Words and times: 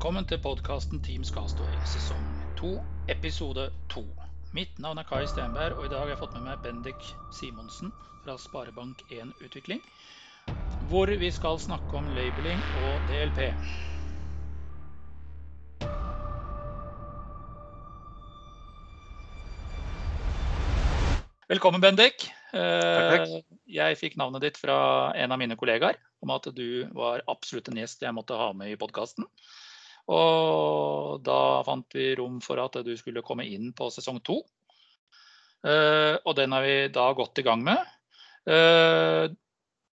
Velkommen 0.00 0.24
til 0.24 0.38
podkasten 0.40 1.02
Team 1.04 1.20
Skastøy 1.28 1.74
sesong 1.84 2.22
2, 2.56 2.68
episode 3.12 3.66
2. 3.92 4.00
Mitt 4.56 4.78
navn 4.80 4.96
er 4.96 5.04
Kai 5.04 5.26
Stenberg, 5.28 5.76
og 5.76 5.84
i 5.84 5.90
dag 5.92 6.00
har 6.00 6.08
jeg 6.14 6.20
fått 6.22 6.38
med 6.38 6.46
meg 6.46 6.62
Bendik 6.64 7.10
Simonsen 7.36 7.92
fra 8.22 8.38
Sparebank1 8.40 9.34
Utvikling. 9.44 9.84
Hvor 10.88 11.12
vi 11.20 11.28
skal 11.28 11.60
snakke 11.60 12.00
om 12.00 12.08
labeling 12.16 12.64
og 12.80 13.12
DLP. 13.12 13.44
Velkommen, 21.52 21.84
Bendik. 21.84 22.30
Eh, 22.56 23.40
Jeg 23.68 24.00
fikk 24.00 24.16
navnet 24.16 24.48
ditt 24.48 24.64
fra 24.64 25.12
en 25.12 25.36
av 25.36 25.44
mine 25.44 25.60
kollegaer 25.60 26.00
om 26.24 26.32
at 26.32 26.48
du 26.56 26.88
var 26.96 27.20
absolutt 27.28 27.68
en 27.68 27.84
gjest 27.84 28.00
jeg 28.00 28.16
måtte 28.16 28.40
ha 28.40 28.54
med 28.56 28.72
i 28.72 28.80
podkasten. 28.80 29.28
Og 30.10 31.22
da 31.22 31.62
fant 31.66 31.86
vi 31.94 32.14
rom 32.18 32.40
for 32.42 32.58
at 32.62 32.74
du 32.86 32.96
skulle 32.98 33.22
komme 33.26 33.44
inn 33.46 33.72
på 33.76 33.90
sesong 33.94 34.18
to. 34.26 34.40
Eh, 35.66 36.14
og 36.24 36.36
den 36.38 36.52
er 36.56 36.62
vi 36.64 36.76
da 36.94 37.12
godt 37.16 37.38
i 37.42 37.46
gang 37.46 37.60
med. 37.64 37.78
Eh, 38.48 39.24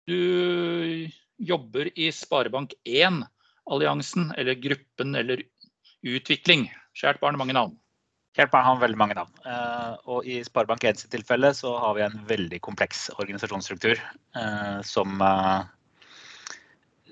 du 0.05 0.21
jobber 1.41 1.85
i 1.97 2.11
Sparebank1-alliansen, 2.13 4.31
eller 4.37 4.55
gruppen, 4.61 5.15
eller 5.19 5.37
utvikling. 6.05 6.69
Kjært 6.95 7.19
barn, 7.23 7.37
mange 7.41 7.57
navn. 7.57 7.73
Kjært 8.37 8.53
barn 8.53 8.67
har 8.67 8.83
veldig 8.83 8.99
mange 8.99 9.17
navn. 9.17 9.33
Eh, 9.43 9.93
Og 10.05 10.19
i 10.29 10.43
Sparebank1 10.45 10.95
sitt 11.01 11.13
tilfelle 11.15 11.49
så 11.57 11.69
har 11.81 11.93
vi 11.97 12.05
en 12.05 12.21
veldig 12.29 12.59
kompleks 12.61 13.09
organisasjonsstruktur 13.17 13.97
som, 14.85 15.09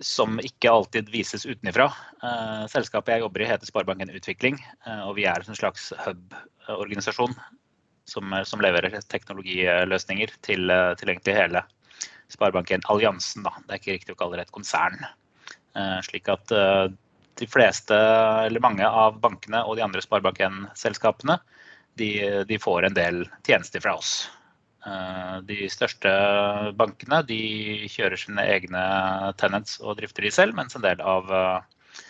som 0.02 0.40
ikke 0.42 0.72
alltid 0.72 1.10
vises 1.14 1.46
utenifra. 1.46 1.90
Eh, 2.24 2.64
Selskapet 2.72 3.16
jeg 3.16 3.26
jobber 3.26 3.44
i 3.44 3.50
heter 3.50 3.70
Sparebank1 3.70 4.16
Utvikling, 4.18 4.58
eh, 4.88 5.04
og 5.08 5.16
vi 5.20 5.28
er 5.30 5.44
en 5.44 5.58
slags 5.58 5.92
hub-organisasjon 6.06 7.36
som, 8.10 8.36
som 8.46 8.64
leverer 8.64 8.96
teknologiløsninger 9.12 10.34
til, 10.46 10.70
eh, 10.72 10.92
til 11.00 11.14
egentlig 11.14 11.38
hele 11.38 11.64
Sparebank1-alliansen. 12.34 13.46
Det 13.46 13.70
er 13.76 13.82
ikke 13.82 13.98
riktig 13.98 14.16
å 14.16 14.20
kalle 14.20 14.40
det 14.40 14.48
et 14.48 14.56
konsern. 14.56 15.00
Eh, 15.78 16.00
Slik 16.06 16.30
at 16.32 16.52
eh, 16.52 16.86
de 17.40 17.50
fleste, 17.50 17.98
eller 18.46 18.64
mange 18.64 18.86
av 18.88 19.20
bankene 19.22 19.64
og 19.66 19.78
de 19.78 19.86
andre 19.86 20.04
Sparebank1-selskapene, 20.06 21.40
de, 21.98 22.10
de 22.50 22.58
får 22.62 22.88
en 22.88 22.96
del 22.98 23.24
tjenester 23.46 23.82
fra 23.84 23.96
oss. 24.00 24.24
Eh, 24.84 25.36
De 25.48 25.68
største 25.72 26.12
bankene 26.80 27.22
de 27.28 27.40
kjører 27.92 28.20
sine 28.20 28.44
egne 28.56 28.84
tenants 29.40 29.80
og 29.82 29.98
drifter 30.00 30.28
de 30.28 30.32
selv, 30.36 30.56
mens 30.58 30.76
en 30.76 30.84
del 30.84 31.00
av 31.00 31.32
eh, 31.32 32.02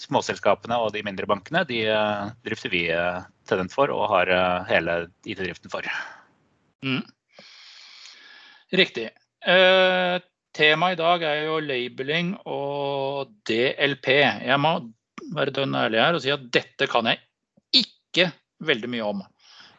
småselskapene 0.00 0.78
og 0.80 0.92
de 0.94 1.02
mindre 1.06 1.26
bankene 1.28 1.64
de 1.68 1.82
eh, 1.90 2.28
drifter 2.46 2.72
vi 2.72 2.84
tenant 3.50 3.74
for 3.74 3.90
og 3.90 4.06
har 4.12 4.30
hele 4.70 5.00
IT-driften 5.26 5.72
for. 5.72 5.86
Mm. 6.86 7.02
Riktig. 8.78 9.08
Temaet 10.54 10.94
i 10.94 11.00
dag 11.00 11.24
er 11.26 11.40
jo 11.48 11.58
labeling 11.64 12.36
og 12.46 13.32
DLP. 13.48 14.08
Jeg 14.46 14.58
må 14.62 14.76
være 15.34 15.54
dønn 15.56 15.74
ærlig 15.74 15.98
her 15.98 16.14
og 16.14 16.22
si 16.22 16.30
at 16.30 16.46
dette 16.54 16.86
kan 16.90 17.10
jeg 17.10 17.18
ikke 17.82 18.30
veldig 18.62 18.92
mye 18.94 19.10
om. 19.10 19.24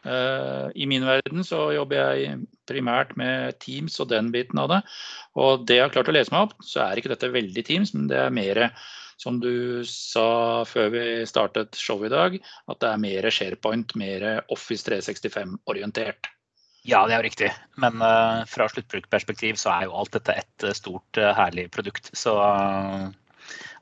Eh, 0.04 0.66
I 0.74 0.88
min 0.90 1.06
verden 1.06 1.44
så 1.46 1.68
jobber 1.76 2.00
jeg 2.00 2.40
primært 2.68 3.14
med 3.18 3.58
Teams 3.62 3.98
og 4.02 4.10
den 4.12 4.32
biten 4.34 4.58
av 4.62 4.70
det. 4.72 4.80
Og 5.38 5.66
det 5.68 5.78
jeg 5.78 5.86
har 5.86 5.94
klart 5.94 6.10
å 6.10 6.16
lese 6.16 6.34
meg 6.34 6.48
opp, 6.48 6.58
så 6.66 6.84
er 6.86 7.00
ikke 7.00 7.14
dette 7.14 7.32
veldig 7.34 7.64
Teams, 7.68 7.94
men 7.96 8.10
det 8.10 8.18
er 8.22 8.34
mer 8.34 8.64
som 9.22 9.38
du 9.38 9.84
sa 9.86 10.64
før 10.66 10.92
vi 10.94 11.06
startet 11.30 11.78
showet 11.78 12.10
i 12.10 12.14
dag, 12.14 12.38
at 12.72 12.82
det 12.82 12.90
er 12.90 13.02
mer 13.02 13.30
SharePoint, 13.30 13.94
mer 14.00 14.28
Office 14.50 14.88
365-orientert. 14.88 16.32
Ja, 16.82 17.04
det 17.06 17.14
er 17.14 17.20
jo 17.20 17.26
riktig. 17.28 17.48
Men 17.78 18.02
uh, 18.02 18.42
fra 18.50 18.66
sluttbrukerperspektiv 18.70 19.58
så 19.60 19.70
er 19.76 19.86
jo 19.86 19.94
alt 20.00 20.16
dette 20.16 20.34
et 20.42 20.66
eh, 20.66 20.74
stort, 20.74 21.20
uh, 21.20 21.30
herlig 21.38 21.68
produkt. 21.74 22.10
Så, 22.18 22.34
eh, 22.42 23.04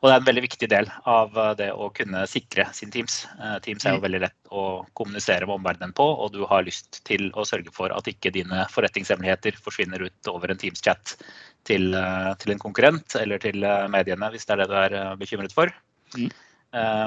og 0.00 0.08
det 0.08 0.14
er 0.14 0.20
en 0.22 0.26
veldig 0.30 0.42
viktig 0.46 0.68
del 0.72 0.86
av 1.12 1.34
eh, 1.36 1.50
det 1.58 1.68
å 1.76 1.90
kunne 1.92 2.22
sikre 2.30 2.64
sin 2.76 2.92
Teams. 2.92 3.26
Eh, 3.36 3.58
Teams 3.64 3.84
er 3.84 3.96
jo 3.96 4.00
Mm. 4.00 4.06
veldig 4.06 4.20
lett 4.22 4.50
å 4.50 4.86
kommunisere 4.96 5.46
med 5.46 5.58
omverdenen 5.58 5.92
på, 5.92 6.06
og 6.24 6.32
du 6.32 6.46
har 6.46 6.64
lyst 6.64 7.02
til 7.04 7.30
å 7.32 7.44
sørge 7.44 7.72
for 7.72 7.92
at 7.92 8.08
ikke 8.08 8.32
dine 8.32 8.64
forretningshemmeligheter 8.72 9.60
forsvinner 9.60 10.00
ut 10.00 10.32
over 10.32 10.50
en 10.50 10.56
Teams-chat 10.56 11.16
til, 11.68 11.94
eh, 11.94 12.34
til 12.40 12.52
en 12.52 12.58
konkurrent 12.58 13.16
eller 13.20 13.38
til 13.38 13.60
mediene, 13.92 14.30
hvis 14.32 14.46
det 14.46 14.56
er 14.56 14.62
det 14.64 14.68
du 14.68 14.74
er 14.74 15.16
bekymret 15.16 15.52
for. 15.52 15.68
Mm. 16.16 16.30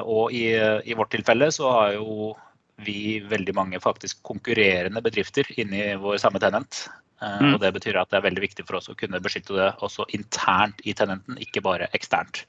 Og 0.05 0.33
i, 0.35 0.51
i 0.83 0.93
vårt 0.93 1.11
tilfelle 1.11 1.47
så 1.55 1.69
har 1.71 1.93
jo 1.93 2.35
vi 2.81 3.19
veldig 3.29 3.53
mange 3.55 3.79
faktisk 3.83 4.23
konkurrerende 4.25 5.01
bedrifter 5.03 5.47
inni 5.59 5.93
vår 6.01 6.19
samme 6.21 6.41
tenant. 6.41 6.85
Eh, 7.21 7.41
Mm. 7.41 7.53
Og 7.53 7.59
det 7.61 7.73
betyr 7.73 7.99
at 7.99 8.09
det 8.11 8.19
er 8.19 8.27
veldig 8.27 8.43
viktig 8.43 8.65
for 8.67 8.79
oss 8.79 8.89
å 8.91 8.97
kunne 8.99 9.21
beskytte 9.23 9.55
det 9.55 9.69
også 9.85 10.05
internt 10.17 10.81
i 10.83 10.93
tenenten, 10.93 11.37
ikke 11.39 11.63
bare 11.63 11.87
eksternt. 11.95 12.43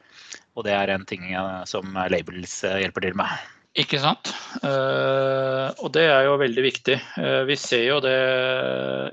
Og 0.57 0.65
det 0.65 0.75
er 0.75 0.91
en 0.91 1.05
ting 1.05 1.23
som 1.67 1.95
Labels 2.11 2.63
eh, 2.65 2.81
hjelper 2.83 3.07
til 3.07 3.15
med. 3.15 3.31
Ikke 3.75 3.99
sant. 3.99 4.33
Eh, 4.63 5.69
og 5.83 5.91
det 5.95 6.07
er 6.07 6.27
jo 6.27 6.39
veldig 6.39 6.63
viktig. 6.63 6.99
Vi 7.47 7.57
ser 7.59 7.85
jo 7.89 8.01
det 8.03 8.19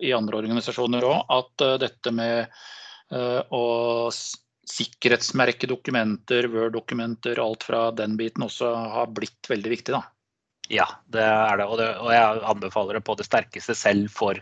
i 0.06 0.14
andre 0.14 0.38
organisasjoner 0.38 1.06
òg, 1.06 1.26
at 1.30 1.66
dette 1.82 2.14
med 2.14 2.48
å 3.52 3.66
sikkerhetsmerke 4.72 5.68
dokumenter, 5.68 6.48
Word-dokumenter, 6.48 7.42
alt 7.44 7.66
fra 7.68 7.90
den 7.92 8.16
biten 8.18 8.46
også 8.46 8.70
har 8.94 9.10
blitt 9.12 9.50
veldig 9.50 9.74
viktig. 9.74 9.98
da. 9.98 10.06
Ja, 10.72 10.88
det 11.12 11.24
er 11.26 11.60
det. 11.60 11.68
Og, 11.68 11.78
det. 11.82 11.90
og 12.00 12.14
jeg 12.14 12.46
anbefaler 12.54 12.98
det 12.98 13.04
på 13.08 13.18
det 13.20 13.28
sterkeste 13.28 13.76
selv 13.76 14.12
for 14.14 14.40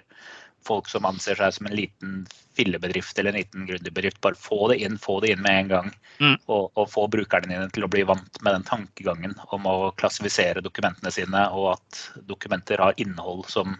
folk 0.67 0.89
som 0.91 1.07
anser 1.07 1.39
seg 1.39 1.55
som 1.55 1.69
en 1.69 1.75
liten 1.75 2.15
fillebedrift 2.57 3.17
eller 3.19 3.33
en 3.33 3.39
liten 3.39 3.65
gründerbedrift. 3.65 4.19
Bare 4.21 4.37
få 4.37 4.67
det 4.71 4.79
inn, 4.83 4.97
få 5.01 5.19
det 5.23 5.33
inn 5.33 5.41
med 5.41 5.59
en 5.63 5.71
gang. 5.73 5.91
Mm. 6.19 6.35
Og, 6.51 6.69
og 6.75 6.89
få 6.91 7.07
brukerne 7.11 7.49
dine 7.49 7.69
til 7.73 7.87
å 7.87 7.91
bli 7.91 8.05
vant 8.07 8.41
med 8.43 8.57
den 8.57 8.67
tankegangen 8.67 9.35
om 9.55 9.67
å 9.69 9.91
klassifisere 9.99 10.63
dokumentene 10.65 11.13
sine, 11.15 11.45
og 11.55 11.73
at 11.77 12.01
dokumenter 12.29 12.83
har 12.83 12.97
innhold 13.01 13.47
som, 13.49 13.77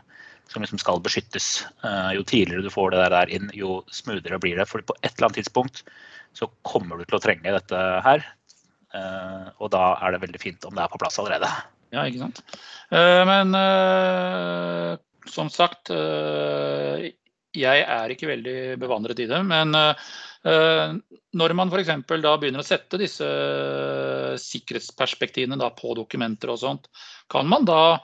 som 0.49 0.65
liksom 0.65 0.81
skal 0.81 1.03
beskyttes. 1.05 1.51
Uh, 1.83 2.15
jo 2.17 2.25
tidligere 2.25 2.65
du 2.65 2.73
får 2.73 2.95
det 2.95 3.09
der 3.15 3.35
inn, 3.37 3.51
jo 3.53 3.81
smoothere 3.93 4.41
blir 4.41 4.57
det. 4.57 4.69
For 4.71 4.81
på 4.81 4.97
et 5.03 5.11
eller 5.13 5.29
annet 5.29 5.43
tidspunkt 5.43 5.83
så 6.37 6.49
kommer 6.65 6.97
du 6.97 7.05
til 7.05 7.19
å 7.19 7.23
trenge 7.23 7.57
dette 7.59 7.83
her. 8.05 8.23
Uh, 8.89 9.51
og 9.59 9.69
da 9.75 9.91
er 9.99 10.15
det 10.15 10.23
veldig 10.23 10.41
fint 10.41 10.65
om 10.65 10.73
det 10.73 10.85
er 10.85 10.89
på 10.89 11.01
plass 11.01 11.19
allerede. 11.21 11.51
Ja, 11.89 12.05
ikke 12.05 12.21
sant. 12.21 12.41
Eh, 12.93 13.21
men 13.25 13.55
eh, 13.57 14.93
som 15.29 15.49
sagt, 15.53 15.89
eh, 15.93 17.09
jeg 17.57 17.83
er 17.83 18.13
ikke 18.13 18.29
veldig 18.29 18.57
bevandret 18.81 19.21
i 19.23 19.29
det. 19.29 19.39
Men 19.47 19.73
når 19.73 21.53
man 21.57 21.71
f.eks. 21.73 21.89
da 22.07 22.33
begynner 22.39 22.61
å 22.61 22.67
sette 22.67 22.99
disse 23.01 23.25
sikkerhetsperspektivene 24.39 25.69
på 25.75 25.95
dokumenter 25.97 26.53
og 26.53 26.59
sånt, 26.61 26.85
kan 27.27 27.49
man 27.49 27.65
da, 27.67 27.97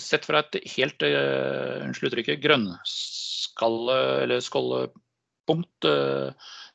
sett 0.00 0.24
fra 0.30 0.44
et 0.44 0.60
helt 0.76 1.02
unnskyld 1.02 2.08
uttrykket, 2.12 2.40
grønnskalle 2.40 3.98
eller 4.22 4.46
skollepunkt, 4.46 5.90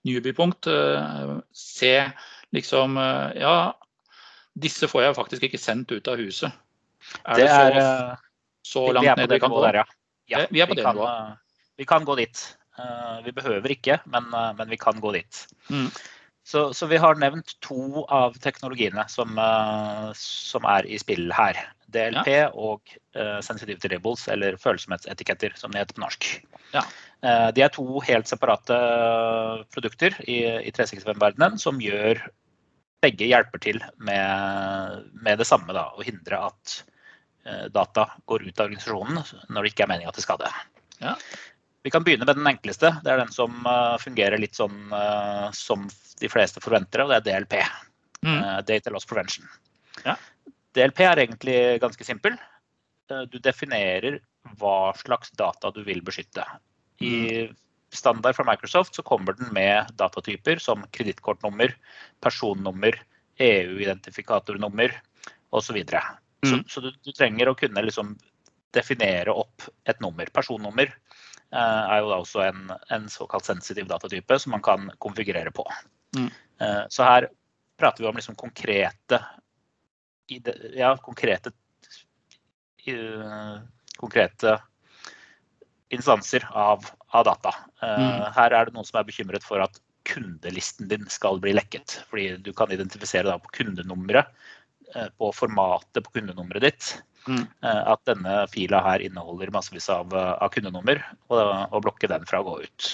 newbie-punkt, 0.03 0.69
se 1.55 1.95
liksom 2.53 2.99
Ja, 3.39 3.57
disse 4.55 4.87
får 4.87 5.03
jeg 5.07 5.15
faktisk 5.17 5.43
ikke 5.47 5.61
sendt 5.61 5.91
ut 5.91 6.07
av 6.07 6.17
huset. 6.21 6.51
Er 7.25 7.35
Det 7.35 7.45
det, 7.45 7.51
er, 7.51 7.77
så, 7.77 7.83
eh, 7.83 8.17
så 8.63 8.85
langt 8.95 9.07
er 9.07 9.15
ned 9.23 9.29
vi 9.35 9.39
kan 9.39 9.51
gå? 9.51 9.61
der, 9.65 9.81
ja. 9.81 9.85
ja. 10.29 10.39
Eh, 10.43 10.47
vi 10.51 10.61
er 10.61 10.67
på 10.67 10.75
det 10.75 10.85
kan, 10.85 10.95
nivået. 10.95 11.31
eh, 11.33 11.37
Vi 11.77 11.85
kan 11.85 12.05
gå 12.05 12.15
dit. 12.15 12.43
Vi 13.23 13.31
behøver 13.31 13.69
ikke, 13.69 13.99
men, 14.09 14.23
men 14.57 14.69
vi 14.69 14.77
kan 14.77 14.99
gå 14.99 15.11
dit. 15.13 15.47
Mm. 15.69 15.91
Så, 16.43 16.73
så 16.73 16.87
vi 16.89 16.97
har 16.97 17.15
nevnt 17.15 17.53
to 17.61 18.03
av 18.09 18.33
teknologiene 18.41 19.05
som, 19.07 19.37
som 20.17 20.65
er 20.65 20.87
i 20.89 20.97
spill 20.97 21.29
her. 21.31 21.59
DLP 21.93 22.29
og 22.57 22.81
uh, 23.15 23.39
sensitivity 23.45 23.91
labels, 23.93 24.27
eller 24.27 24.57
følsomhetsetiketter, 24.57 25.53
som 25.55 25.71
det 25.71 25.83
heter 25.83 25.93
på 25.99 26.01
norsk. 26.01 26.29
Ja. 26.73 26.81
Uh, 27.21 27.49
de 27.53 27.61
er 27.61 27.69
to 27.69 27.85
helt 28.01 28.27
separate 28.27 28.79
produkter 29.75 30.17
i, 30.25 30.39
i 30.65 30.73
365-verdenen 30.73 31.59
som 31.61 31.77
gjør 31.83 32.23
begge 33.03 33.27
hjelper 33.29 33.61
til 33.63 33.79
med, 34.03 35.07
med 35.25 35.39
det 35.41 35.47
samme, 35.47 35.73
da, 35.75 35.89
å 35.93 36.05
hindre 36.05 36.39
at 36.49 36.75
eh, 37.45 37.65
data 37.73 38.07
går 38.29 38.45
ut 38.47 38.59
av 38.59 38.69
organisasjonen 38.69 39.49
når 39.49 39.65
det 39.65 39.73
ikke 39.73 39.87
er 39.87 40.05
det 40.05 40.25
skal 40.25 40.41
det. 40.41 40.51
Ja. 41.03 41.15
Vi 41.83 41.91
kan 41.91 42.05
begynne 42.05 42.25
med 42.25 42.39
den 42.39 42.47
enkleste. 42.47 42.93
Det 43.03 43.11
er 43.11 43.19
den 43.19 43.33
som 43.35 43.65
eh, 43.67 43.95
fungerer 43.99 44.39
litt 44.39 44.55
sånn 44.55 44.93
eh, 44.95 45.47
som 45.57 45.87
de 46.21 46.31
fleste 46.31 46.63
forventer, 46.63 47.03
og 47.03 47.11
det 47.11 47.19
er 47.19 47.27
DLP. 47.27 47.59
Mm. 48.23 48.39
Data 48.63 48.91
Loss 48.93 49.03
Prevention. 49.03 49.49
Ja. 50.05 50.13
DLP 50.77 51.01
er 51.03 51.19
egentlig 51.25 51.57
ganske 51.83 52.05
simpel. 52.07 52.37
Du 53.27 53.35
definerer 53.43 54.21
hva 54.61 54.93
slags 54.95 55.33
data 55.35 55.73
du 55.75 55.81
vil 55.83 55.99
beskytte. 56.07 56.45
I 57.03 57.49
standard 57.95 58.35
fra 58.35 58.45
Microsoft 58.47 58.95
så 58.95 59.03
kommer 59.05 59.33
den 59.37 59.53
med 59.53 59.91
datatyper 59.99 60.61
som 60.61 60.85
kredittkortnummer, 60.91 61.75
personnummer, 62.23 62.97
EU-identifikatornummer 63.41 64.95
osv. 65.49 65.67
Så, 65.67 65.73
videre. 65.73 66.03
så, 66.45 66.55
Mm. 66.55 66.63
så 66.67 66.81
du, 66.81 66.91
du 67.03 67.11
trenger 67.11 67.49
å 67.49 67.55
kunne 67.55 67.81
liksom 67.85 68.17
definere 68.73 69.31
opp 69.31 69.63
et 69.87 69.99
nummer. 70.01 70.27
Personnummer 70.33 70.89
eh, 70.89 71.83
er 71.93 72.01
jo 72.01 72.09
da 72.09 72.17
også 72.19 72.41
en, 72.47 72.73
en 72.91 73.07
såkalt 73.09 73.45
sensitiv 73.45 73.87
datatype 73.87 74.39
som 74.39 74.55
man 74.55 74.65
kan 74.65 74.89
konfigurere 74.97 75.53
på. 75.55 75.63
Mm. 76.17 76.29
Eh, 76.59 76.83
så 76.89 77.07
her 77.07 77.29
prater 77.79 78.03
vi 78.03 78.09
om 78.09 78.19
liksom 78.19 78.35
konkrete 78.35 79.21
ja, 80.73 80.97
konkrete 80.97 81.51
eh, 82.85 83.57
konkrete 83.97 84.57
instanser 85.93 86.47
av, 86.51 86.85
av 87.13 87.25
data. 87.29 87.53
Eh, 87.81 87.97
Mm. 88.03 88.33
Her 88.35 88.53
er 88.53 88.65
det 88.65 88.73
noen 88.75 88.85
som 88.85 88.99
er 88.99 89.07
bekymret 89.07 89.43
for 89.45 89.61
at 89.63 89.79
kundelisten 90.03 90.89
din 90.91 91.05
skal 91.07 91.39
bli 91.39 91.53
lekket. 91.53 92.03
Fordi 92.09 92.37
du 92.43 92.51
kan 92.53 92.71
identifisere 92.71 93.29
da 93.29 93.37
på 93.39 93.53
kundenummeret, 93.59 94.27
eh, 94.95 95.09
på 95.17 95.31
formatet 95.33 96.03
på 96.03 96.19
kundenummeret 96.19 96.61
ditt, 96.61 97.03
Mm. 97.27 97.47
eh, 97.63 97.83
at 97.93 98.03
denne 98.05 98.47
fila 98.51 98.81
her 98.83 98.99
inneholder 98.99 99.51
massevis 99.51 99.89
av, 99.89 100.13
av 100.13 100.49
kundenummer, 100.51 100.99
og, 101.29 101.69
og 101.71 101.83
blokke 101.85 102.09
den 102.11 102.25
fra 102.25 102.41
å 102.41 102.47
gå 102.49 102.63
ut. 102.63 102.89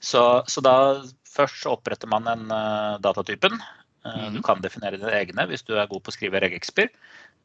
Så, 0.00 0.44
så 0.46 0.62
da 0.62 1.02
først 1.26 1.64
så 1.64 1.74
oppretter 1.74 2.06
man 2.10 2.28
en 2.30 2.50
uh, 2.52 2.98
datatypen. 3.02 3.58
Mm. 4.06 4.36
Du 4.36 4.42
kan 4.46 4.62
definere 4.62 4.96
dine 4.96 5.10
egne 5.10 5.44
hvis 5.50 5.64
du 5.66 5.74
er 5.76 5.88
god 5.90 6.04
på 6.04 6.12
å 6.12 6.14
skrive 6.14 6.40
regexper. 6.44 6.88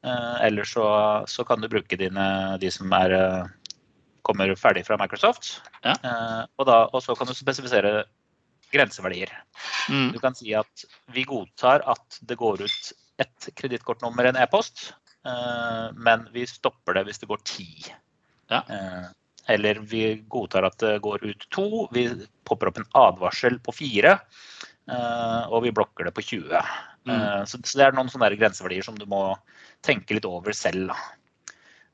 Uh, 0.06 0.38
eller 0.46 0.68
så, 0.69 0.86
så 1.26 1.46
kan 1.48 1.64
du 1.64 1.69
bruke 1.72 1.98
dine, 1.98 2.28
de 2.62 2.69
som 2.72 2.92
er, 2.94 3.16
eh, 3.18 3.44
kommer 4.25 4.52
ferdig 4.60 4.86
fra 4.88 4.98
Microsoft. 5.00 5.62
Ja. 5.84 5.96
Eh, 5.96 6.42
og, 6.58 6.68
da, 6.70 6.84
og 6.90 7.04
så 7.04 7.16
kan 7.18 7.30
du 7.30 7.36
spesifisere 7.38 8.04
grenseverdier. 8.74 9.31
Mm. 9.92 10.12
Du 10.16 10.20
kan 10.24 10.36
si 10.38 10.54
at 10.58 10.86
vi 11.14 11.25
godtar 11.30 11.84
at 11.92 12.20
det 12.25 12.40
går 12.40 12.64
ut 12.66 12.94
ett 13.22 13.50
kredittkortnummer, 13.60 14.31
en 14.31 14.40
e-post, 14.42 14.94
eh, 15.28 15.90
men 15.94 16.25
vi 16.34 16.48
stopper 16.50 16.98
det 16.98 17.06
hvis 17.10 17.22
det 17.22 17.30
går 17.30 17.44
ti. 17.48 17.70
Ja. 18.52 18.64
Eh, 18.64 19.12
Eller 19.52 19.81
vi 19.84 20.24
godtar 20.31 20.64
at 20.64 20.80
det 20.80 21.02
går 21.04 21.26
ut 21.28 21.42
to, 21.52 21.90
vi 21.92 22.08
popper 22.48 22.69
opp 22.69 22.78
en 22.80 22.88
advarsel 22.96 23.58
på 23.60 23.74
fire, 23.76 24.14
og 25.52 25.66
vi 25.66 25.74
blokker 25.76 26.08
det 26.08 26.14
på 26.16 26.24
20. 26.24 26.62
Mm. 27.08 27.44
Så 27.48 27.60
så 27.60 27.80
det 27.80 27.84
er 27.86 27.96
noen 27.96 28.08
sånne 28.12 28.30
grenseverdier 28.40 28.88
som 28.88 28.96
du 28.96 29.04
må 29.04 29.34
tenke 29.84 30.16
litt 30.16 30.28
over 30.28 30.56
selv. 30.56 30.94
da. 30.94 30.98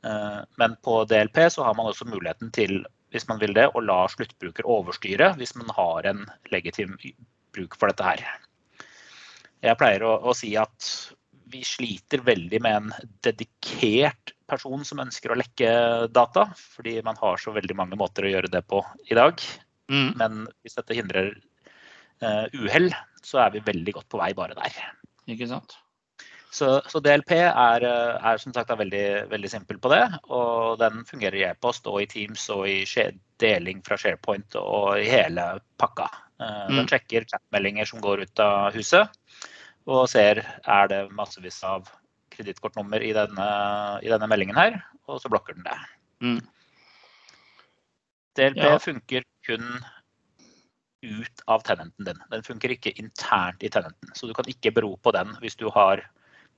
Eh, 0.05 0.39
Men 0.57 0.75
på 0.83 1.03
DLP 1.05 1.49
så 1.51 1.63
har 1.63 1.75
man 1.75 1.89
også 1.89 2.07
muligheten 2.07 2.51
til, 2.55 2.83
hvis 3.11 3.27
man 3.27 3.39
vil 3.41 3.53
det, 3.57 3.67
å 3.73 3.83
la 3.83 4.03
sluttbruker 4.11 4.67
overstyre 4.69 5.33
hvis 5.39 5.55
man 5.57 5.71
har 5.75 6.09
en 6.11 6.25
legitim 6.53 6.95
bruk 7.55 7.77
for 7.79 7.91
dette 7.91 8.05
her. 8.05 8.25
Jeg 9.65 9.79
pleier 9.79 10.05
å, 10.07 10.19
å 10.23 10.35
si 10.37 10.53
at 10.59 10.91
vi 11.49 11.63
sliter 11.65 12.21
veldig 12.23 12.59
med 12.61 12.77
en 12.77 12.91
dedikert 13.25 14.35
person 14.49 14.85
som 14.85 15.01
ønsker 15.01 15.33
å 15.33 15.37
lekke 15.39 15.71
data, 16.13 16.45
fordi 16.75 16.99
man 17.05 17.17
har 17.19 17.41
så 17.41 17.53
veldig 17.55 17.75
mange 17.77 17.97
måter 17.99 18.25
å 18.25 18.31
gjøre 18.33 18.51
det 18.53 18.61
på 18.69 18.83
i 19.09 19.17
dag. 19.17 19.41
Mm. 19.89 20.09
Men 20.21 20.39
hvis 20.61 20.77
dette 20.77 20.97
hindrer 20.97 21.31
eh, 21.33 22.45
uhell, 22.53 22.91
så 23.25 23.41
er 23.45 23.55
vi 23.55 23.65
veldig 23.65 23.97
godt 23.97 24.09
på 24.13 24.21
vei 24.21 24.31
bare 24.37 24.57
der. 24.57 24.77
Ikke 25.29 25.49
sant? 25.49 25.75
Så, 26.51 26.81
så 26.89 26.99
DLP 26.99 27.31
er, 27.45 27.83
eh, 27.85 28.25
er 28.31 28.39
som 28.41 28.53
sagt 28.55 28.71
veldig, 28.73 29.29
veldig 29.29 29.49
simpel 29.51 29.77
på 29.81 29.91
det. 29.93 30.01
Og 30.33 30.79
den 30.81 31.03
fungerer 31.05 31.37
i 31.37 31.45
e-post 31.45 31.85
og 31.87 32.01
i 32.01 32.07
Teams 32.09 32.47
og 32.53 32.65
i 32.69 32.81
deling 33.39 33.83
fra 33.85 33.97
SharePoint 34.01 34.57
og 34.57 34.97
i 34.97 35.05
hele 35.09 35.45
pakka. 35.77 36.09
Eh, 36.41 36.67
Den 36.67 36.85
Mm. 36.85 36.87
sjekker 36.87 37.25
chatmeldinger 37.29 37.85
som 37.85 38.01
går 38.01 38.21
ut 38.25 38.39
av 38.39 38.73
huset, 38.73 39.09
og 39.87 40.09
ser 40.09 40.43
er 40.67 40.87
det 40.87 41.11
massevis 41.11 41.63
av 41.63 41.87
kredittkortnummer 42.31 43.01
i 43.03 43.09
i 43.09 44.09
denne 44.09 44.27
meldingen 44.27 44.55
her, 44.55 44.83
og 45.07 45.21
så 45.21 45.29
blokker 45.29 45.53
den 45.53 45.63
det. 45.63 45.77
Mm. 46.21 46.41
DLP 48.35 48.57
Ja. 48.57 48.77
funker 48.77 49.23
kun 49.45 49.83
ut 51.03 51.41
av 51.47 51.63
tenenten 51.63 52.05
din. 52.05 52.19
Den 52.31 52.41
funker 52.43 52.69
ikke 52.69 52.97
internt 52.97 53.63
i 53.63 53.69
tenenten. 53.69 54.13
Så 54.15 54.27
du 54.27 54.33
kan 54.33 54.45
ikke 54.45 54.73
bero 54.73 54.97
på 54.97 55.11
den 55.11 55.35
hvis 55.41 55.55
du 55.55 55.69
har 55.69 56.03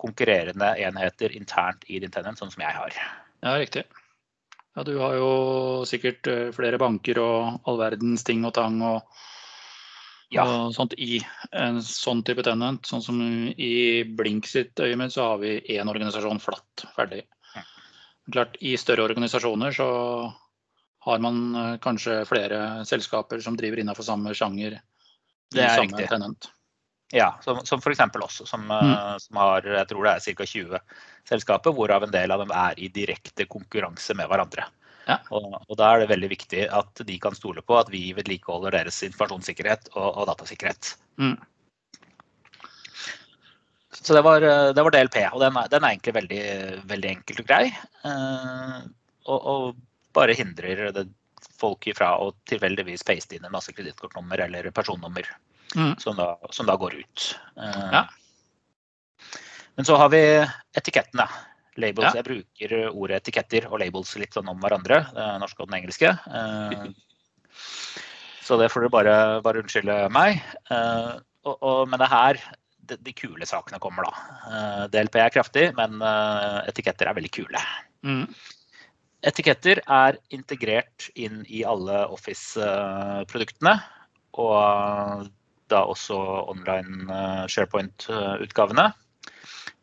konkurrerende 0.01 0.74
enheter 0.81 1.33
internt 1.38 1.86
i 1.88 2.00
din 2.01 2.12
tenent, 2.13 2.39
sånn 2.42 2.51
som 2.53 2.63
jeg 2.63 2.74
har. 2.77 2.95
Ja, 3.42 3.56
riktig. 3.62 3.86
Ja, 4.75 4.83
du 4.88 4.95
har 5.01 5.18
jo 5.18 5.31
sikkert 5.88 6.27
eh, 6.31 6.50
flere 6.56 6.80
banker 6.81 7.19
og 7.21 7.68
all 7.68 7.80
verdens 7.81 8.24
ting 8.27 8.45
og 8.48 8.56
tang 8.56 8.80
og, 8.88 9.01
Ja. 10.31 10.45
og 10.48 10.71
sånt 10.71 10.94
i 10.95 11.19
en 11.51 11.81
sånn 11.83 12.24
type 12.24 12.44
tenant. 12.48 12.86
Sånn 12.88 13.03
som 13.03 13.18
i 13.51 14.03
Blink 14.15 14.48
sitt 14.48 14.80
øyemed 14.80 15.12
så 15.12 15.33
har 15.33 15.42
vi 15.42 15.57
én 15.75 15.92
organisasjon 15.92 16.39
flatt, 16.39 16.86
ferdig. 16.95 17.25
Klart, 18.31 18.56
I 18.62 18.77
større 18.80 19.03
organisasjoner 19.09 19.74
så 19.75 19.89
har 21.03 21.19
man 21.19 21.56
eh, 21.56 21.77
kanskje 21.83 22.21
flere 22.30 22.86
selskaper 22.88 23.42
som 23.44 23.57
driver 23.59 23.81
innenfor 23.81 24.06
samme 24.07 24.31
sjanger. 24.38 24.80
Det 25.51 25.65
er 25.65 25.75
samme 25.75 25.98
riktig. 25.98 26.07
tenant. 26.13 26.48
Ja, 27.11 27.33
som, 27.43 27.59
som 27.67 27.81
f.eks. 27.83 27.99
oss, 28.23 28.41
som, 28.45 28.61
mm. 28.71 29.19
som 29.19 29.39
har 29.41 29.65
jeg 29.67 29.87
tror 29.89 30.07
det 30.07 30.13
er 30.15 30.35
ca. 30.37 30.45
20 30.47 30.79
selskaper, 31.27 31.73
hvorav 31.75 32.05
en 32.07 32.13
del 32.13 32.31
av 32.31 32.43
dem 32.43 32.53
er 32.55 32.79
i 32.79 32.87
direkte 32.93 33.45
konkurranse 33.51 34.15
med 34.15 34.31
hverandre. 34.31 34.65
Ja. 35.09 35.17
Og, 35.33 35.57
og 35.65 35.77
Da 35.79 35.91
er 35.91 36.03
det 36.03 36.11
veldig 36.13 36.29
viktig 36.31 36.65
at 36.71 37.03
de 37.07 37.17
kan 37.19 37.35
stole 37.35 37.63
på 37.65 37.77
at 37.79 37.89
vi 37.91 38.11
vedlikeholder 38.15 38.77
deres 38.77 39.01
informasjonssikkerhet 39.07 39.91
og, 39.95 40.07
og 40.07 40.29
datasikkerhet. 40.31 40.93
Mm. 41.19 41.35
Så 44.01 44.15
det 44.15 44.23
var, 44.25 44.41
eh, 44.41 44.71
det 44.73 44.83
var 44.85 44.95
DLP, 44.95 45.17
og 45.33 45.41
den 45.43 45.57
er, 45.59 45.69
den 45.69 45.83
er 45.83 45.93
egentlig 45.93 46.15
veldig, 46.15 46.43
veldig 46.89 47.09
enkelt 47.17 47.43
og 47.43 47.49
grei. 47.49 47.65
eh, 48.07 48.77
og, 49.29 49.49
og 49.51 49.81
bare 50.15 50.33
hindrer 50.37 50.87
det 50.95 51.09
folk 51.61 51.85
ifra 51.91 52.15
å 52.17 52.31
tilfeldigvis 52.49 53.03
paste 53.05 53.37
inn 53.37 53.45
en 53.45 53.53
masse 53.53 53.73
kredittkortnummer 53.75 54.41
eller 54.47 54.71
personnummer 54.73 55.27
Mm. 55.75 55.94
som, 56.00 56.15
da, 56.18 56.35
som 56.51 56.65
da 56.68 56.75
går 56.75 56.97
ut. 57.01 57.27
Eh, 57.57 57.88
Ja. 57.91 58.06
Men 59.77 59.85
så 59.88 59.95
har 59.97 60.09
vi 60.12 60.19
etikettene. 60.77 61.25
Labels. 61.79 62.12
Ja. 62.12 62.19
Jeg 62.19 62.25
bruker 62.27 62.89
ordet 62.91 63.21
etiketter 63.21 63.69
og 63.71 63.79
labels 63.79 64.12
litt 64.19 64.33
sånn 64.35 64.50
om 64.51 64.59
hverandre, 64.59 64.97
det 65.15 65.27
norske 65.39 65.63
og 65.63 65.69
den 65.71 65.79
engelske. 65.81 66.12
Eh, 66.27 66.89
Så 68.41 68.57
det 68.59 68.68
får 68.73 68.81
dere 68.83 68.91
bare, 68.91 69.15
bare 69.45 69.62
unnskylde 69.63 69.97
meg. 70.12 70.41
Eh, 70.69 71.19
Og, 71.43 71.55
og, 71.65 71.88
men 71.89 71.98
det 71.98 72.05
er 72.05 72.12
her 72.13 72.38
de, 72.89 72.98
de 73.01 73.13
kule 73.17 73.45
sakene 73.50 73.79
kommer, 73.81 74.05
da. 74.05 74.12
Eh, 74.51 74.84
DLP 74.93 75.15
er 75.24 75.31
kraftig, 75.34 75.63
men 75.77 76.01
eh, 76.05 76.57
etiketter 76.69 77.07
er 77.10 77.15
veldig 77.17 77.31
kule. 77.34 77.62
Mm. 78.05 78.27
Etiketter 79.25 79.81
er 79.88 80.19
integrert 80.29 81.07
inn 81.15 81.41
i 81.50 81.63
alle 81.65 82.03
Office-produktene. 82.13 83.74
Og 84.38 85.25
da 85.71 85.83
også 85.87 86.17
online 86.51 87.07
eh, 87.15 87.45
SharePoint-utgavene. 87.51 88.91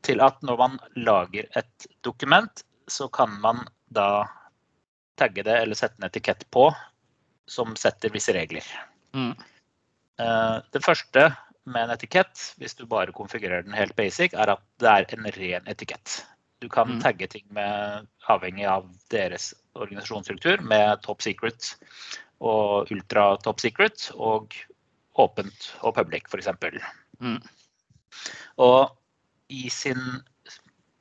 Til 0.07 0.23
at 0.23 0.43
når 0.47 0.61
man 0.61 0.79
lager 0.97 1.49
et 1.59 1.89
dokument, 2.07 2.63
så 2.89 3.09
kan 3.13 3.33
man 3.43 3.65
da 3.93 4.25
tagge 5.19 5.43
det 5.43 5.57
eller 5.63 5.79
sette 5.79 5.99
en 5.99 6.07
etikett 6.09 6.45
på 6.55 6.69
som 7.49 7.75
setter 7.81 8.13
visse 8.15 8.33
regler. 8.37 8.65
Mm. 9.17 9.35
Eh, 10.21 10.57
Det 10.73 10.85
første 10.85 11.29
med 11.69 11.85
en 11.85 11.95
etikett, 11.97 12.55
hvis 12.61 12.77
du 12.79 12.87
bare 12.89 13.13
konfigurerer 13.13 13.67
den 13.67 13.77
helt 13.77 13.97
basic, 13.97 14.33
er 14.33 14.55
at 14.55 14.63
det 14.81 14.89
er 14.89 15.07
en 15.17 15.27
ren 15.37 15.67
etikett. 15.69 16.23
Du 16.61 16.69
kan 16.69 16.89
Mm. 16.89 17.01
tagge 17.03 17.27
ting 17.29 17.45
med, 17.51 18.07
avhengig 18.29 18.67
av 18.67 18.89
deres 19.11 19.55
organisasjonsstruktur 19.75 20.61
med 20.63 21.03
top 21.03 21.23
secret 21.23 21.77
og 22.41 22.91
ultra 22.91 23.37
top 23.43 23.61
secret 23.61 24.11
og 24.15 24.55
åpent 25.19 25.71
og 25.83 25.97
public, 25.99 26.29
f.eks. 26.31 26.51
Mm. 27.21 27.41
Og 28.63 28.95
i 29.49 29.69
sin 29.73 30.01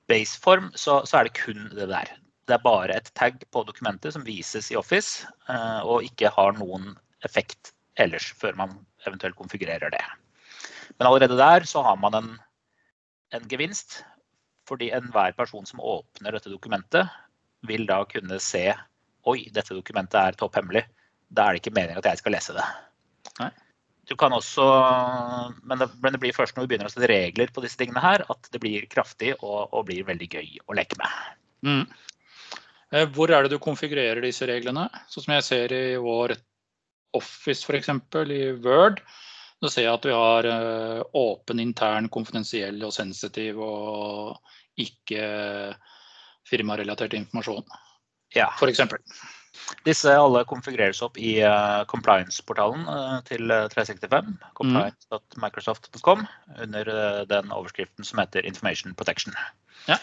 baseform 0.08 0.72
så, 0.76 1.02
så 1.06 1.20
er 1.20 1.28
det 1.28 1.38
kun 1.40 1.68
det 1.76 1.90
der. 1.92 2.14
Det 2.48 2.56
er 2.56 2.64
bare 2.64 2.96
et 2.96 3.12
tag 3.20 3.42
på 3.52 3.64
dokumentet 3.68 4.16
som 4.16 4.24
vises 4.28 4.72
i 4.72 4.78
Office, 4.80 5.28
eh, 5.52 5.82
og 5.84 6.06
ikke 6.08 6.32
har 6.32 6.56
noen 6.60 6.94
effekt 7.28 7.74
ellers 8.00 8.30
før 8.40 8.56
man 8.56 8.78
eventuelt 9.08 9.36
konfigurerer 9.36 9.92
det. 9.92 10.04
Men 10.98 11.10
allerede 11.10 11.38
der 11.38 11.68
så 11.68 11.84
har 11.84 11.98
man 12.00 12.16
en, 12.16 12.30
en 13.36 13.48
gevinst, 13.52 14.02
fordi 14.68 14.92
enhver 14.96 15.36
person 15.36 15.66
som 15.68 15.84
åpner 15.84 16.36
dette 16.36 16.52
dokumentet, 16.52 17.12
vil 17.68 17.88
da 17.90 18.04
kunne 18.08 18.40
se 18.44 18.70
Oi, 19.28 19.42
dette 19.52 19.76
dokumentet 19.76 20.16
er 20.16 20.36
topphemmelig. 20.40 20.86
Da 21.36 21.50
er 21.50 21.56
det 21.56 21.60
ikke 21.60 21.74
meningen 21.76 22.00
at 22.00 22.06
jeg 22.08 22.22
skal 22.22 22.32
lese 22.32 22.54
det. 22.56 22.64
Nei. 23.42 23.50
Du 24.08 24.16
kan 24.16 24.32
også, 24.32 24.64
men 25.68 25.82
det, 25.82 25.90
men 26.04 26.16
det 26.16 26.20
blir 26.24 26.36
først 26.36 26.56
når 26.56 26.64
vi 26.64 26.72
begynner 26.72 26.88
å 26.88 26.94
sette 26.94 27.10
regler 27.12 27.52
på 27.52 27.64
disse 27.66 27.80
tingene 27.80 28.04
her, 28.04 28.24
at 28.32 28.50
det 28.54 28.62
blir 28.64 28.86
kraftig 28.92 29.34
og, 29.42 29.68
og 29.76 29.88
blir 29.90 30.08
veldig 30.08 30.30
gøy 30.32 30.54
å 30.64 30.78
leke 30.78 30.96
med. 31.02 31.34
Mm. 31.68 31.82
Eh, 32.96 33.08
Hvor 33.12 33.34
er 33.36 33.44
det 33.44 33.52
du 33.52 33.60
konfigurerer 33.60 34.24
disse 34.24 34.48
reglene? 34.48 34.88
Sånn 35.12 35.26
som 35.26 35.36
jeg 35.36 35.48
ser 35.48 35.76
i 35.76 35.86
vår 36.00 36.38
Office 37.18 37.66
f.eks. 37.68 37.90
i 38.32 38.42
Word, 38.64 39.02
Så 39.58 39.72
ser 39.74 39.88
jeg 39.88 39.94
at 39.96 40.06
vi 40.06 40.14
har 40.14 40.46
uh, 40.46 41.00
åpen, 41.18 41.60
intern, 41.60 42.08
konfidensiell 42.14 42.78
og 42.86 42.92
sensitiv 42.94 43.58
og 43.64 44.38
ikke 44.78 45.24
firmarelatert 46.46 47.16
informasjon, 47.18 47.66
Ja. 48.36 48.52
f.eks. 48.60 48.84
Disse 49.88 50.12
alle 50.16 50.44
konfigureres 50.48 51.02
opp 51.06 51.18
i 51.20 51.38
uh, 51.44 51.84
compliance-portalen 51.92 52.86
uh, 52.88 53.18
til 53.28 53.52
uh, 53.52 53.66
365, 53.72 54.34
compliance.microsoft.com, 54.60 56.26
under 56.64 56.92
uh, 56.92 57.22
den 57.30 57.52
overskriften 57.56 58.08
som 58.08 58.22
heter 58.22 58.48
Information 58.48 58.96
Protection. 58.96 59.36
Ja. 59.88 60.00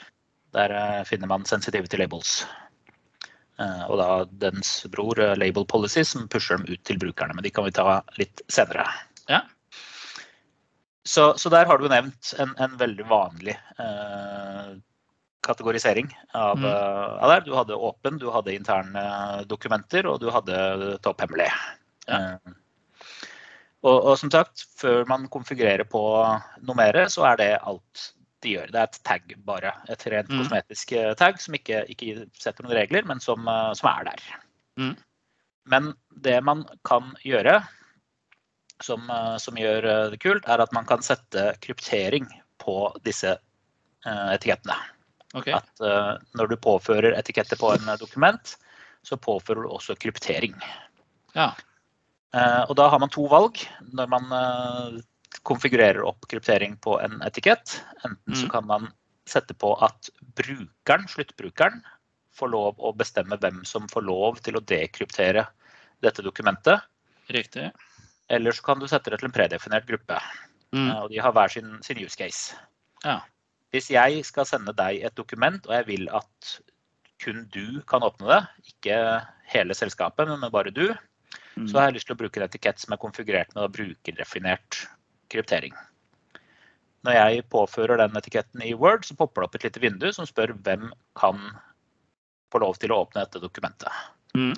Der 0.55 0.71
finner 1.09 1.27
man 1.27 1.45
sensitivity 1.45 1.99
labels. 1.99 2.45
Og 3.59 3.97
da 3.99 4.07
dens 4.39 4.69
bror 4.91 5.19
Label 5.35 5.65
Policy 5.67 6.05
som 6.07 6.29
pusher 6.31 6.61
dem 6.61 6.69
ut 6.71 6.83
til 6.87 6.99
brukerne. 7.03 7.35
Men 7.35 7.43
de 7.43 7.51
kan 7.51 7.67
vi 7.67 7.73
ta 7.75 7.97
litt 8.19 8.43
senere. 8.47 8.87
Ja. 9.27 9.41
Så, 11.03 11.33
så 11.39 11.51
der 11.51 11.67
har 11.67 11.83
du 11.83 11.89
nevnt 11.91 12.31
en, 12.39 12.55
en 12.63 12.79
veldig 12.79 13.07
vanlig 13.11 13.57
kategorisering 15.45 16.09
av, 16.33 16.59
Mm. 16.59 16.65
uh, 16.65 17.23
av 17.23 17.31
der. 17.35 17.45
Du 17.47 17.53
hadde 17.55 17.77
åpen, 17.77 18.19
du 18.19 18.31
hadde 18.33 18.55
interne 18.57 19.05
dokumenter, 19.51 20.07
og 20.11 20.21
du 20.21 20.31
hadde 20.35 20.99
topphemmelig. 21.05 21.51
Ja. 22.09 22.19
Uh, 22.41 22.55
og, 23.85 23.99
og 24.01 24.15
som 24.19 24.31
sagt, 24.33 24.65
før 24.81 25.05
man 25.11 25.27
konfigurerer 25.29 25.85
på 25.85 26.01
noe 26.65 26.77
mer, 26.79 26.97
så 27.13 27.27
er 27.29 27.37
det 27.37 27.51
alt 27.61 28.07
de 28.45 28.55
gjør. 28.55 28.71
Det 28.73 28.81
er 28.81 28.89
et 28.89 29.01
tag 29.05 29.35
bare. 29.45 29.73
Et 29.93 30.07
rent 30.13 30.29
Mm. 30.33 30.39
kosmetisk 30.41 30.93
eh, 30.97 31.15
tag 31.21 31.39
som 31.41 31.55
ikke, 31.57 31.83
ikke 31.93 32.27
setter 32.33 32.65
noen 32.65 32.77
regler, 32.77 33.05
men 33.05 33.21
som, 33.21 33.45
eh, 33.49 33.73
som 33.77 33.91
er 33.91 34.05
der. 34.09 34.23
Mm. 34.81 34.97
Men 35.69 35.95
det 36.25 36.39
man 36.45 36.65
kan 36.85 37.13
gjøre, 37.25 37.59
som, 38.85 39.09
eh, 39.11 39.37
som 39.41 39.55
gjør 39.61 39.85
eh, 39.85 40.11
det 40.13 40.21
kult, 40.21 40.49
er 40.49 40.61
at 40.65 40.73
man 40.73 40.85
kan 40.89 41.05
sette 41.05 41.55
kryptering 41.61 42.27
på 42.61 42.93
disse 43.05 43.37
eh, 44.07 44.29
etikettene. 44.35 44.77
Ok. 45.35 45.49
At 45.57 45.83
uh, 45.83 46.15
når 46.39 46.53
du 46.53 46.57
påfører 46.63 47.17
etiketter 47.19 47.59
på 47.59 47.73
en 47.75 47.89
eh, 47.89 47.99
dokument, 48.01 48.57
så 49.05 49.19
påfører 49.21 49.67
du 49.67 49.73
også 49.75 49.97
kryptering. 50.01 50.55
Ja. 51.35 51.51
Uh, 52.35 52.63
og 52.69 52.77
da 52.79 52.89
har 52.91 53.03
man 53.03 53.13
to 53.15 53.27
valg 53.31 53.61
når 53.95 54.11
man 54.11 54.31
uh, 54.33 55.01
konfigurerer 55.47 56.03
opp 56.07 56.29
kryptering 56.31 56.77
på 56.83 56.97
en 57.03 57.21
etikett. 57.27 57.81
Enten 58.07 58.35
så 58.35 58.47
Mm. 58.47 58.51
kan 58.51 58.67
man 58.67 58.89
sette 59.27 59.55
på 59.55 59.75
at 59.83 60.11
brukeren, 60.37 61.09
sluttbrukeren, 61.09 61.83
får 62.35 62.49
lov 62.51 62.79
å 62.79 62.93
bestemme 62.97 63.37
hvem 63.39 63.65
som 63.65 63.87
får 63.89 64.03
lov 64.03 64.41
til 64.43 64.57
å 64.57 64.63
dekryptere 64.63 65.47
dette 66.03 66.23
dokumentet. 66.23 66.83
Riktig. 67.31 67.71
Eller 68.29 68.53
så 68.53 68.63
kan 68.63 68.81
du 68.81 68.89
sette 68.89 69.11
det 69.11 69.21
til 69.21 69.29
en 69.29 69.37
predefinert 69.37 69.87
gruppe. 69.87 70.19
Mm. 70.75 70.91
Og 71.05 71.11
de 71.13 71.21
har 71.23 71.33
hver 71.33 71.53
sin, 71.53 71.79
sin 71.83 72.01
use 72.03 72.17
case. 72.19 72.57
Ja. 73.05 73.21
Hvis 73.75 73.91
jeg 73.91 74.23
skal 74.27 74.47
sende 74.47 74.75
deg 74.77 75.03
et 75.03 75.17
dokument, 75.19 75.67
og 75.67 75.75
jeg 75.75 75.89
vil 75.89 76.07
at 76.15 76.55
kun 77.25 77.45
du 77.51 77.81
kan 77.91 78.05
åpne 78.07 78.29
det, 78.31 78.41
ikke 78.71 78.99
hele 79.51 79.75
selskapet, 79.75 80.31
men 80.31 80.47
bare 80.55 80.71
du, 80.75 80.93
Mm. 81.57 81.69
så 81.69 81.79
har 81.79 81.89
jeg 81.89 81.99
lyst 81.99 82.09
til 82.11 82.17
å 82.17 82.19
bruke 82.19 82.41
en 82.41 82.47
etikett 82.49 82.83
som 82.83 82.95
er 82.95 83.01
konfigurert 83.03 83.53
med 83.55 83.75
brukerdefinert 83.75 84.81
kryptering. 85.33 85.75
Når 87.07 87.19
jeg 87.19 87.45
påfører 87.53 88.01
den 88.01 88.17
etiketten 88.19 88.65
i 88.65 88.73
Word, 88.75 89.05
så 89.07 89.17
popper 89.19 89.43
det 89.43 89.49
opp 89.49 89.59
et 89.59 89.67
lite 89.69 89.83
vindu 89.83 90.09
som 90.17 90.27
spør 90.27 90.55
hvem 90.67 90.89
kan 91.21 91.43
få 92.53 92.63
lov 92.65 92.79
til 92.81 92.95
å 92.95 93.03
åpne 93.05 93.23
dette 93.27 93.43
dokumentet. 93.43 93.93
Mm. 94.35 94.57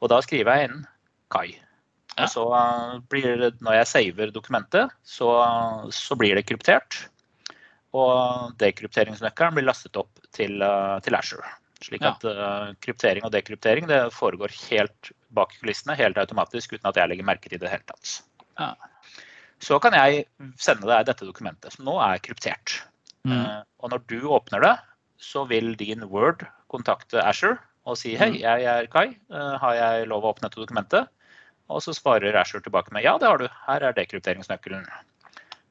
Og 0.00 0.12
da 0.12 0.20
skriver 0.24 0.56
jeg 0.56 0.70
inn 0.70 0.86
Kai. 1.30 1.48
Og 2.20 2.28
så 2.30 2.42
uh, 2.52 2.98
blir 3.12 3.36
det, 3.38 3.52
når 3.64 3.80
jeg 3.80 3.90
saver 3.90 4.32
dokumentet, 4.34 4.92
så, 5.06 5.28
så 5.94 6.16
blir 6.18 6.34
det 6.36 6.46
kryptert. 6.48 7.04
Og 7.96 8.52
dekrypteringsnøkkelen 8.60 9.56
blir 9.56 9.66
lastet 9.66 9.96
opp 9.98 10.20
til, 10.36 10.60
uh, 10.62 10.98
til 11.02 11.14
Azure. 11.18 11.48
Slik 11.82 12.02
Ja. 12.04 12.12
at 12.12 12.24
uh, 12.28 12.72
kryptering 12.84 13.24
og 13.24 13.32
dekryptering 13.32 13.86
det 13.88 14.12
foregår 14.12 14.52
helt 14.68 15.10
bak 15.32 15.54
kulissene, 15.60 15.96
helt 15.96 16.18
automatisk, 16.20 16.74
uten 16.76 16.86
at 16.90 16.96
jeg 17.00 17.08
legger 17.08 17.24
merke 17.24 17.48
til 17.48 17.56
det 17.58 17.62
i 17.62 17.64
det 17.66 17.70
hele 17.72 17.88
tatt. 17.88 18.20
Ja. 18.60 18.74
Så 19.60 19.78
kan 19.80 19.92
jeg 19.96 20.26
sende 20.60 20.86
deg 20.88 21.06
dette 21.08 21.26
dokumentet, 21.26 21.72
som 21.74 21.84
nå 21.88 21.96
er 22.04 22.20
kryptert. 22.24 22.82
Mm. 23.24 23.32
Eh, 23.36 23.62
Og 23.80 23.90
når 23.90 24.04
du 24.08 24.20
åpner 24.28 24.60
det, 24.60 24.76
så 25.20 25.46
vil 25.48 25.74
din 25.76 26.04
Word 26.08 26.46
kontakte 26.72 27.20
Azure 27.24 27.58
og 27.84 27.96
si 27.96 28.14
hei, 28.16 28.30
Mm. 28.30 28.40
jeg 28.40 28.64
er 28.64 28.86
Kai, 28.86 29.08
eh, 29.30 29.58
har 29.58 29.74
jeg 29.74 30.08
lov 30.08 30.22
å 30.24 30.32
åpne 30.34 30.48
dette 30.48 30.60
dokumentet? 30.60 31.08
Og 31.68 31.80
så 31.82 31.92
svarer 31.94 32.34
Azure 32.36 32.60
tilbake 32.62 32.92
med 32.92 33.04
ja, 33.04 33.16
det 33.18 33.28
har 33.28 33.38
du, 33.38 33.48
her 33.66 33.80
er 33.82 33.92
dekrypteringsnøkkelen. 33.92 34.86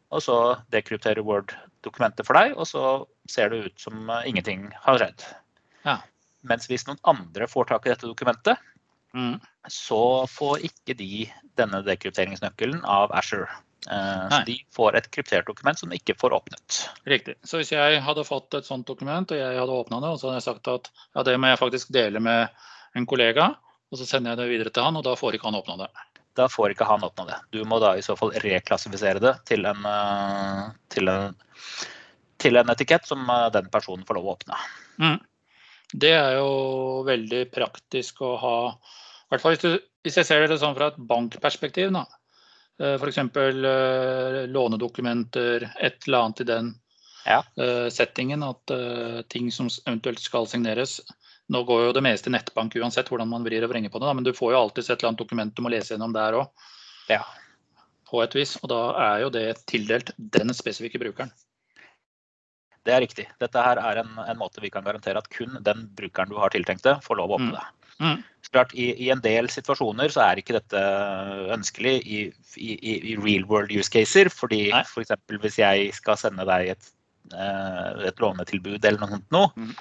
Og 0.10 0.24
så 0.26 0.38
dekrypterer 0.74 1.22
Word 1.26 1.54
dokumentet 1.86 2.26
for 2.26 2.40
deg, 2.40 2.56
og 2.58 2.66
så 2.68 3.06
ser 3.30 3.52
det 3.54 3.66
ut 3.68 3.84
som 3.84 4.10
eh, 4.10 4.26
ingenting 4.32 4.70
har 4.86 4.98
skjedd. 5.02 5.28
Ja. 5.86 6.00
Mens 6.50 6.70
hvis 6.72 6.88
noen 6.88 7.00
andre 7.08 7.48
får 7.52 7.70
tak 7.70 7.86
i 7.86 7.94
dette 7.94 8.10
dokumentet, 8.10 8.58
Mm. 9.10 9.40
så 9.66 10.28
får 10.30 10.60
ikke 10.68 10.94
de 10.98 11.24
denne 11.58 11.82
dekrypteringsnøkkelen 11.82 12.84
av 12.86 13.10
Azure. 13.18 13.48
Eh. 13.90 14.28
Så 14.30 14.42
de 14.46 14.58
får 14.76 14.98
et 15.00 15.08
kryptert 15.10 15.48
dokument 15.48 15.80
som 15.80 15.90
de 15.90 15.98
ikke 15.98 16.18
får 16.20 16.36
åpnet. 16.36 16.82
Riktig. 17.10 17.36
Så 17.42 17.58
hvis 17.58 17.72
jeg 17.74 18.04
hadde 18.06 18.28
fått 18.28 18.54
et 18.54 18.68
sånt 18.68 18.88
dokument, 18.88 19.32
og 19.32 19.40
jeg 19.40 19.58
hadde 19.58 19.80
åpna 19.80 20.02
det, 20.04 20.12
og 20.14 20.20
så 20.22 20.30
hadde 20.30 20.42
jeg 20.42 20.48
sagt 20.50 20.70
at 20.70 20.92
ja, 21.16 21.24
det 21.26 21.38
må 21.40 21.50
jeg 21.50 21.62
faktisk 21.62 21.94
dele 21.96 22.22
med 22.22 22.54
en 22.98 23.08
kollega, 23.10 23.56
og 23.90 23.98
så 23.98 24.06
sender 24.06 24.36
jeg 24.36 24.42
det 24.44 24.50
videre 24.52 24.74
til 24.74 24.86
han, 24.86 25.00
og 25.00 25.06
da 25.08 25.16
får 25.18 25.38
ikke 25.38 25.50
han 25.50 25.58
åpna 25.58 25.80
det. 25.82 25.90
Da 26.40 26.48
får 26.52 26.72
ikke 26.74 26.88
han 26.88 27.04
oppnå 27.04 27.26
det. 27.28 27.38
Du 27.52 27.60
må 27.68 27.82
da 27.84 27.94
i 28.00 28.04
så 28.06 28.16
fall 28.20 28.32
reklassifisere 28.40 29.20
det 29.24 29.34
til 29.50 29.68
en, 29.68 29.84
eh, 29.90 30.70
til 30.94 31.12
en, 31.12 31.36
til 32.40 32.60
en 32.62 32.72
etikett 32.72 33.08
som 33.10 33.26
eh, 33.28 33.50
den 33.56 33.68
personen 33.74 34.06
får 34.08 34.20
lov 34.20 34.30
å 34.30 34.36
åpne. 34.38 34.60
Mm. 35.04 35.18
Det 36.00 36.14
er 36.16 36.38
jo 36.38 37.02
veldig 37.08 37.44
praktisk 37.52 38.22
å 38.24 38.36
ha, 38.40 38.56
i 38.72 39.34
hvert 39.34 39.44
fall 39.44 39.56
hvis, 39.56 39.64
du, 39.66 39.88
hvis 40.06 40.20
jeg 40.22 40.28
ser 40.30 40.46
det 40.48 40.60
sånn 40.62 40.78
fra 40.78 40.92
et 40.94 41.00
bankperspektiv. 41.10 41.92
da. 41.96 42.06
F.eks. 42.80 43.18
lånedokumenter, 44.54 45.66
et 45.84 46.06
eller 46.08 46.18
annet 46.24 46.42
i 46.42 46.48
den 46.48 46.70
Ja. 47.26 47.42
eh, 47.58 47.90
settingen. 47.92 48.44
At 48.44 48.72
eh, 48.72 49.22
ting 49.28 49.52
som 49.52 49.68
eventuelt 49.86 50.22
skal 50.24 50.48
signeres 50.48 51.00
Nå 51.50 51.64
går 51.66 51.88
jo 51.88 51.94
det 51.98 52.04
meste 52.06 52.30
i 52.30 52.34
nettbank 52.36 52.76
uansett 52.78 53.08
hvordan 53.10 53.30
man 53.32 53.44
vrir 53.48 53.64
og 53.66 53.72
vrenger 53.72 53.90
på 53.90 54.00
det, 54.00 54.06
da, 54.10 54.14
men 54.14 54.24
du 54.28 54.32
får 54.38 54.52
jo 54.54 54.60
alltid 54.62 54.84
et 54.86 54.92
eller 55.00 55.10
annet 55.10 55.22
dokument 55.24 55.56
du 55.58 55.62
må 55.66 55.72
lese 55.74 55.96
gjennom 55.96 56.14
der 56.14 56.38
òg, 56.44 56.50
Ja. 57.10 57.24
på 58.10 58.22
et 58.24 58.36
vis. 58.38 58.56
Og 58.62 58.70
da 58.70 58.82
er 59.02 59.22
jo 59.24 59.30
det 59.34 59.66
tildelt 59.66 60.12
den 60.18 60.54
spesifikke 60.54 61.02
brukeren. 61.02 61.32
Det 62.86 62.94
er 62.96 63.02
riktig. 63.04 63.26
Dette 63.42 63.62
her 63.62 63.78
er 63.82 64.00
en, 64.04 64.14
en 64.24 64.38
måte 64.40 64.62
vi 64.64 64.70
kan 64.72 64.86
garantere 64.86 65.18
at 65.20 65.28
kun 65.34 65.58
den 65.66 65.88
brukeren 65.98 66.30
du 66.32 66.38
har 66.40 66.50
tiltenkt 66.54 66.86
det, 66.88 66.96
får 67.06 67.18
lov 67.20 67.34
å 67.34 67.38
åpne 67.40 67.52
Mm. 67.52 67.58
det. 67.58 67.66
Mm. 68.00 68.12
Mm. 68.16 68.24
klart, 68.54 68.72
i, 68.80 68.94
I 69.06 69.10
en 69.12 69.20
del 69.22 69.50
situasjoner 69.52 70.08
så 70.14 70.22
er 70.24 70.40
ikke 70.40 70.56
dette 70.56 70.80
ønskelig 71.52 71.98
i, 72.08 72.20
i, 72.58 72.78
i 73.12 73.16
real 73.20 73.44
world 73.50 73.74
use 73.76 73.90
caser. 73.92 74.30
Fordi 74.32 74.70
F.eks. 74.72 75.12
For 75.28 75.38
hvis 75.44 75.58
jeg 75.60 75.92
skal 75.98 76.16
sende 76.18 76.46
deg 76.48 76.70
et, 76.78 76.92
eh, 77.34 78.08
et 78.08 78.22
lånetilbud 78.24 78.86
eller 78.86 79.00
noe 79.04 79.18
sånt 79.18 79.36
nå, 79.36 79.44
Mm. 79.60 79.74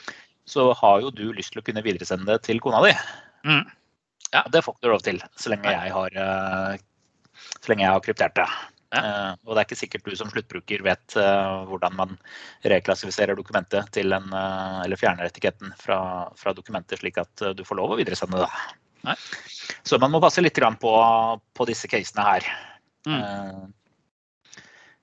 Så 0.49 0.71
har 0.81 1.03
jo 1.05 1.13
du 1.15 1.27
lyst 1.37 1.55
til 1.55 1.63
å 1.63 1.67
kunne 1.67 1.85
videresende 1.85 2.29
det 2.31 2.41
til 2.47 2.61
kona 2.65 2.81
di. 2.87 2.95
Mm. 3.49 3.65
Ja. 4.33 4.43
Det 4.53 4.63
får 4.65 4.77
ikke 4.77 4.87
du 4.87 4.93
lov 4.93 5.05
til 5.05 5.21
så 5.41 5.53
lenge 5.53 5.73
jeg 5.73 5.93
har, 5.95 6.19
eh, 6.25 6.81
så 7.61 7.73
lenge 7.73 7.87
jeg 7.87 7.95
har 7.95 8.05
kryptert 8.05 8.37
det. 8.37 8.49
Ja. 8.89 9.03
Eh, 9.03 9.33
og 9.45 9.53
det 9.53 9.61
er 9.61 9.69
ikke 9.69 9.81
sikkert 9.83 10.09
du 10.09 10.17
som 10.17 10.31
sluttbruker 10.33 10.85
vet 10.85 11.17
eh, 11.21 11.55
hvordan 11.69 11.97
man 11.97 12.17
reklassifiserer 12.65 13.37
dokumentet 13.37 13.91
til 13.93 14.17
en, 14.17 14.29
eller 14.33 15.01
fjerner 15.01 15.29
etiketten 15.29 15.75
fra, 15.81 16.01
fra 16.37 16.55
dokumentet, 16.57 17.01
slik 17.03 17.21
at 17.21 17.49
du 17.57 17.65
får 17.69 17.81
lov 17.81 17.95
å 17.95 18.01
videresende 18.01 18.45
det. 18.45 18.53
Nei. 19.09 19.17
Så 19.87 20.01
man 20.01 20.13
må 20.13 20.21
passe 20.25 20.43
litt 20.43 20.59
på, 20.59 20.95
på 21.55 21.69
disse 21.69 21.89
casene 21.89 22.25
her. 22.27 22.49
Mm. 23.09 23.69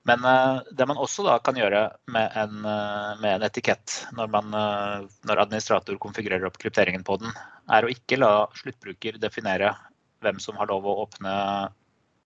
Men 0.06 0.24
eh, 0.24 0.60
det 0.70 0.86
man 0.86 1.00
også 1.02 1.24
da 1.26 1.36
kan 1.42 1.56
gjøre 1.58 1.80
med 2.14 2.34
en, 2.38 2.60
eh, 2.62 3.12
med 3.18 3.32
en 3.32 3.46
etikett 3.48 3.96
når, 4.14 4.30
man, 4.30 4.54
eh, 4.54 5.06
når 5.26 5.42
administrator 5.42 5.98
konfigurerer 6.02 6.46
opp 6.46 6.60
krypteringen 6.62 7.02
på 7.06 7.18
den, 7.22 7.32
er 7.74 7.84
å 7.84 7.90
ikke 7.90 8.20
la 8.20 8.46
sluttbruker 8.54 9.18
definere 9.22 9.72
hvem 10.22 10.38
som 10.42 10.58
har 10.60 10.70
lov 10.70 10.86
å 10.86 10.94
åpne 11.02 11.34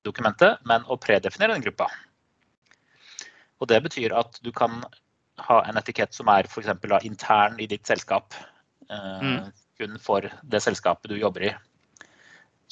dokumentet, 0.04 0.60
men 0.68 0.84
å 0.92 0.98
predefinere 1.00 1.56
den 1.56 1.64
gruppa. 1.64 1.88
Og 3.60 3.68
Det 3.68 3.80
betyr 3.84 4.14
at 4.16 4.38
du 4.44 4.52
kan 4.56 4.82
ha 5.48 5.58
en 5.68 5.80
etikett 5.80 6.14
som 6.16 6.28
er 6.32 6.48
eksempel 6.48 6.94
intern 7.04 7.58
i 7.60 7.68
ditt 7.68 7.88
selskap. 7.88 8.36
Mm. 8.88 9.50
Kun 9.76 9.98
for 10.00 10.24
det 10.42 10.62
selskapet 10.64 11.12
du 11.12 11.18
jobber 11.20 11.44
i. 11.50 11.52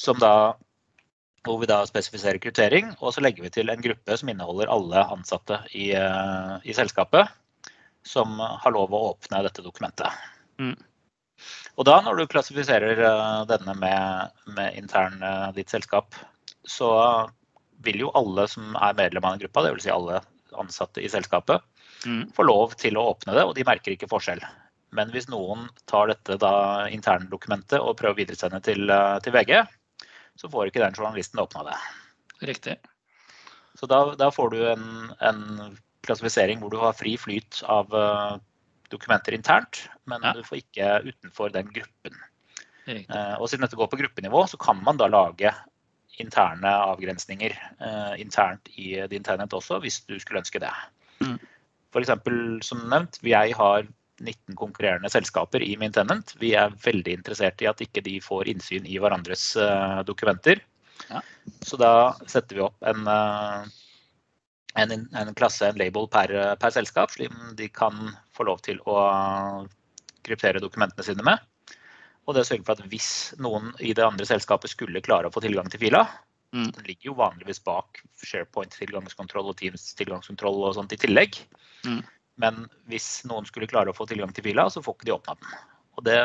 Som 0.00 0.20
da 0.20 0.56
hvor 1.46 1.60
vi 1.60 1.68
da 1.70 1.82
spesifiserer 1.86 2.40
kryptering, 2.42 2.90
og 2.98 3.14
så 3.14 3.22
legger 3.24 3.46
vi 3.46 3.52
til 3.54 3.70
en 3.72 3.82
gruppe 3.82 4.16
som 4.18 4.30
inneholder 4.32 4.70
alle 4.72 5.04
ansatte 5.14 5.60
i, 5.72 5.90
eh, 5.96 6.54
i 6.64 6.76
selskapet 6.76 7.30
som 8.06 8.38
har 8.40 8.74
lov 8.74 8.94
å 8.94 9.02
åpne 9.12 9.42
dette 9.44 9.64
dokumentet. 9.64 10.12
Mm. 10.58 10.76
Og 11.78 11.86
da, 11.86 12.00
når 12.02 12.18
du 12.18 12.30
klassifiserer 12.30 12.98
eh, 12.98 13.40
denne 13.50 13.74
med, 13.78 14.38
med 14.56 14.78
intern 14.80 15.22
eh, 15.22 15.48
ditt 15.56 15.70
selskap, 15.70 16.16
så 16.66 16.90
vil 17.86 18.02
jo 18.02 18.14
alle 18.18 18.48
som 18.50 18.74
er 18.74 18.96
medlem 18.98 19.24
av 19.24 19.36
den 19.36 19.46
gruppa, 19.46 19.68
dvs. 19.68 19.86
Si 19.86 19.94
alle 19.94 20.22
ansatte 20.58 21.04
i 21.04 21.10
selskapet, 21.12 21.62
Mm. 22.06 22.28
få 22.30 22.44
lov 22.46 22.76
til 22.78 22.94
å 22.94 23.08
åpne 23.10 23.34
det, 23.34 23.42
og 23.42 23.56
de 23.56 23.64
merker 23.66 23.90
ikke 23.90 24.06
forskjell. 24.10 24.38
Men 24.94 25.10
hvis 25.12 25.28
noen 25.28 25.66
tar 25.90 26.12
dette 26.12 26.38
da 26.40 26.86
interndokumentet 26.94 27.80
og 27.80 27.96
prøver 27.98 28.14
å 28.14 28.20
videresende 28.20 28.60
til, 28.64 28.92
til 29.24 29.34
VG, 29.34 29.56
så 30.38 30.50
får 30.50 30.70
ikke 30.70 30.82
den 30.84 30.96
journalisten 30.96 31.42
åpna 31.42 31.64
det. 31.68 31.76
Riktig. 32.46 32.76
Så 33.78 33.86
da, 33.90 34.00
da 34.18 34.30
får 34.34 34.54
du 34.54 34.60
en, 34.70 34.86
en 35.22 35.78
klassifisering 36.06 36.62
hvor 36.62 36.72
du 36.72 36.78
har 36.82 36.96
fri 36.96 37.16
flyt 37.20 37.60
av 37.66 37.92
uh, 37.94 38.38
dokumenter 38.92 39.36
internt, 39.36 39.84
men 40.08 40.24
Ja. 40.24 40.32
du 40.34 40.42
får 40.46 40.62
ikke 40.62 40.92
utenfor 41.10 41.52
den 41.54 41.70
gruppen. 41.74 42.16
Eh, 42.88 43.34
og 43.36 43.50
siden 43.50 43.66
dette 43.66 43.76
går 43.76 43.90
på 43.92 43.98
gruppenivå, 44.00 44.46
så 44.48 44.56
kan 44.56 44.78
man 44.80 44.96
da 44.96 45.10
lage 45.12 45.50
interne 46.18 46.70
avgrensninger 46.88 47.52
uh, 47.82 48.14
internt 48.18 48.70
i 48.80 48.94
din 49.12 49.22
tenent 49.22 49.52
også, 49.52 49.76
hvis 49.84 50.00
du 50.08 50.16
skulle 50.18 50.40
ønske 50.40 50.62
det. 50.62 50.72
Mm. 51.20 51.36
F.eks. 51.92 52.14
som 52.66 52.80
nevnt, 52.88 53.20
jeg 53.22 53.54
har 53.54 53.86
19 54.20 54.56
konkurrerende 54.58 55.10
selskaper 55.12 55.62
i 55.64 55.74
Mintenant. 55.80 56.34
Vi 56.40 56.54
er 56.58 56.74
veldig 56.84 57.18
interessert 57.20 57.62
i 57.62 57.68
at 57.70 57.82
ikke 57.84 58.02
de 58.04 58.18
får 58.24 58.50
innsyn 58.52 58.86
i 58.86 58.98
hverandres 59.00 59.50
eh, 59.60 60.00
dokumenter. 60.08 60.62
Ja. 61.08 61.22
Så 61.64 61.78
da 61.80 61.92
setter 62.26 62.58
vi 62.58 62.64
opp 62.66 62.88
en, 62.90 63.06
eh, 63.08 63.66
en, 64.84 64.94
en 64.94 65.34
klasse, 65.38 65.68
en 65.68 65.80
label 65.80 66.08
per, 66.12 66.34
per 66.60 66.74
selskap, 66.74 67.14
slik 67.14 67.34
de 67.58 67.70
kan 67.72 68.10
få 68.36 68.48
lov 68.50 68.62
til 68.66 68.82
å 68.86 68.98
kryptere 70.26 70.62
dokumentene 70.62 71.06
sine 71.06 71.24
med. 71.26 71.44
Og 72.28 72.36
det 72.36 72.44
sørger 72.44 72.66
for 72.66 72.76
at 72.76 72.90
hvis 72.92 73.12
noen 73.40 73.70
i 73.80 73.94
det 73.96 74.04
andre 74.04 74.26
selskapet 74.28 74.74
skulle 74.74 75.04
klare 75.04 75.30
å 75.30 75.32
få 75.32 75.40
tilgang 75.44 75.70
til 75.72 75.86
fila, 75.86 76.04
Mm. 76.54 76.70
den 76.72 76.84
ligger 76.84 77.10
jo 77.10 77.16
vanligvis 77.18 77.60
bak 77.60 78.00
SharePoint 78.24 78.72
tilgangskontroll 78.72 79.50
og 79.50 79.58
Teams 79.60 79.90
tilgangskontroll 79.98 80.62
og 80.64 80.76
sånt 80.78 80.94
i 80.96 81.00
tillegg. 81.00 81.36
Mm. 81.84 82.00
Men 82.42 82.66
hvis 82.90 83.24
noen 83.28 83.46
skulle 83.48 83.68
klare 83.70 83.92
å 83.92 83.96
få 83.96 84.06
tilgang 84.08 84.32
til 84.34 84.46
fila, 84.46 84.68
så 84.70 84.82
får 84.84 84.96
ikke 84.96 85.08
de 85.10 85.16
åpna 85.16 85.34
den. 85.38 85.56
Og 85.98 86.04
det, 86.06 86.18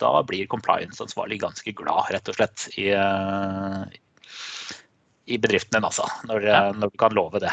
da 0.00 0.12
blir 0.24 0.48
compliance-ansvarlig 0.48 1.42
ganske 1.42 1.74
glad, 1.76 2.08
rett 2.14 2.30
og 2.32 2.38
slett, 2.38 2.64
i, 2.80 2.88
eh, 2.96 3.82
i 5.28 5.36
bedriften 5.36 5.76
din, 5.76 5.84
altså. 5.84 6.08
Når, 6.30 6.48
Ja. 6.48 6.62
når 6.72 6.90
du 6.94 6.98
kan 6.98 7.12
love 7.12 7.42
det. 7.44 7.52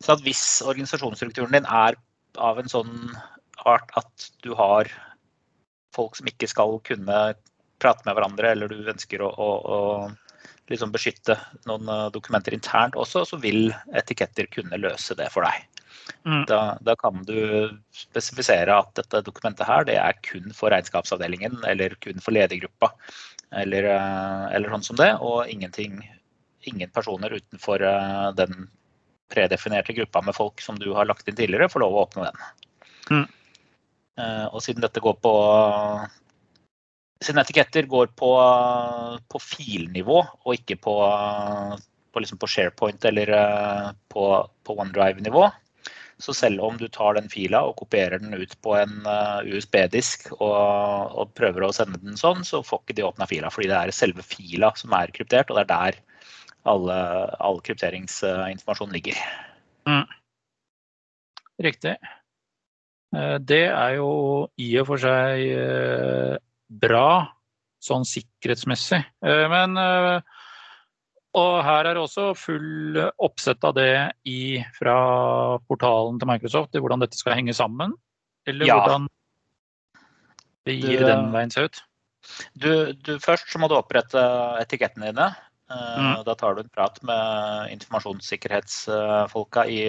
Så 0.00 0.14
at 0.14 0.22
hvis 0.24 0.62
organisasjonsstrukturen 0.62 1.52
din 1.58 1.66
er 1.66 1.98
av 2.38 2.58
en 2.58 2.70
sånn 2.70 2.94
art 3.66 3.90
at 3.98 4.30
du 4.42 4.54
har 4.54 4.88
folk 5.92 6.16
som 6.16 6.30
ikke 6.30 6.48
skal 6.48 6.78
kunne 6.86 7.34
prate 7.82 8.06
med 8.06 8.14
hverandre, 8.16 8.52
eller 8.52 8.70
du 8.70 8.88
ønsker 8.92 9.24
å, 9.24 9.28
å, 9.28 9.50
å 9.60 9.80
liksom 10.70 10.92
beskytte 10.94 11.36
noen 11.66 11.88
eh, 11.90 12.08
dokumenter 12.14 12.54
internt 12.56 12.98
også, 13.00 13.24
så 13.26 13.40
vil 13.42 13.72
etiketter 13.96 14.48
kunne 14.54 14.78
løse 14.80 15.16
det 15.18 15.28
for 15.34 15.46
deg. 15.46 15.66
Mm. 16.24 16.44
Da, 16.50 16.60
da 16.84 16.94
kan 17.00 17.22
du 17.24 17.38
spesifisere 17.94 18.76
at 18.82 18.92
dette 18.98 19.22
dokumentet 19.26 19.68
her, 19.68 19.86
det 19.88 19.96
er 20.00 20.18
kun 20.26 20.52
for 20.56 20.72
regnskapsavdelingen, 20.74 21.60
eller 21.68 21.96
kun 22.04 22.20
for 22.24 22.36
ledergruppa, 22.36 22.92
eller, 23.62 23.88
eh, 23.94 24.46
eller 24.56 24.74
sånn 24.74 24.86
som 24.90 25.00
det, 25.00 25.10
og 25.24 25.48
ingenting, 25.50 26.00
ingen 26.68 26.92
personer 26.94 27.34
utenfor 27.38 27.82
eh, 27.86 28.30
den 28.38 28.68
predefinerte 29.30 29.94
gruppa 29.96 30.22
med 30.26 30.36
folk 30.36 30.60
som 30.62 30.78
du 30.78 30.90
har 30.96 31.08
lagt 31.08 31.28
inn 31.28 31.38
tidligere, 31.38 31.70
får 31.70 31.84
lov 31.84 31.96
å 31.96 32.06
åpne 32.06 32.30
den. 32.30 32.48
Mm. 33.10 33.26
Eh, 34.20 34.46
Og 34.50 34.62
siden 34.64 34.82
dette 34.84 35.02
går 35.02 35.16
på 35.22 35.34
siden 37.20 37.42
etiketter 37.42 37.84
går 37.84 38.12
på, 38.16 38.30
på 39.28 39.40
filnivå 39.44 40.22
og 40.24 40.54
ikke 40.56 40.78
på, 40.80 40.94
på, 42.12 42.22
liksom 42.22 42.40
på 42.40 42.48
SharePoint 42.48 43.04
eller 43.10 43.32
på, 44.08 44.24
på 44.64 44.76
OneDrive-nivå, 44.80 45.42
så 46.20 46.34
selv 46.36 46.62
om 46.64 46.76
du 46.80 46.86
tar 46.92 47.16
den 47.16 47.28
fila 47.32 47.62
og 47.68 47.76
kopierer 47.80 48.20
den 48.22 48.34
ut 48.36 48.54
på 48.64 48.76
en 48.78 49.00
eh, 49.08 49.50
USB-disk 49.56 50.30
og, 50.36 51.16
og 51.16 51.32
prøver 51.38 51.66
å 51.66 51.72
sende 51.74 52.00
den 52.02 52.18
sånn, 52.20 52.44
så 52.46 52.62
får 52.66 52.82
ikke 52.84 52.96
de 52.98 53.06
åpna 53.08 53.28
fila, 53.30 53.50
fordi 53.52 53.70
det 53.72 53.78
er 53.78 53.94
selve 53.96 54.24
fila 54.26 54.72
som 54.78 54.94
er 54.96 55.12
kryptert, 55.16 55.50
og 55.50 55.58
det 55.58 55.66
er 55.66 55.72
der 55.72 56.00
alle, 56.70 56.96
all 57.40 57.60
krypteringsinformasjon 57.64 58.92
ligger. 58.92 59.20
Riktig. 61.60 61.96
Eh, 63.16 63.36
Det 63.40 63.64
er 63.68 63.96
jo 63.98 64.10
i 64.60 64.70
og 64.80 64.90
for 64.92 65.02
seg 65.02 65.46
eh, 65.56 66.36
bra 66.84 67.08
sånn 67.80 68.04
sikkerhetsmessig. 68.04 69.00
Men 69.24 69.72
Og 71.38 71.60
her 71.62 71.86
er 71.86 71.94
det 71.94 72.02
også 72.02 72.32
full 72.34 72.98
oppsett 73.22 73.62
av 73.64 73.74
det 73.76 74.12
i, 74.26 74.58
fra 74.74 74.96
portalen 75.70 76.18
til 76.18 76.26
Microsoft, 76.30 76.74
i 76.74 76.80
hvordan 76.82 77.00
dette 77.04 77.18
skal 77.20 77.36
henge 77.38 77.54
sammen? 77.54 77.94
Eller 78.50 78.66
Ja. 78.66 78.80
hvordan 78.80 79.06
det 80.66 80.74
gir 80.80 80.98
Du, 81.00 81.06
den 81.06 81.30
veien 81.32 81.50
seg 81.54 81.64
ut? 81.70 81.82
Du, 82.58 82.92
du, 82.92 83.18
først 83.22 83.48
så 83.52 83.58
må 83.62 83.68
du 83.70 83.76
opprette 83.78 84.18
etikettene 84.60 85.06
dine. 85.12 85.28
Eh, 85.70 85.98
Mm. 86.00 86.24
Da 86.26 86.34
tar 86.34 86.54
du 86.54 86.60
en 86.62 86.68
prat 86.68 86.98
med 87.06 87.70
informasjonssikkerhetsfolka 87.76 89.64
i, 89.70 89.86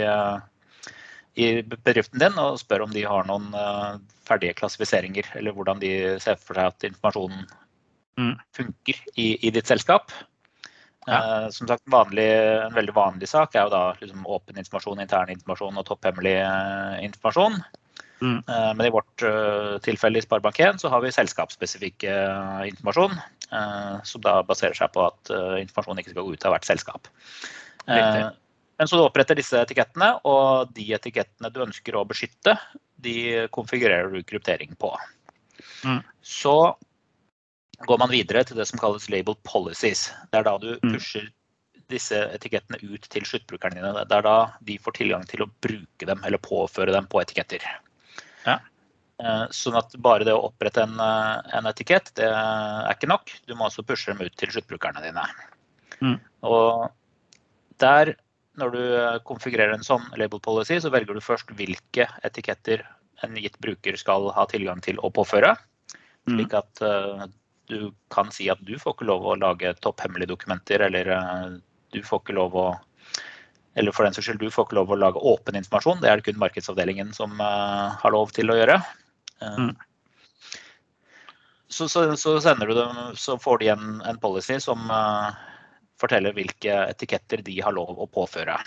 i 1.41 1.61
bedriften 1.63 2.19
din 2.21 2.37
og 2.37 2.59
spør 2.61 2.81
om 2.85 2.91
de 2.93 3.01
har 3.03 3.25
noen 3.25 3.53
eh, 3.57 3.97
ferdige 4.27 4.53
klassifiseringer, 4.61 5.25
eller 5.35 5.51
hvordan 5.57 5.79
de 5.81 6.19
ser 6.21 6.35
for 6.37 6.53
seg 6.53 6.65
at 6.69 6.83
informasjonen 6.91 7.47
Mm. 8.19 8.35
funker 8.53 8.93
i, 9.15 9.39
i 9.47 9.49
ditt 9.49 9.65
selskap. 9.67 10.11
Eh, 11.07 11.49
som 11.49 11.67
sagt, 11.67 11.83
vanlig, 11.85 12.27
En 12.65 12.73
veldig 12.73 12.93
vanlig 12.93 13.29
sak 13.29 13.55
er 13.55 13.65
jo 13.65 13.73
da 13.73 13.83
liksom 13.97 14.25
åpen 14.29 14.59
informasjon, 14.61 15.01
intern 15.01 15.31
informasjon 15.33 15.79
og 15.81 15.85
topphemmelig 15.87 16.35
eh, 16.43 16.97
informasjon. 17.07 17.57
Mm. 18.21 18.37
Eh, 18.37 18.73
Men 18.77 18.85
i 18.85 18.93
vårt 18.93 19.25
tilfelle 19.81 20.21
i 20.21 20.25
Sparebank1 20.25 20.83
så 20.83 20.91
har 20.93 21.01
vi 21.01 21.13
selskapsspesifikk 21.13 22.05
informasjon. 22.69 23.17
Som 24.07 24.21
da 24.23 24.37
baserer 24.47 24.77
seg 24.77 24.93
på 24.95 25.01
at 25.03 25.27
informasjonen 25.27 25.65
informasjon 25.65 25.97
ikke 25.99 26.13
skal 26.13 26.23
gå 26.23 26.35
ut 26.37 26.45
av 26.47 26.53
hvert 26.53 26.67
selskap. 26.69 27.09
Riktig. 27.83 28.29
Men 28.79 28.87
så 28.87 28.95
du 28.95 29.03
oppretter 29.03 29.35
disse 29.35 29.59
etikettene, 29.59 30.13
og 30.23 30.71
de 30.77 30.85
etikettene 30.95 31.51
du 31.51 31.59
ønsker 31.65 31.97
å 31.99 32.05
beskytte, 32.07 32.55
de 32.95 33.49
konfigurerer 33.51 34.07
du 34.13 34.23
kryptering 34.23 34.71
på. 34.79 34.93
Mm. 35.83 35.99
Så 36.23 36.55
går 37.87 37.99
man 38.01 38.11
videre 38.11 38.43
til 38.47 38.57
det 38.57 38.67
som 38.69 38.79
kalles 38.81 39.09
label 39.09 39.35
policies. 39.47 40.09
Det 40.31 40.41
er 40.41 40.43
da 40.47 40.57
du 40.57 40.77
Mm. 40.81 40.93
pusher 40.93 41.29
disse 41.89 42.15
etikettene 42.15 42.79
ut 42.83 43.01
til 43.11 43.23
sluttbrukerne 43.27 43.75
dine. 43.75 44.05
Det 44.07 44.17
er 44.17 44.21
da 44.21 44.53
de 44.63 44.77
får 44.77 44.93
tilgang 44.93 45.25
til 45.27 45.43
å 45.43 45.51
bruke 45.61 46.05
dem 46.07 46.23
eller 46.23 46.37
påføre 46.37 46.93
dem 46.95 47.07
på 47.07 47.21
etiketter. 47.21 47.59
Ja. 48.45 48.59
Eh, 49.19 49.47
Sånn 49.53 49.77
at 49.77 49.91
bare 50.01 50.25
det 50.25 50.33
å 50.33 50.49
opprette 50.49 50.83
en, 50.83 50.99
eh, 50.99 51.57
en 51.57 51.65
etikett, 51.65 52.13
det 52.15 52.25
er 52.25 52.93
ikke 52.93 53.07
nok. 53.11 53.29
Du 53.45 53.53
må 53.55 53.67
også 53.67 53.85
pushe 53.85 54.07
dem 54.07 54.21
ut 54.25 54.35
til 54.35 54.49
sluttbrukerne 54.49 55.03
dine. 55.03 55.25
Mm. 56.01 56.19
Og 56.43 56.91
der, 57.77 58.15
når 58.57 58.71
du 58.71 58.95
eh, 58.95 59.19
konfigurerer 59.19 59.73
en 59.73 59.83
sånn 59.83 60.07
label 60.17 60.39
policy, 60.39 60.79
så 60.79 60.89
velger 60.89 61.13
du 61.13 61.21
først 61.21 61.47
hvilke 61.47 62.07
etiketter 62.23 62.81
en 63.23 63.35
gitt 63.35 63.59
bruker 63.61 63.97
skal 63.97 64.31
ha 64.31 64.45
tilgang 64.45 64.81
til 64.81 64.97
å 64.97 65.11
påføre. 65.13 65.57
Mm. 66.27 66.37
Slik 66.37 66.53
at 66.53 66.81
du 67.71 67.91
kan 68.13 68.31
si 68.35 68.49
at 68.51 68.61
du 68.67 68.75
får 68.79 68.97
ikke 68.97 69.07
lov 69.09 69.25
å 69.31 69.37
lage 69.39 69.71
topphemmelige 69.83 70.33
dokumenter, 70.33 70.83
eller 70.87 71.11
eh, 71.15 71.45
du 71.95 72.01
får 72.05 72.23
ikke 72.23 72.37
lov 72.37 72.57
å 72.59 72.69
eller 73.79 73.95
for 73.95 74.03
den 74.03 74.15
saks 74.15 74.27
skyld, 74.27 74.41
du 74.41 74.51
får 74.51 74.67
ikke 74.67 74.75
lov 74.81 74.91
å 74.91 74.99
lage 74.99 75.21
åpen 75.31 75.55
informasjon. 75.55 76.01
Det 76.03 76.09
er 76.11 76.19
det 76.19 76.25
kun 76.27 76.41
markedsavdelingen 76.41 77.13
som 77.15 77.37
uh, 77.39 77.95
har 78.01 78.11
lov 78.11 78.33
til 78.35 78.51
å 78.51 78.57
gjøre. 78.59 78.81
Uh, 79.39 79.71
Mm. 79.71 79.71
så, 81.71 81.87
så, 81.89 82.03
så, 82.19 82.35
sender 82.43 82.67
du 82.67 82.75
dem, 82.75 82.99
så 83.15 83.37
får 83.39 83.61
de 83.61 83.69
en, 83.71 84.01
en 84.05 84.19
policy 84.19 84.59
som 84.61 84.83
uh, 84.91 85.31
forteller 86.01 86.35
hvilke 86.35 86.75
etiketter 86.91 87.41
de 87.47 87.55
har 87.63 87.73
lov 87.73 87.95
å 87.95 88.09
påføre. 88.11 88.59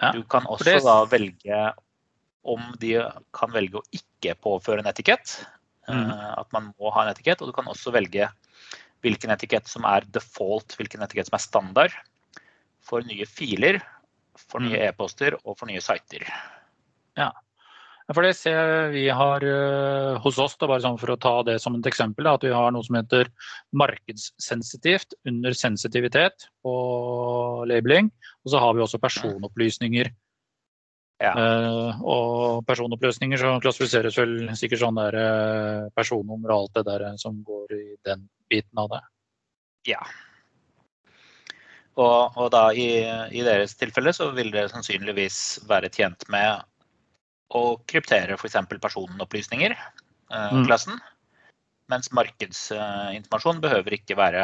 Ja, 0.00 0.12
Du 0.14 0.22
kan 0.22 0.46
også 0.46 0.70
det- 0.70 0.84
da 0.86 0.96
velge 1.10 1.64
om 2.44 2.62
de 2.78 2.94
kan 3.34 3.52
velge 3.52 3.80
å 3.80 3.86
ikke 3.92 4.38
påføre 4.40 4.84
en 4.84 4.90
etikett. 4.90 5.40
Mm. 5.88 6.10
eh, 6.10 6.34
At 6.40 6.52
man 6.52 6.72
må 6.80 6.90
ha 6.94 7.04
en 7.04 7.12
etikett. 7.14 7.42
Og 7.42 7.50
du 7.50 7.52
kan 7.56 7.68
også 7.70 7.92
velge 7.92 8.30
hvilken 9.04 9.30
etikett 9.34 9.68
som 9.68 9.84
er 9.84 10.06
default, 10.08 10.76
hvilken 10.78 11.02
etikett 11.04 11.28
som 11.28 11.36
er 11.36 11.44
standard 11.44 11.96
for 12.84 13.04
nye 13.04 13.26
filer, 13.28 13.80
for 14.34 14.60
nye 14.60 14.78
Mm. 14.80 14.88
e-poster 14.88 15.36
og 15.44 15.58
for 15.58 15.66
nye 15.66 15.80
sider. 15.80 16.24
Ja, 17.16 17.30
For 18.12 18.20
det 18.20 18.34
ser 18.36 18.90
vi 18.92 19.08
har 19.08 19.40
uh, 19.40 20.18
hos 20.20 20.36
oss, 20.38 20.56
da, 20.60 20.66
bare 20.66 20.82
sånn 20.84 20.98
for 21.00 21.14
å 21.14 21.16
ta 21.16 21.42
det 21.42 21.54
som 21.62 21.74
et 21.78 21.86
eksempel, 21.88 22.24
da, 22.24 22.34
at 22.34 22.42
vi 22.44 22.50
har 22.52 22.70
noe 22.74 22.84
som 22.84 22.96
heter 22.98 23.30
markedssensitivt 23.72 25.14
under 25.24 25.52
sensitivitet 25.56 26.48
på 26.62 27.64
labeling. 27.66 28.10
Og 28.44 28.52
så 28.52 28.60
har 28.60 28.74
vi 28.74 28.82
også 28.84 29.00
personopplysninger. 29.00 30.10
Ja. 31.22 31.30
Uh, 31.38 32.02
og 32.02 32.66
personopplysninger 32.66 33.38
så 33.38 33.54
klassifiseres 33.62 34.18
vel 34.18 34.34
sikkert 34.58 34.82
sånn 34.82 34.98
der 34.98 35.16
eh, 35.20 35.86
personnummer 35.94 36.50
og 36.50 36.64
alt 36.64 36.78
det 36.80 36.84
der 36.88 37.04
eh, 37.10 37.18
som 37.20 37.38
går 37.46 37.74
i 37.76 37.84
den 38.08 38.26
biten 38.50 38.82
av 38.82 38.90
det. 38.90 39.00
Ja. 39.94 40.00
Og, 41.94 42.34
og 42.34 42.48
da 42.50 42.66
i, 42.74 42.88
i, 43.30 43.42
deres 43.46 43.76
tilfelle 43.78 44.10
så 44.16 44.32
vil 44.34 44.50
dere 44.50 44.72
sannsynligvis 44.72 45.38
være 45.70 45.92
tjent 45.94 46.26
med 46.34 46.64
å 47.54 47.76
kryptere 47.86 48.34
f.eks. 48.34 48.56
personopplysninger, 48.82 49.76
mm. 50.32 50.64
klassen. 50.66 50.98
Mens 51.92 52.10
markedsinformasjon 52.16 53.60
behøver 53.62 53.94
ikke 53.94 54.16
være 54.18 54.42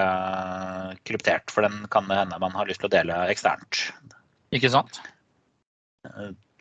kryptert, 1.08 1.50
for 1.50 1.66
den 1.66 1.88
kan 1.90 2.06
det 2.06 2.20
hende 2.20 2.38
man 2.38 2.54
har 2.54 2.70
lyst 2.70 2.84
til 2.84 2.90
å 2.90 2.94
dele 2.94 3.16
eksternt. 3.32 3.88
Ikke 4.54 4.70
sant? 4.70 5.00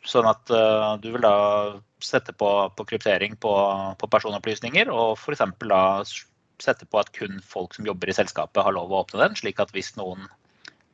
Sånn 0.08 0.28
at 0.30 0.50
uh, 0.52 0.96
du 1.00 1.10
vil 1.12 1.24
da 1.24 1.34
sette 2.00 2.32
på, 2.32 2.48
på 2.76 2.86
kryptering 2.88 3.36
på, 3.40 3.52
på, 4.00 4.08
personopplysninger, 4.12 4.88
og 4.88 5.18
f.eks. 5.18 5.42
da 5.68 5.82
sette 6.60 6.86
på 6.88 7.00
at 7.00 7.12
kun 7.16 7.40
folk 7.44 7.76
som 7.76 7.88
jobber 7.88 8.08
i 8.08 8.16
selskapet 8.16 8.64
har 8.64 8.76
lov 8.76 8.92
å 8.92 9.02
åpne 9.02 9.20
den, 9.22 9.36
slik 9.36 9.60
at 9.60 9.72
hvis 9.76 9.92
noen 10.00 10.24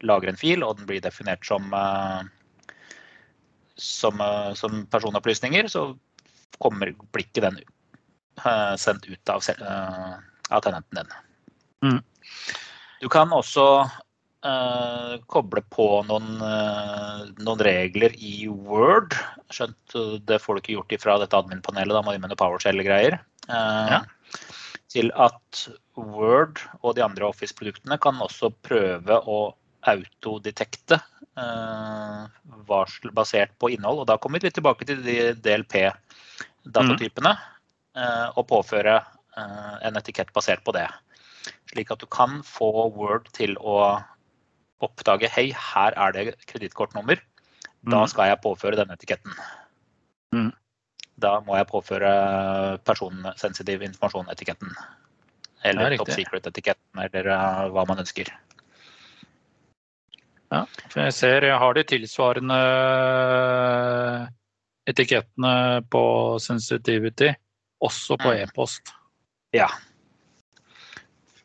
lager 0.06 0.30
en 0.30 0.38
fil 0.38 0.64
og 0.66 0.76
den 0.78 0.88
blir 0.90 1.02
definert 1.02 1.46
som, 1.46 1.70
uh, 1.70 2.26
som, 3.78 4.18
uh, 4.18 4.52
som 4.58 4.84
personopplysninger, 4.90 5.70
så 5.70 5.88
kommer, 6.62 6.92
blir 7.14 7.26
ikke 7.26 7.46
den 7.46 7.62
sendt 8.76 9.06
ut 9.08 9.30
av, 9.32 9.40
av 10.52 10.60
tenenten 10.60 10.98
din. 10.98 11.14
Mm. 11.86 12.00
Du 13.00 13.06
kan 13.12 13.30
også 13.32 13.86
Uh, 14.44 15.16
koble 15.32 15.62
på 15.72 15.84
noen, 16.06 16.36
uh, 16.44 17.24
noen, 17.40 17.62
regler 17.64 18.12
i 18.20 18.46
Word. 18.46 19.16
Skjønt 19.50 19.96
uh, 19.96 20.18
det 20.28 20.38
får 20.42 20.54
du 20.54 20.60
ikke 20.60 20.74
gjort 20.74 20.92
ifra 20.92 21.16
dette 21.22 21.38
admin-panelet, 21.38 21.94
da 21.96 22.02
må 22.04 22.12
du 22.12 22.20
med 22.20 22.30
noe 22.30 22.38
PowerShell-greier. 22.38 23.16
Ja. 23.48 24.02
Til 24.92 25.08
at 25.18 25.62
Word 25.96 26.60
og 26.82 26.94
de 26.98 27.04
andre 27.06 27.26
Office-produktene 27.30 27.98
kan 28.02 28.20
også 28.22 28.52
prøve 28.66 29.18
å 29.24 29.38
autodetekte 29.86 30.98
varsel 32.66 33.12
basert 33.14 33.52
på 33.60 33.70
innhold. 33.74 34.02
Og 34.02 34.08
da 34.08 34.16
kommer 34.18 34.42
vi 34.42 34.50
tilbake 34.50 34.86
til 34.88 35.02
de 35.04 35.16
DLP-datatypene 35.44 37.32
mm. 37.36 38.32
og 38.34 38.48
påføre 38.50 38.96
en 39.36 40.00
etikett 40.00 40.32
basert 40.34 40.64
på 40.66 40.74
det. 40.74 40.88
Slik 41.70 41.92
at 41.92 42.02
du 42.02 42.08
kan 42.10 42.40
få 42.46 42.88
Word 42.96 43.28
til 43.36 43.54
å 43.60 44.00
oppdage 44.84 45.30
hei, 45.32 45.48
her 45.56 45.96
er 45.96 46.14
det 46.14 46.34
kredittkortnummer, 46.50 47.20
da 47.86 48.02
mm. 48.02 48.10
skal 48.12 48.30
jeg 48.32 48.42
påføre 48.44 48.78
denne 48.78 48.96
etiketten. 48.98 49.36
Mm. 50.34 50.50
Da 51.22 51.38
må 51.46 51.56
jeg 51.56 51.68
påføre 51.70 52.10
personsensitiv 52.84 53.84
informasjon-etiketten. 53.86 54.74
Eller 55.64 55.96
top 55.96 56.12
secret-etiketten, 56.12 57.00
eller 57.06 57.30
uh, 57.32 57.62
hva 57.72 57.86
man 57.88 58.02
ønsker. 58.04 58.28
Ja, 60.52 60.62
for 60.92 61.02
jeg 61.02 61.14
ser 61.16 61.48
jeg 61.48 61.58
har 61.58 61.74
de 61.74 61.82
tilsvarende 61.88 62.58
etikettene 64.86 65.82
på 65.90 66.04
sensitivity, 66.42 67.32
også 67.82 68.18
på 68.20 68.30
mm. 68.30 68.44
e-post. 68.44 68.92
Ja, 69.56 69.70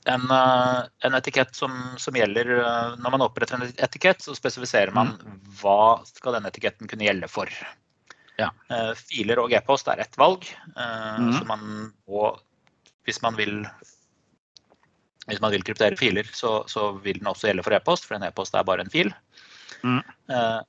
en, 0.06 0.32
eh, 0.32 0.80
en 1.00 1.14
etikett 1.14 1.56
som, 1.56 1.72
som, 1.98 2.16
gjelder 2.16 2.50
eh, 2.58 2.98
Når 2.98 3.14
man 3.14 3.26
oppretter 3.26 3.60
en 3.60 3.70
etikett, 3.78 4.22
så 4.22 4.36
spesifiserer 4.36 4.94
man 4.96 5.14
mm. 5.14 5.38
hva 5.62 6.02
skal 6.08 6.38
denne 6.38 6.50
etiketten 6.50 6.90
kunne 6.90 7.06
gjelde 7.06 7.30
for. 7.32 7.52
Ja. 8.40 8.50
Eh, 8.74 8.92
filer 8.98 9.44
og 9.44 9.54
e-post 9.54 9.92
er 9.92 10.02
ett 10.02 10.18
valg. 10.18 10.48
Mm. 10.76 11.32
Så 11.38 11.46
man 11.50 11.66
må, 12.10 12.32
hvis 13.06 13.22
man 13.22 13.38
vil 13.38 13.60
hvis 15.30 15.40
man 15.40 15.54
vil 15.54 15.64
kryptere 15.64 15.96
filer, 15.96 16.26
så, 16.34 16.64
så 16.68 16.90
vil 17.04 17.20
den 17.22 17.30
også 17.30 17.48
gjelde 17.48 17.64
for 17.64 17.78
e-post, 17.78 18.08
for 18.08 18.18
en 18.18 18.26
e-post 18.26 18.58
er 18.58 18.66
bare 18.68 18.84
en 18.84 18.90
fil. 18.92 19.14
Mm. 19.82 20.02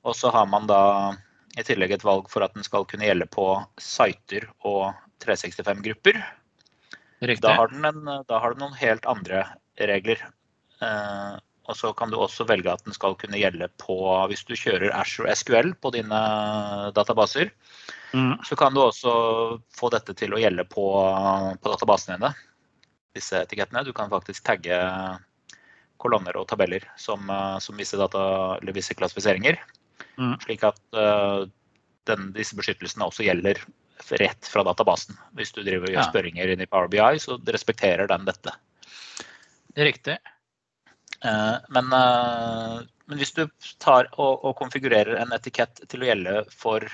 og 0.01 0.15
så 0.17 0.31
har 0.33 0.47
man 0.49 0.65
da 0.65 1.13
i 1.59 1.61
tillegg 1.61 1.91
et 1.93 2.05
valg 2.05 2.31
for 2.33 2.41
at 2.41 2.55
den 2.55 2.65
skal 2.65 2.85
kunne 2.89 3.05
gjelde 3.05 3.27
på 3.29 3.45
siter 3.77 4.47
og 4.65 4.95
365-grupper. 5.21 6.17
Da 7.43 7.55
har, 7.55 7.73
en, 7.73 8.05
da 8.27 8.39
har, 8.39 8.53
den 8.53 8.63
noen 8.63 8.77
helt 8.79 9.05
andre 9.09 9.45
regler. 9.79 10.21
Eh, 10.83 11.35
og 11.63 11.77
så 11.79 11.93
kan 11.95 12.11
du 12.11 12.17
også 12.19 12.45
velge 12.49 12.71
at 12.71 12.83
den 12.83 12.95
skal 12.95 13.15
kunne 13.15 13.39
gjelde 13.39 13.69
på 13.79 13.95
Hvis 14.27 14.43
du 14.43 14.51
kjører 14.59 14.91
Ashore 14.97 15.31
SQL 15.31 15.71
på 15.79 15.93
dine 15.95 16.19
databaser, 16.95 17.53
mm. 18.11 18.43
så 18.43 18.57
kan 18.59 18.75
du 18.75 18.81
også 18.83 19.13
få 19.71 19.91
dette 19.93 20.15
til 20.19 20.35
å 20.35 20.41
gjelde 20.41 20.65
på, 20.67 20.83
på 21.63 21.71
databasene 21.71 22.17
dine. 22.17 22.33
Disse 23.15 23.45
etikettene. 23.45 23.85
Du 23.87 23.93
kan 23.95 24.11
faktisk 24.11 24.43
tagge 24.43 24.75
kolonner 26.03 26.35
og 26.35 26.49
tabeller 26.49 26.83
som, 26.99 27.31
som 27.63 27.79
visse, 27.79 27.95
data, 27.95 28.59
visse 28.75 28.95
klassifiseringer. 28.97 29.61
Mm. 30.17 30.35
Slik 30.43 30.65
at 30.67 30.81
uh, 30.97 31.45
den, 32.09 32.31
disse 32.35 32.57
beskyttelsene 32.59 33.07
også 33.07 33.23
gjelder 33.23 33.61
rett 34.11 34.47
fra 34.47 34.63
databasen. 34.67 35.17
Hvis 35.37 35.53
du 35.55 35.61
driver 35.63 35.87
og 35.87 35.95
gjør 35.95 36.09
spørringer 36.09 36.53
inn 36.53 36.63
i 36.63 36.69
Power 36.69 36.89
BI, 36.91 37.19
så 37.21 37.37
respekterer 37.55 38.09
den 38.11 38.27
dette. 38.27 38.53
Det 39.73 39.83
er 39.83 39.89
riktig. 39.89 40.17
Eh, 41.23 41.55
men, 41.69 41.93
eh, 41.93 42.79
men 43.07 43.21
hvis 43.21 43.33
du 43.37 43.45
tar 43.81 44.09
og, 44.17 44.43
og, 44.43 44.55
konfigurerer 44.59 45.21
en 45.21 45.33
etikett 45.35 45.85
til 45.89 46.03
å 46.03 46.09
gjelde 46.09 46.43
for 46.51 46.85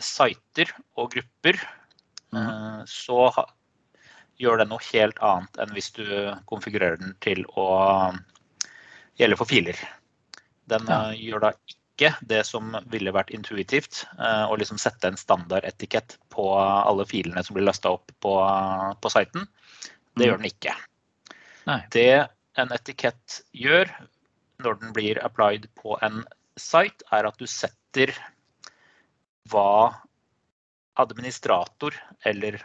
siter 0.00 0.72
og 0.98 1.12
grupper, 1.14 1.60
mm. 2.34 2.82
så 2.90 3.28
gjør 4.40 4.62
den 4.62 4.72
noe 4.72 4.82
helt 4.90 5.20
annet 5.22 5.60
enn 5.62 5.74
hvis 5.76 5.92
du 5.94 6.06
konfigurerer 6.50 6.98
den 6.98 7.14
til 7.22 7.44
å 7.54 7.68
gjelde 9.20 9.38
for 9.38 9.50
filer. 9.50 9.78
Den 10.70 10.88
ja. 10.90 11.00
gjør 11.14 11.44
da 11.44 11.54
ikke 11.54 11.78
ikke 11.94 12.10
det 12.26 12.42
som 12.46 12.74
ville 12.90 13.12
vært 13.14 13.30
intuitivt, 13.34 14.04
eh, 14.18 14.44
å 14.50 14.56
liksom 14.58 14.78
sette 14.82 15.08
en 15.08 15.18
standardetikett 15.18 16.18
på 16.34 16.46
alle 16.58 17.06
filene 17.06 17.42
som 17.46 17.54
blir 17.54 17.66
lasta 17.68 17.94
opp 17.94 18.10
på, 18.20 18.34
på 19.00 19.12
siten. 19.14 19.46
Det 20.14 20.24
mm. 20.24 20.28
gjør 20.28 20.40
den 20.40 20.50
ikke. 20.50 20.74
Nei. 21.70 21.80
Det 21.94 22.08
en 22.60 22.74
etikett 22.74 23.40
gjør 23.56 23.90
når 24.62 24.80
den 24.80 24.94
blir 24.96 25.20
applied 25.24 25.68
på 25.78 25.98
en 26.02 26.22
site, 26.60 27.06
er 27.14 27.26
at 27.26 27.38
du 27.38 27.46
setter 27.50 28.12
hva 29.50 29.94
administrator 31.00 31.96
eller 32.26 32.60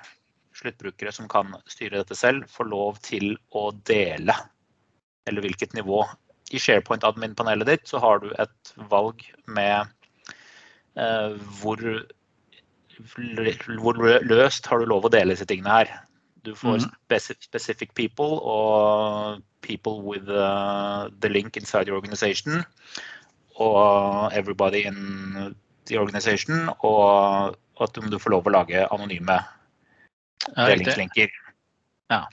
sluttbrukere 0.58 1.12
som 1.16 1.30
kan 1.32 1.56
styre 1.70 2.02
dette 2.02 2.18
selv, 2.18 2.46
får 2.50 2.70
lov 2.70 3.00
til 3.06 3.34
å 3.56 3.70
dele. 3.88 4.36
Eller 5.30 5.46
hvilket 5.46 5.74
nivå 5.78 6.04
i 6.50 6.60
SharePoint-admin-panelet 6.62 7.70
ditt 7.70 7.90
så 7.90 8.02
har 8.04 8.22
du 8.24 8.30
et 8.42 8.74
valg 8.92 9.24
med 9.48 9.90
eh, 10.98 11.36
hvor, 11.62 11.84
hvor, 13.82 14.00
løst 14.26 14.70
har 14.70 14.80
du 14.80 14.90
lov 14.90 15.08
å 15.08 15.14
dele 15.14 15.36
disse 15.36 15.48
tingene 15.50 15.82
her. 15.82 15.94
Du 16.48 16.54
får 16.56 16.80
mm. 16.80 16.90
specific 17.44 17.94
people 17.96 18.40
og 18.48 19.44
people 19.62 20.02
with 20.02 20.30
uh, 20.30 21.10
the 21.20 21.30
link 21.30 21.58
inside 21.58 21.88
your 21.88 21.98
organization. 21.98 22.64
Og 23.60 24.32
everybody 24.34 24.86
in 24.88 25.56
the 25.86 26.00
organization. 26.00 26.70
Og 26.80 27.56
at 27.80 27.96
du 27.96 28.20
får 28.20 28.36
lov 28.36 28.48
å 28.48 28.56
lage 28.56 28.86
anonyme 28.88 29.40
delingslinker. 30.56 31.32
Ja. 32.10 32.24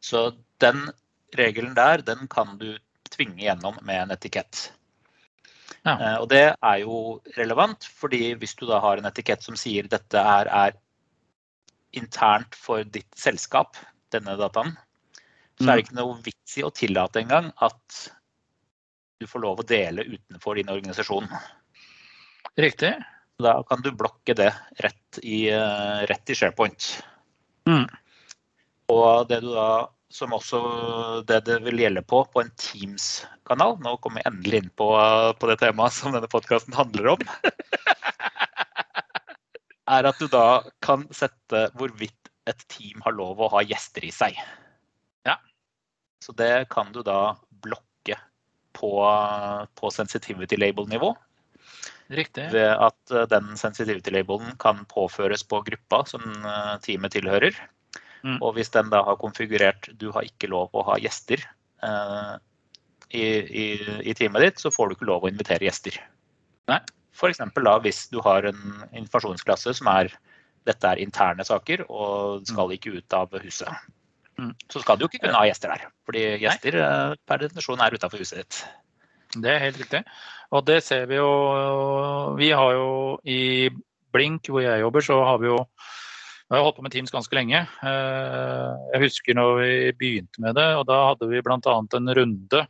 Så 0.00 0.30
den 0.60 0.90
regelen 1.36 1.74
der, 1.76 2.04
den 2.04 2.28
kan 2.28 2.58
du 2.60 2.76
tvinge 3.18 3.42
gjennom 3.42 3.78
med 3.82 4.04
en 4.04 4.14
etikett. 4.14 4.68
Ja. 5.82 5.94
Eh, 5.94 6.16
og 6.22 6.28
det 6.32 6.44
er 6.54 6.80
jo 6.82 7.18
relevant, 7.36 7.84
fordi 8.00 8.32
hvis 8.38 8.56
du 8.58 8.66
da 8.68 8.80
har 8.84 9.00
en 9.00 9.08
etikett 9.10 9.44
som 9.44 9.58
sier 9.58 9.88
dette 9.90 10.22
er, 10.22 10.48
er 10.48 10.78
internt 11.98 12.56
for 12.58 12.84
ditt 12.84 13.10
selskap, 13.18 13.76
denne 14.12 14.38
dataen, 14.40 14.72
så 15.58 15.66
er 15.66 15.68
det 15.68 15.82
mm. 15.82 15.84
ikke 15.84 15.98
noe 15.98 16.18
vits 16.24 16.56
i 16.60 16.64
å 16.64 16.72
tillate 16.72 17.20
engang 17.20 17.50
at 17.64 18.00
du 19.18 19.26
får 19.26 19.42
lov 19.42 19.60
å 19.60 19.66
dele 19.66 20.06
utenfor 20.06 20.58
din 20.58 20.70
organisasjon. 20.70 21.26
Riktig. 22.58 22.92
Da 23.42 23.54
kan 23.66 23.82
du 23.82 23.90
blokke 23.94 24.34
det 24.38 24.50
rett 24.82 25.18
i, 25.22 25.48
eh, 25.50 26.00
rett 26.10 26.30
i 26.30 26.36
SharePoint. 26.38 26.88
Mm. 27.68 27.86
Og 28.94 29.28
det 29.28 29.42
du 29.44 29.50
da 29.52 29.88
som 30.12 30.32
også 30.32 30.60
det 31.28 31.42
det 31.48 31.58
vil 31.66 31.82
gjelde 31.82 32.02
på 32.08 32.22
på 32.32 32.42
en 32.42 32.52
Teams-kanal. 32.60 33.76
Nå 33.84 33.96
kommer 34.02 34.22
jeg 34.22 34.32
endelig 34.32 34.62
inn 34.62 34.70
på, 34.80 34.88
på 35.38 35.50
det 35.50 35.58
temaet 35.60 35.96
som 35.96 36.14
denne 36.16 36.30
podkasten 36.30 36.76
handler 36.76 37.12
om. 37.14 37.26
er 39.88 40.08
at 40.08 40.20
du 40.20 40.28
da 40.32 40.62
kan 40.84 41.06
sette 41.14 41.68
hvorvidt 41.76 42.32
et 42.48 42.64
team 42.72 43.02
har 43.04 43.16
lov 43.16 43.40
å 43.44 43.50
ha 43.52 43.64
gjester 43.64 44.04
i 44.08 44.12
seg. 44.14 44.36
Ja. 45.28 45.36
Så 46.24 46.32
det 46.36 46.68
kan 46.72 46.92
du 46.94 47.02
da 47.04 47.36
blokke 47.64 48.16
på, 48.76 48.92
på 49.76 49.90
sensitivity 49.92 50.56
label-nivå. 50.60 51.12
Riktig. 52.08 52.46
Ved 52.54 52.70
at 52.72 53.12
den 53.28 53.52
sensitivity 53.60 54.14
labelen 54.14 54.56
kan 54.60 54.86
påføres 54.88 55.44
på 55.44 55.60
gruppa 55.66 56.06
som 56.08 56.24
teamet 56.84 57.12
tilhører. 57.12 57.52
Mm. 58.24 58.38
Og 58.42 58.54
hvis 58.56 58.72
den 58.74 58.90
da 58.92 59.02
har 59.06 59.18
konfigurert 59.20 59.90
du 60.00 60.10
har 60.14 60.26
ikke 60.26 60.50
lov 60.50 60.74
å 60.74 60.84
ha 60.90 60.98
gjester, 61.02 61.44
eh, 61.86 62.34
i, 63.08 63.24
i, 63.24 63.66
i 64.04 64.14
teamet 64.16 64.44
ditt, 64.44 64.62
så 64.62 64.72
får 64.74 64.88
du 64.88 64.96
ikke 64.96 65.08
lov 65.08 65.24
å 65.24 65.30
invitere 65.32 65.64
gjester. 65.64 65.96
Nei. 66.68 66.80
F.eks. 67.16 67.40
da 67.40 67.76
hvis 67.82 68.04
du 68.12 68.20
har 68.22 68.46
en 68.46 68.64
informasjonsklasse 68.92 69.72
som 69.80 69.88
er 69.90 70.12
dette 70.68 70.90
er 70.90 71.00
interne 71.02 71.46
saker 71.46 71.86
og 71.88 72.44
skal 72.46 72.74
ikke 72.74 72.98
ut 72.98 73.16
av 73.16 73.32
huset. 73.42 73.70
Mm. 74.38 74.52
Så 74.70 74.82
skal 74.82 74.98
du 74.98 75.04
jo 75.04 75.08
ikke 75.10 75.24
kunne 75.24 75.38
ha 75.38 75.46
gjester 75.48 75.72
der. 75.72 75.88
Fordi 76.06 76.24
gjester 76.42 76.78
eh, 76.82 77.14
per 77.26 77.42
definisjon 77.42 77.82
er 77.82 77.96
utafor 77.96 78.22
huset 78.22 78.42
ditt. 78.42 78.60
Det 79.34 79.50
er 79.50 79.64
helt 79.64 79.80
riktig. 79.80 80.02
Og 80.54 80.64
det 80.68 80.78
ser 80.84 81.08
vi 81.10 81.18
jo 81.18 81.28
Vi 82.38 82.48
har 82.56 82.72
jo 82.72 82.90
i 83.28 83.68
Blink, 84.14 84.48
hvor 84.48 84.62
jeg 84.64 84.80
jobber, 84.80 85.04
så 85.04 85.18
har 85.24 85.40
vi 85.42 85.50
jo 85.50 85.58
jeg 86.48 86.56
har 86.56 86.64
holdt 86.64 86.78
på 86.78 86.84
med 86.86 86.94
Teams 86.94 87.12
ganske 87.12 87.36
lenge. 87.36 87.58
Eh, 87.60 88.68
jeg 88.94 89.02
husker 89.02 89.36
når 89.36 89.50
vi 89.60 89.72
begynte 90.00 90.40
med 90.40 90.56
det, 90.56 90.68
og 90.80 90.86
da 90.88 91.02
hadde 91.10 91.28
vi 91.28 91.42
bl.a. 91.44 91.58
en 91.60 92.12
runde 92.16 92.62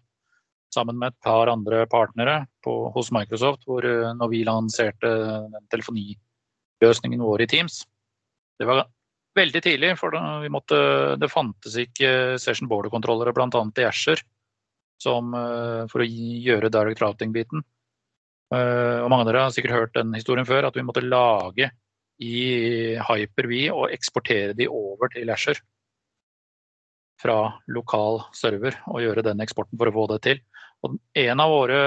sammen 0.75 0.99
med 0.99 1.15
et 1.15 1.21
par 1.23 1.49
andre 1.53 1.85
partnere 1.87 2.41
på, 2.67 2.75
hos 2.95 3.13
Microsoft, 3.15 3.63
hvor 3.71 3.87
eh, 3.87 4.11
når 4.19 4.33
vi 4.35 4.43
lanserte 4.49 5.15
den 5.55 5.71
telefoniløsningen 5.71 7.23
vår 7.23 7.47
i 7.47 7.51
Teams. 7.55 7.85
Det 8.59 8.67
var 8.67 8.83
veldig 9.39 9.63
tidlig, 9.63 9.95
for 10.01 10.19
måtte, 10.51 10.83
det 11.23 11.31
fantes 11.31 11.79
ikke 11.79 12.11
session 12.43 12.67
border-kontrollere 12.67 13.31
bl.a. 13.37 13.63
i 13.79 13.87
Asher 13.87 14.19
eh, 14.19 15.83
for 15.87 16.03
å 16.03 16.13
gjøre 16.51 16.75
direct 16.75 17.07
routing-biten. 17.07 17.63
Og 18.49 19.11
mange 19.13 19.27
av 19.27 19.29
dere 19.29 19.41
har 19.45 19.53
sikkert 19.53 19.75
hørt 19.77 19.99
den 19.99 20.15
historien 20.17 20.47
før, 20.49 20.65
at 20.65 20.77
vi 20.79 20.83
måtte 20.83 21.05
lage 21.05 21.69
i 22.19 22.99
Hyper-V 22.99 23.69
og 23.73 23.93
eksportere 23.95 24.55
de 24.59 24.69
over 24.71 25.11
til 25.13 25.31
Asher 25.31 25.61
fra 27.19 27.39
lokal 27.71 28.21
server 28.37 28.77
og 28.91 29.03
gjøre 29.03 29.25
den 29.27 29.43
eksporten 29.43 29.79
for 29.79 29.91
å 29.91 29.95
få 29.95 30.07
det 30.13 30.21
til. 30.27 30.43
Og 30.87 30.95
en 31.19 31.43
av 31.43 31.51
våre 31.51 31.81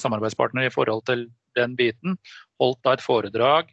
samarbeidspartnere 0.00 0.70
i 0.70 0.72
forhold 0.72 1.04
til 1.08 1.26
den 1.56 1.74
biten 1.76 2.16
holdt 2.60 2.80
da 2.86 2.94
et 2.96 3.04
foredrag 3.04 3.72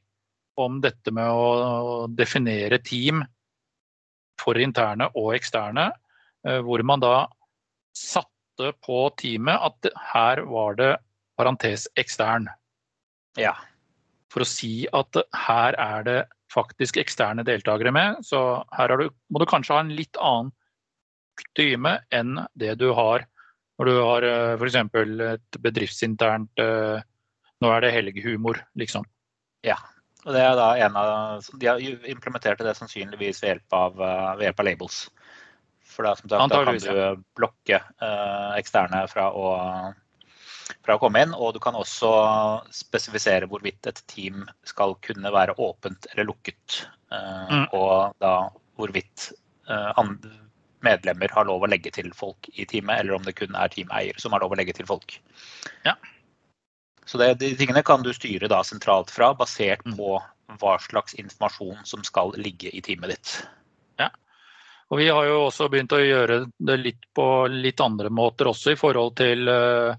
om 0.60 0.82
dette 0.84 1.14
med 1.14 1.30
å 1.30 2.08
definere 2.12 2.82
team 2.84 3.22
for 4.42 4.60
interne 4.60 5.08
og 5.16 5.36
eksterne, 5.38 5.92
eh, 6.48 6.60
hvor 6.66 6.84
man 6.84 7.04
da 7.04 7.16
satte 7.96 8.74
på 8.84 9.06
teamet 9.20 9.62
at 9.70 9.92
her 10.12 10.44
var 10.50 10.78
det 10.80 10.92
parentes 11.38 11.86
ekstern. 11.96 12.50
Ja 13.38 13.54
for 14.34 14.44
å 14.44 14.50
si 14.50 14.88
at 14.96 15.20
her 15.48 15.78
er 15.80 16.06
det 16.08 16.20
faktisk 16.54 17.00
eksterne 17.02 17.46
deltakere 17.48 17.94
med. 17.96 18.22
Så 18.26 18.40
her 18.76 18.96
du, 19.00 19.10
må 19.32 19.42
du 19.42 19.48
kanskje 19.50 19.76
ha 19.76 19.84
en 19.84 19.96
litt 19.96 20.20
annen 20.20 20.54
kutyme 21.38 22.00
enn 22.16 22.40
det 22.58 22.76
du 22.82 22.90
har 22.98 23.28
når 23.78 23.90
du 23.90 23.98
har 24.00 24.26
eh, 24.26 24.56
f.eks. 24.58 24.80
et 25.36 25.62
bedriftsinternt 25.62 26.64
eh, 26.64 27.06
Nå 27.58 27.70
er 27.74 27.82
det 27.82 27.90
helgehumor, 27.90 28.60
liksom. 28.78 29.06
Ja. 29.66 29.80
Og 30.28 30.36
det 30.36 30.44
er 30.46 30.52
da 30.60 30.68
en 30.86 30.98
av, 31.00 31.46
De 31.58 31.66
har 31.66 31.82
implementert 32.06 32.62
det 32.62 32.76
sannsynligvis 32.78 33.40
ved 33.42 33.50
hjelp 33.50 33.74
av, 33.74 33.96
eh, 33.98 34.34
ved 34.38 34.46
hjelp 34.46 34.62
av 34.62 34.68
labels. 34.68 34.98
For 35.90 36.06
da, 36.06 36.12
som 36.20 36.30
sagt, 36.30 36.54
da 36.54 36.60
kan 36.68 36.78
du 36.78 37.24
blokke 37.38 37.80
eksterne 38.60 39.00
fra 39.10 39.32
å 39.34 39.48
fra 40.86 40.98
å 40.98 41.02
komme 41.02 41.24
inn. 41.26 41.36
Og 41.36 41.56
du 41.56 41.62
kan 41.64 41.78
også 41.78 42.12
spesifisere 42.76 43.50
hvorvidt 43.50 43.90
et 43.90 44.02
team 44.12 44.46
skal 44.68 44.96
kunne 45.06 45.32
være 45.34 45.58
åpent 45.62 46.10
eller 46.14 46.30
lukket. 46.32 46.82
Eh, 47.12 47.54
mm. 47.54 47.66
Og 47.78 48.18
da 48.24 48.36
hvorvidt 48.78 49.32
eh, 49.70 50.04
medlemmer 50.86 51.34
har 51.34 51.48
lov 51.50 51.66
å 51.66 51.72
legge 51.72 51.92
til 51.96 52.12
folk 52.16 52.50
i 52.54 52.68
teamet, 52.70 53.02
eller 53.02 53.18
om 53.18 53.26
det 53.26 53.36
kun 53.38 53.58
er 53.58 53.74
teameier 53.74 54.20
som 54.22 54.36
har 54.36 54.44
lov 54.44 54.54
å 54.54 54.60
legge 54.60 54.76
til 54.78 54.88
folk. 54.90 55.18
Ja. 55.88 55.96
Så 57.08 57.20
det, 57.22 57.38
de 57.42 57.54
tingene 57.58 57.86
kan 57.88 58.04
du 58.04 58.12
styre 58.14 58.50
da 58.52 58.62
sentralt 58.68 59.12
fra, 59.14 59.32
basert 59.38 59.86
mm. 59.88 59.96
på 59.98 60.18
hva 60.62 60.78
slags 60.84 61.16
informasjon 61.20 61.84
som 61.88 62.04
skal 62.08 62.34
ligge 62.40 62.72
i 62.72 62.82
teamet 62.84 63.16
ditt. 63.16 63.34
Ja. 64.00 64.12
Og 64.92 65.02
vi 65.02 65.10
har 65.12 65.28
jo 65.28 65.42
også 65.48 65.68
begynt 65.72 65.96
å 65.96 66.00
gjøre 66.00 66.42
det 66.70 66.78
litt 66.80 67.08
på 67.16 67.26
litt 67.52 67.82
andre 67.84 68.12
måter 68.14 68.48
også 68.52 68.74
i 68.74 68.80
forhold 68.80 69.18
til 69.20 69.50
uh, 69.52 69.96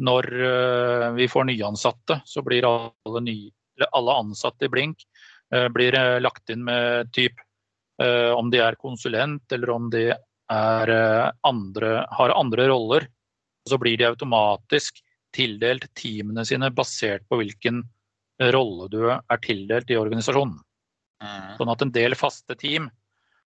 når 0.00 0.26
eh, 0.46 1.10
vi 1.12 1.28
får 1.28 1.44
nyansatte, 1.44 2.20
så 2.24 2.42
blir 2.42 2.64
alle, 2.64 3.20
ny, 3.20 3.36
alle 3.90 4.16
ansatte 4.22 4.66
i 4.66 4.72
Blink 4.72 5.04
eh, 5.54 5.68
blir 5.68 5.94
eh, 5.94 6.18
lagt 6.20 6.50
inn 6.50 6.64
med 6.64 7.12
typ 7.12 7.46
om 8.00 8.48
de 8.48 8.56
er 8.64 8.78
konsulent 8.80 9.52
eller 9.52 9.70
om 9.74 9.90
de 9.92 10.06
andre, 10.48 11.88
har 12.16 12.32
andre 12.32 12.64
roller. 12.70 13.04
Så 13.68 13.76
blir 13.76 13.98
de 14.00 14.06
automatisk 14.08 15.02
tildelt 15.36 15.84
teamene 16.00 16.46
sine 16.48 16.70
basert 16.72 17.26
på 17.28 17.36
hvilken 17.42 17.82
rolle 18.56 18.88
du 18.88 19.02
er 19.10 19.42
tildelt 19.44 19.92
i 19.92 19.98
organisasjonen. 20.00 20.56
Mm. 21.20 21.52
Sånn 21.58 21.74
at 21.74 21.84
en 21.84 21.92
del 21.92 22.16
faste 22.16 22.56
team, 22.56 22.88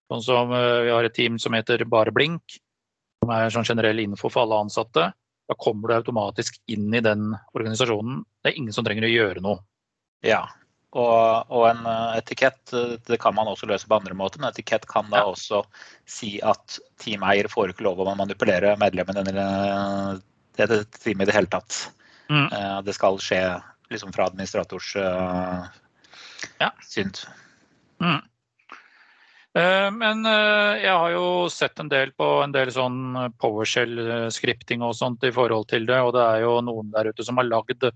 sånn 0.06 0.22
som 0.22 0.54
vi 0.54 0.94
har 0.94 1.10
et 1.10 1.18
team 1.18 1.34
som 1.42 1.58
heter 1.58 1.82
Bare 1.90 2.14
Blink, 2.14 2.60
som 3.18 3.34
er 3.34 3.50
sånn 3.50 3.66
generell 3.66 4.04
info 4.06 4.30
for 4.30 4.46
alle 4.46 4.62
ansatte, 4.68 5.10
da 5.48 5.56
kommer 5.60 5.90
du 5.90 5.96
automatisk 5.98 6.60
inn 6.72 6.92
i 6.94 7.02
den 7.04 7.32
organisasjonen. 7.52 8.22
Det 8.42 8.52
er 8.52 8.60
ingen 8.60 8.76
som 8.76 8.86
trenger 8.86 9.06
å 9.08 9.12
gjøre 9.12 9.42
noe. 9.44 9.60
Ja, 10.24 10.46
og, 10.94 11.50
og 11.50 11.64
en 11.72 11.82
eh, 11.90 12.18
etikett 12.20 12.72
eh, 12.72 12.94
det 13.08 13.18
kan 13.22 13.34
man 13.34 13.50
også 13.50 13.66
løse 13.66 13.88
på 13.90 13.96
andre 13.98 14.14
måter. 14.16 14.40
Men 14.40 14.52
etikett 14.52 14.86
kan 14.90 15.08
da 15.10 15.24
ja. 15.24 15.32
også 15.32 15.64
si 16.06 16.36
at 16.46 16.78
teameier 17.02 17.50
får 17.50 17.72
ikke 17.72 17.86
lov 17.86 18.02
å 18.04 18.14
manipulere 18.14 18.76
medlemmene 18.80 19.24
i 19.26 19.34
det 19.34 20.84
teamet 21.00 21.26
i 21.26 21.30
det 21.30 21.36
hele 21.36 21.50
tatt. 21.50 21.80
Mm. 22.30 22.46
Eh, 22.46 22.78
det 22.86 22.94
skal 22.94 23.18
skje 23.22 23.42
liksom 23.92 24.14
fra 24.14 24.30
administrators 24.30 24.94
uh, 24.96 25.66
ja. 26.62 26.70
synd. 26.88 27.18
Mm. 28.00 28.22
Eh, 29.54 29.88
men 29.94 30.26
eh, 30.26 30.82
jeg 30.82 30.94
har 30.98 31.12
jo 31.14 31.26
sett 31.52 31.78
en 31.78 31.90
del 31.90 32.10
på 32.18 32.26
en 32.42 32.54
del 32.54 32.72
sånn 32.74 33.14
PowerShell-skripting 33.38 34.82
og 34.82 34.96
sånt 34.98 35.22
i 35.26 35.30
forhold 35.34 35.68
til 35.70 35.86
det. 35.90 36.00
Og 36.02 36.14
det 36.16 36.24
er 36.24 36.42
jo 36.42 36.56
noen 36.66 36.90
der 36.94 37.12
ute 37.12 37.26
som 37.26 37.38
har 37.40 37.50
lagd 37.50 37.86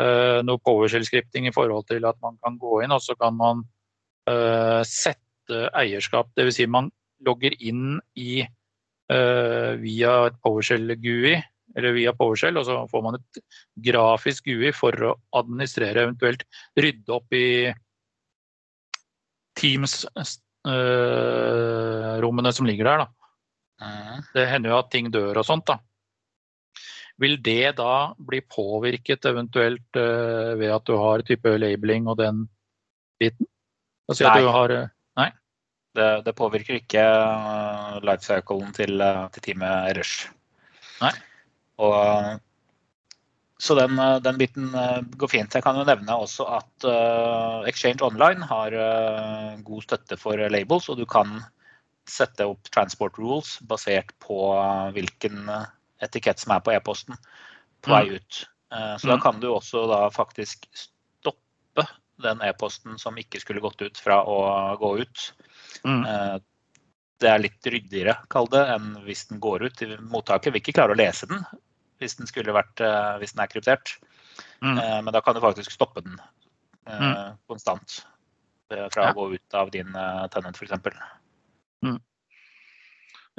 noe 0.00 0.56
PowerShell-skripting 0.64 1.50
i 1.50 1.52
forhold 1.52 1.84
til 1.90 2.06
at 2.08 2.16
man 2.24 2.38
kan 2.40 2.54
gå 2.56 2.78
inn 2.80 2.94
og 2.94 3.02
så 3.04 3.12
kan 3.20 3.34
man 3.36 3.58
sette 4.88 5.58
eierskap. 5.76 6.30
Dvs. 6.38 6.56
Si 6.56 6.64
man 6.70 6.88
logger 7.26 7.52
inn 7.58 7.98
i 8.16 8.38
via 9.10 10.14
et 10.30 10.38
PowerShell-GUI 10.40 11.34
eller 11.76 11.92
via 11.98 12.14
PowerShell, 12.16 12.56
og 12.56 12.64
så 12.64 12.78
får 12.88 13.04
man 13.04 13.18
et 13.18 13.42
grafisk 13.90 14.48
GUI 14.48 14.72
for 14.72 14.96
å 15.04 15.12
administrere, 15.36 16.06
eventuelt 16.06 16.46
rydde 16.80 17.18
opp 17.18 17.36
i 17.36 17.48
Teams 19.60 20.06
rommene 22.20 22.52
som 22.52 22.66
ligger 22.68 22.84
der. 22.84 23.04
Da. 23.04 23.30
Mm. 23.80 24.24
Det 24.34 24.48
hender 24.50 24.74
jo 24.74 24.80
at 24.82 24.90
ting 24.92 25.08
dør 25.12 25.40
og 25.40 25.46
sånt. 25.48 25.66
da. 25.70 25.78
Vil 27.20 27.36
det 27.44 27.76
da 27.76 28.12
bli 28.16 28.40
påvirket 28.40 29.26
eventuelt 29.28 29.98
uh, 29.98 30.56
ved 30.56 30.72
at 30.72 30.86
du 30.88 30.96
har 30.96 31.24
type 31.26 31.52
labeling 31.60 32.08
og 32.08 32.16
den 32.20 32.46
biten? 33.20 33.48
Altså, 34.08 34.24
nei. 34.24 34.44
Har, 34.56 34.72
uh, 34.72 34.92
nei. 35.20 35.28
Det, 35.96 36.10
det, 36.24 36.36
påvirker 36.38 36.78
ikke 36.78 37.02
lifecyclen 38.06 38.70
til, 38.76 39.02
til 39.34 39.44
teamet 39.44 39.98
Rush. 39.98 40.30
Nei. 41.02 41.12
Og 41.80 42.40
så 43.60 43.74
den, 43.74 43.98
eh, 43.98 44.16
den, 44.16 44.38
biten 44.38 44.74
eh, 44.74 45.00
går 45.02 45.28
fint. 45.28 45.54
Jeg 45.54 45.64
kan 45.64 45.76
jo 45.76 45.84
nevne 45.84 46.16
også 46.16 46.46
at 46.48 46.86
uh, 46.88 47.66
Exchange 47.68 48.00
Online 48.06 48.46
har 48.48 48.76
god 49.66 49.84
støtte 49.84 50.16
for 50.16 50.40
labels, 50.48 50.88
og 50.88 50.96
du 50.96 51.04
kan 51.08 51.42
sette 52.08 52.46
opp 52.48 52.70
transport 52.72 53.20
rules 53.20 53.58
basert 53.68 54.14
på 54.24 54.38
hvilken 54.96 55.52
etikett 56.00 56.40
som 56.40 56.56
er 56.56 56.64
på 56.64 56.72
e-posten 56.72 57.18
på 57.84 57.92
vei 57.92 58.06
mm. 58.08 58.14
ut. 58.16 58.38
så 58.72 59.06
mm. 59.06 59.10
da 59.12 59.18
kan 59.20 59.38
du 59.42 59.46
også 59.52 59.84
da 59.86 60.00
faktisk 60.10 60.64
stoppe 60.74 61.84
den 62.24 62.40
e-posten 62.42 62.96
som 62.98 63.20
ikke 63.20 63.42
skulle 63.44 63.62
gått 63.62 63.84
ut, 63.84 64.00
fra 64.00 64.22
å 64.24 64.40
gå 64.80 64.94
ut. 65.04 65.26
Mm. 65.84 66.02
det 67.20 67.28
er 67.30 67.44
litt 67.44 67.68
ryddigere, 67.76 68.16
kall 68.32 68.48
det, 68.50 68.64
enn 68.74 68.94
hvis 69.04 69.28
den 69.30 69.44
går 69.44 69.68
ut. 69.68 69.84
Mottaket 70.00 70.54
vil 70.54 70.64
ikke 70.64 70.80
klare 70.80 70.96
å 70.96 70.98
lese 70.98 71.28
den, 71.30 71.44
hvis 72.00 72.16
den, 72.18 72.28
vært, 72.54 72.80
eh, 72.80 73.16
hvis 73.20 73.34
den 73.34 73.42
er 73.44 73.50
kryptert. 73.50 73.96
Mm. 74.64 74.76
Eh, 74.76 74.98
men 75.04 75.12
da 75.14 75.20
kan 75.24 75.36
du 75.36 75.42
faktisk 75.42 75.72
stoppe 75.72 76.02
den 76.04 76.16
eh, 76.86 77.00
mm. 77.00 77.40
konstant 77.50 78.00
fra 78.70 78.86
ja. 78.86 79.10
å 79.10 79.16
gå 79.16 79.34
ut 79.34 79.54
av 79.58 79.70
din 79.74 79.88
tenant 80.30 80.54
f.eks. 80.54 80.76
Mm. 81.82 81.96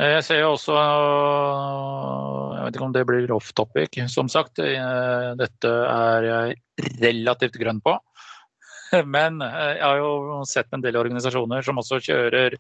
Jeg 0.01 0.23
ser 0.25 0.41
jo 0.41 0.49
også 0.57 0.75
Jeg 0.75 2.65
vet 2.65 2.75
ikke 2.75 2.87
om 2.89 2.95
det 2.95 3.03
blir 3.07 3.31
off 3.31 3.53
topic, 3.55 3.95
som 4.11 4.27
sagt. 4.31 4.59
Dette 4.59 5.71
er 5.71 6.27
jeg 6.27 6.57
relativt 6.99 7.55
grønn 7.61 7.79
på. 7.85 7.95
Men 9.15 9.39
jeg 9.39 9.79
har 9.85 10.01
jo 10.01 10.41
sett 10.51 10.67
en 10.75 10.83
del 10.83 10.99
organisasjoner 10.99 11.63
som 11.63 11.79
også 11.79 12.01
kjører 12.03 12.59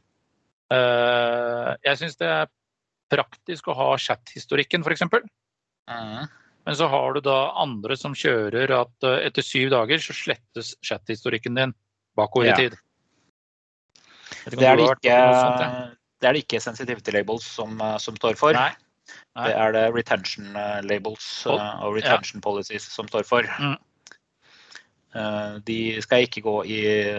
Jeg 0.71 1.99
syns 1.99 2.15
det 2.23 2.31
er 2.31 2.51
praktisk 3.11 3.67
å 3.67 3.75
ha 3.75 3.91
chat-historikken, 3.99 4.87
f.eks. 4.87 5.03
Mm. 5.91 6.29
Men 6.65 6.77
så 6.77 6.87
har 6.87 7.13
du 7.13 7.21
da 7.25 7.37
andre 7.57 7.97
som 7.97 8.13
kjører 8.17 8.71
at 8.77 9.07
eh, 9.07 9.25
etter 9.27 9.45
syv 9.45 9.71
dager 9.73 10.01
så 10.03 10.15
slettes 10.15 10.75
chat-historikken 10.85 11.57
din 11.57 11.73
bakover 12.17 12.51
i 12.51 12.57
tid. 12.57 12.77
Ja. 12.77 12.87
Det, 14.45 14.65
er 14.65 14.79
det, 14.79 14.85
ikke, 14.87 15.17
sånt, 15.37 15.61
ja? 15.61 15.69
det 16.21 16.29
er 16.29 16.37
det 16.37 16.43
ikke 16.45 16.61
sensitivity 16.63 17.13
labels 17.13 17.45
som, 17.45 17.75
eh, 17.81 17.97
som 18.01 18.17
står 18.17 18.37
for. 18.39 18.57
Nei. 18.57 18.71
Nei. 19.35 19.47
Det 19.47 19.55
er 19.57 19.73
det 19.75 19.85
retention 19.95 20.55
eh, 20.55 20.79
labels 20.87 21.27
eh, 21.49 21.71
og 21.83 21.97
retention 21.97 22.43
policies 22.43 22.85
som 22.93 23.09
står 23.11 23.27
for. 23.27 23.47
Mm. 23.59 23.77
De 25.67 25.75
skal 25.99 26.21
jeg 26.21 26.29
ikke 26.29 26.41
gå 26.45 26.53
i, 26.71 26.77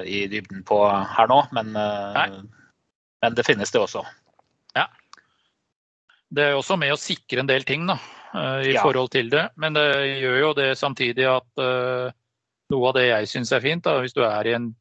i 0.09 0.21
dybden 0.33 0.63
på 0.65 0.79
her 0.89 1.29
nå, 1.29 1.43
men, 1.53 1.75
men 1.77 3.35
det 3.37 3.45
finnes 3.45 3.69
det 3.69 3.83
også. 3.83 4.01
Det 6.33 6.47
er 6.47 6.57
også 6.57 6.79
med 6.81 6.95
å 6.95 7.01
sikre 7.01 7.43
en 7.43 7.51
del 7.51 7.67
ting 7.69 7.85
da, 7.85 7.99
i 8.35 8.73
Ja. 8.73 8.83
forhold 8.83 9.11
til 9.13 9.29
det. 9.31 9.51
Men 9.57 9.75
det 9.75 9.87
gjør 10.23 10.39
jo 10.41 10.53
det 10.55 10.71
samtidig 10.79 11.27
at 11.29 11.63
eh, 11.63 12.13
noe 12.73 12.89
av 12.89 12.95
det 12.97 13.07
jeg 13.09 13.29
syns 13.29 13.53
er 13.53 13.61
fint, 13.61 13.85
da, 13.85 13.99
hvis 14.01 14.15
du 14.17 14.23
er 14.25 14.47
i 14.49 14.55
en 14.57 14.75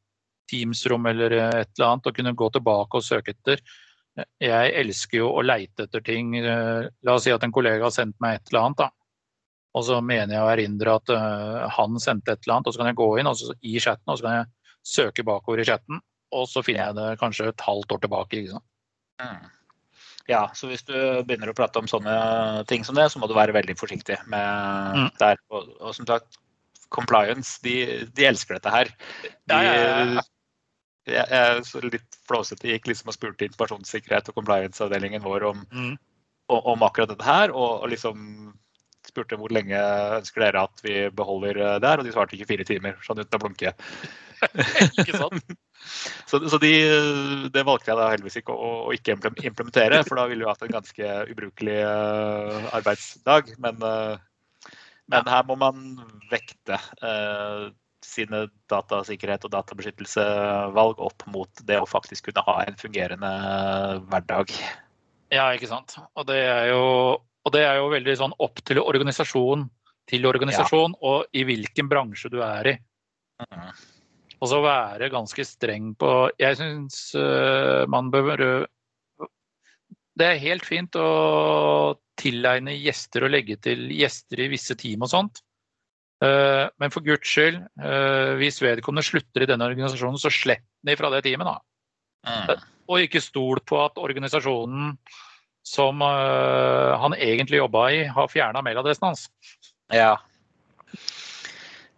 Teams-rom 0.51 1.05
eller 1.07 1.31
et 1.31 1.69
eller 1.77 1.87
annet, 1.87 2.07
og 2.07 2.15
kunne 2.15 2.35
gå 2.35 2.49
tilbake 2.51 2.99
og 2.99 3.03
søke 3.03 3.31
etter. 3.35 3.59
Jeg 4.43 4.73
elsker 4.75 5.21
jo 5.21 5.29
å 5.31 5.43
leite 5.45 5.85
etter 5.87 6.01
ting. 6.03 6.33
Eh, 6.35 6.87
La 7.03 7.13
oss 7.15 7.23
si 7.23 7.31
at 7.31 7.43
en 7.43 7.51
kollega 7.55 7.83
har 7.87 7.91
sendt 7.95 8.15
meg 8.19 8.35
et 8.39 8.51
eller 8.51 8.65
annet. 8.65 8.77
da. 8.77 8.89
Og 9.73 9.85
så 9.87 10.01
mener 10.03 10.35
jeg 10.35 10.43
å 10.43 10.51
erindre 10.51 10.95
at 10.99 11.09
eh, 11.09 11.69
han 11.77 11.95
sendte 12.03 12.33
et 12.33 12.41
eller 12.43 12.57
annet, 12.57 12.67
og 12.67 12.73
så 12.73 12.81
kan 12.81 12.87
jeg 12.91 12.99
gå 12.99 13.19
inn 13.19 13.27
og 13.31 13.37
så, 13.39 13.53
i 13.63 13.79
chatten 13.79 14.11
og 14.11 14.19
så 14.19 14.23
kan 14.27 14.35
jeg 14.41 14.47
søke 14.83 15.23
bakover 15.23 15.59
i 15.63 15.67
chatten. 15.67 16.01
Og 16.31 16.47
så 16.47 16.63
finner 16.63 16.87
jeg 16.91 16.95
det 16.95 17.19
kanskje 17.19 17.47
et 17.51 17.63
halvt 17.67 17.91
år 17.95 18.01
tilbake. 18.03 18.39
Ikke 18.41 18.51
sant? 18.57 18.67
Mm. 19.21 19.49
Ja, 20.29 20.43
så 20.53 20.67
hvis 20.69 20.83
du 20.85 20.93
begynner 21.25 21.49
å 21.51 21.55
prate 21.57 21.79
om 21.81 21.87
sånne 21.89 22.65
ting 22.69 22.83
som 22.85 22.95
det, 22.95 23.07
så 23.11 23.19
må 23.21 23.27
du 23.27 23.33
være 23.37 23.55
veldig 23.55 23.77
forsiktig 23.79 24.17
med 24.29 24.95
Mm. 24.97 25.09
der. 25.19 25.37
Og, 25.49 25.69
og 25.81 25.95
som 25.95 26.05
sagt, 26.05 26.37
compliance, 26.91 27.59
de, 27.63 28.05
de 28.13 28.25
elsker 28.27 28.59
dette 28.59 28.69
her. 28.69 28.91
De, 29.47 29.55
Ja. 29.55 30.21
Jeg, 31.09 31.25
jeg 31.33 31.63
så 31.65 31.79
litt 31.81 32.17
flåsete 32.29 32.67
gikk 32.69 32.85
liksom 32.91 33.09
og 33.09 33.15
spurte 33.15 33.47
informasjonssikkerhet 33.47 34.27
og 34.29 34.35
compliance-avdelingen 34.37 35.23
vår 35.23 35.47
om, 35.49 35.63
Mm. 35.71 35.95
om, 36.49 36.61
om 36.75 36.83
akkurat 36.85 37.09
dette 37.09 37.25
her, 37.25 37.49
og, 37.49 37.81
og 37.81 37.89
liksom 37.89 38.53
spurte 39.07 39.35
hvor 39.35 39.49
lenge 39.49 39.79
ønsker 40.19 40.43
dere 40.45 40.61
at 40.67 40.83
vi 40.85 41.09
beholder 41.09 41.57
eh, 41.57 41.79
det 41.81 41.89
her, 41.89 41.97
og 41.99 42.05
de 42.05 42.11
svarte 42.13 42.37
24 42.37 42.67
timer, 42.69 42.99
sånn 43.01 43.17
uten 43.23 43.39
å 43.39 43.41
blunke. 43.41 43.73
Ikke 45.01 45.17
sant? 45.17 45.41
Så, 46.29 46.39
så 46.49 46.59
de, 46.61 46.71
det 47.53 47.63
valgte 47.67 47.91
jeg 47.91 47.99
da 47.99 48.09
heldigvis 48.11 48.39
ikke 48.41 48.55
å, 48.55 48.71
å 48.87 48.95
ikke 48.95 49.15
implementere, 49.15 50.01
for 50.07 50.19
da 50.19 50.27
ville 50.29 50.45
vi 50.45 50.49
hatt 50.49 50.63
en 50.65 50.75
ganske 50.75 51.13
ubrukelig 51.33 51.79
eh, 51.83 52.67
arbeidsdag. 52.77 53.53
Men, 53.63 53.81
eh, 53.87 54.75
men 55.11 55.31
her 55.33 55.47
må 55.49 55.57
man 55.59 55.83
vekte 56.31 56.77
eh, 56.77 57.65
sine 58.05 58.45
datasikkerhet 58.71 59.45
og 59.47 59.53
databeskyttelsevalg 59.57 61.03
opp 61.03 61.27
mot 61.31 61.65
det 61.67 61.81
å 61.81 61.89
faktisk 61.89 62.29
kunne 62.29 62.45
ha 62.47 62.61
en 62.65 62.79
fungerende 62.79 63.33
hverdag. 64.11 64.55
Ja, 65.31 65.51
ikke 65.55 65.69
sant. 65.71 65.99
Og 66.19 66.25
det 66.27 66.41
er 66.47 66.71
jo, 66.71 66.81
og 67.19 67.53
det 67.55 67.65
er 67.67 67.77
jo 67.79 67.91
veldig 67.93 68.17
sånn 68.19 68.35
opp 68.43 68.63
til 68.67 68.81
organisasjon 68.83 69.69
til 70.11 70.27
organisasjon, 70.27 70.95
og 71.07 71.37
i 71.37 71.45
hvilken 71.47 71.89
bransje 71.91 72.31
du 72.31 72.41
er 72.43 72.73
i. 72.73 72.75
Mm. 73.41 73.69
Og 74.41 74.49
så 74.49 74.57
være 74.63 75.11
ganske 75.13 75.43
streng 75.45 75.91
på 76.01 76.09
Jeg 76.41 76.57
syns 76.57 77.11
man 77.93 78.09
bør 78.09 78.65
Det 80.17 80.25
er 80.25 80.41
helt 80.41 80.65
fint 80.65 80.97
å 80.97 81.93
tilegne 82.17 82.73
gjester 82.77 83.25
og 83.25 83.33
legge 83.33 83.57
til 83.61 83.87
gjester 83.93 84.41
i 84.41 84.49
visse 84.51 84.77
team 84.79 85.05
og 85.05 85.11
sånt. 85.13 85.43
Eh, 86.21 86.69
Men 86.77 86.93
for 86.93 87.01
guds 87.05 87.27
skyld, 87.27 87.57
eh, 87.81 88.33
hvis 88.37 88.61
vedkommende 88.61 89.05
slutter 89.05 89.43
i 89.43 89.49
denne 89.49 89.65
organisasjonen, 89.65 90.21
så 90.21 90.29
slett 90.33 90.65
den 90.83 90.93
ifra 90.93 91.09
det 91.13 91.23
teamet, 91.25 91.49
da. 91.49 91.57
Mm. 92.27 92.65
Og 92.91 93.05
ikke 93.05 93.23
stol 93.23 93.61
på 93.65 93.79
at 93.81 93.97
organisasjonen 93.97 94.97
som 95.65 96.01
han 96.01 97.13
egentlig 97.13 97.59
jobba 97.59 97.83
i, 97.93 97.99
har 98.09 98.29
fjerna 98.29 98.63
mailadressen 98.65 99.05
hans. 99.05 99.27
Ja. 99.93 100.15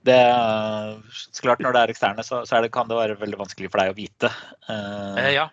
Det 0.03 0.19
så 1.13 1.45
klart 1.45 1.61
Når 1.63 1.75
det 1.75 1.81
er 1.81 1.93
eksterne, 1.93 2.23
så, 2.27 2.41
så 2.47 2.57
er 2.57 2.65
det, 2.65 2.73
kan 2.75 2.89
det 2.89 2.99
være 2.99 3.19
veldig 3.21 3.39
vanskelig 3.39 3.71
for 3.71 3.79
deg 3.79 3.93
å 3.93 3.97
vite. 3.97 4.31
Eh, 4.67 5.19
Eh, 5.23 5.31
ja. 5.37 5.47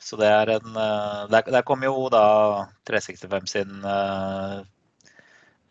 Så 0.00 0.16
det 0.16 0.30
er 0.32 0.54
en 0.54 0.80
eh, 0.80 1.22
Der, 1.32 1.50
der 1.52 1.66
kom 1.68 1.84
jo 1.84 2.08
da 2.12 2.24
365 2.88 3.50
sin 3.52 3.84
uh, 3.84 4.62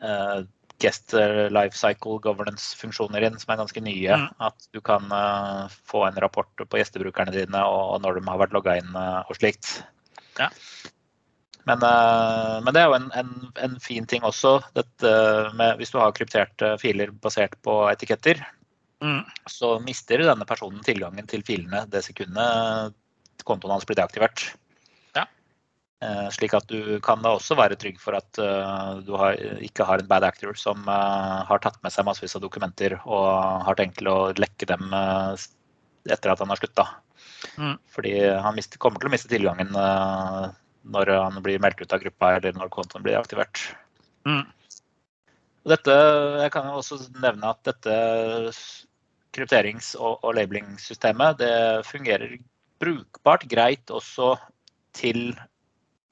uh, 0.06 0.46
guest 0.80 1.12
life 1.52 1.76
cycle 1.76 2.22
governance-funksjoner 2.24 3.26
inn, 3.28 3.40
som 3.42 3.52
er 3.52 3.60
ganske 3.60 3.84
nye. 3.84 4.20
Mm. 4.22 4.30
At 4.48 4.70
du 4.72 4.80
kan 4.86 5.10
uh, 5.12 5.66
få 5.90 6.06
en 6.08 6.22
rapport 6.22 6.64
på 6.70 6.80
gjestebrukerne 6.80 7.34
dine 7.36 7.66
og, 7.66 7.98
og 7.98 8.06
når 8.06 8.20
de 8.20 8.24
har 8.30 8.40
vært 8.46 8.56
logga 8.56 8.78
inn 8.80 8.94
og 8.96 9.34
slikt. 9.36 9.82
Ja. 10.40 10.48
Men, 11.70 11.84
eh, 11.86 12.56
men 12.66 12.76
det 12.76 12.82
er 12.82 12.90
jo 12.90 12.98
en, 12.98 13.10
en, 13.22 13.34
en 13.70 13.76
fin 13.84 14.08
ting 14.10 14.26
også, 14.28 14.58
dette 14.76 15.12
med, 15.54 15.78
hvis 15.80 15.94
du 15.94 16.00
har 16.02 16.16
krypterte 16.18 16.76
filer 16.82 17.14
basert 17.24 17.56
på 17.66 17.84
etiketter 17.92 18.42
Mm. 19.00 19.24
så 19.48 19.78
mister 19.80 20.20
denne 20.28 20.44
personen 20.48 20.84
tilgangen 20.84 21.28
til 21.30 21.44
filene 21.48 21.86
det 21.88 22.02
sekundet 22.04 22.96
kontoen 23.48 23.72
hans 23.72 23.86
blir 23.88 23.96
deaktivert. 23.96 24.44
Ja. 25.16 25.24
Eh, 26.04 26.28
slik 26.36 26.56
at 26.58 26.68
du 26.68 27.00
kan 27.04 27.24
da 27.24 27.32
også 27.38 27.56
være 27.56 27.78
trygg 27.80 28.02
for 28.04 28.18
at 28.20 28.42
eh, 28.44 29.00
du 29.08 29.14
har, 29.20 29.40
ikke 29.64 29.88
har 29.88 30.04
en 30.04 30.10
bad 30.10 30.28
actor 30.28 30.58
som 30.60 30.84
eh, 30.84 31.38
har 31.48 31.64
tatt 31.64 31.80
med 31.86 31.96
seg 31.96 32.10
massevis 32.10 32.36
av 32.36 32.44
dokumenter 32.44 32.98
og 33.06 33.64
har 33.70 33.80
tenkt 33.80 34.02
til 34.02 34.12
å 34.12 34.18
lekke 34.36 34.68
dem 34.68 34.92
eh, 34.92 35.48
etter 36.12 36.34
at 36.34 36.44
han 36.44 36.52
har 36.52 36.60
slutta. 36.60 36.90
Mm. 37.56 37.78
Fordi 37.96 38.14
han 38.44 38.60
mister, 38.60 38.82
kommer 38.84 39.00
til 39.00 39.08
å 39.08 39.16
miste 39.16 39.32
tilgangen 39.32 39.72
eh, 39.80 40.50
når 40.84 41.12
han 41.16 41.42
blir 41.44 41.60
meldt 41.62 41.82
ut 41.82 41.94
av 41.94 42.02
gruppa 42.04 42.36
eller 42.38 42.56
når 42.56 42.72
kontoen 42.74 43.04
blir 43.04 43.20
aktivert. 43.20 43.62
Mm. 44.28 44.46
Dette, 45.70 45.96
jeg 46.44 46.52
kan 46.54 46.70
jo 46.70 46.80
også 46.80 47.00
nevne 47.20 47.50
at 47.52 47.60
dette 47.68 47.96
krypterings- 49.36 49.96
og, 50.00 50.24
og 50.24 50.34
labelingsystemet 50.40 51.38
det 51.42 51.54
fungerer 51.86 52.38
brukbart 52.80 53.44
greit 53.52 53.92
også 53.92 54.34
til 54.96 55.34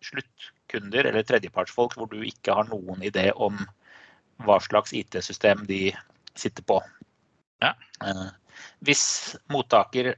sluttkunder 0.06 1.08
eller 1.10 1.26
tredjepartsfolk 1.26 1.96
hvor 1.98 2.12
du 2.12 2.20
ikke 2.28 2.54
har 2.54 2.68
noen 2.70 3.02
idé 3.08 3.32
om 3.34 3.58
hva 4.46 4.60
slags 4.62 4.94
IT-system 4.94 5.64
de 5.66 5.90
sitter 6.38 6.62
på. 6.68 6.78
Ja. 7.64 7.74
Eh, 8.06 8.28
Hvis 8.86 9.36
mottaker 9.50 10.14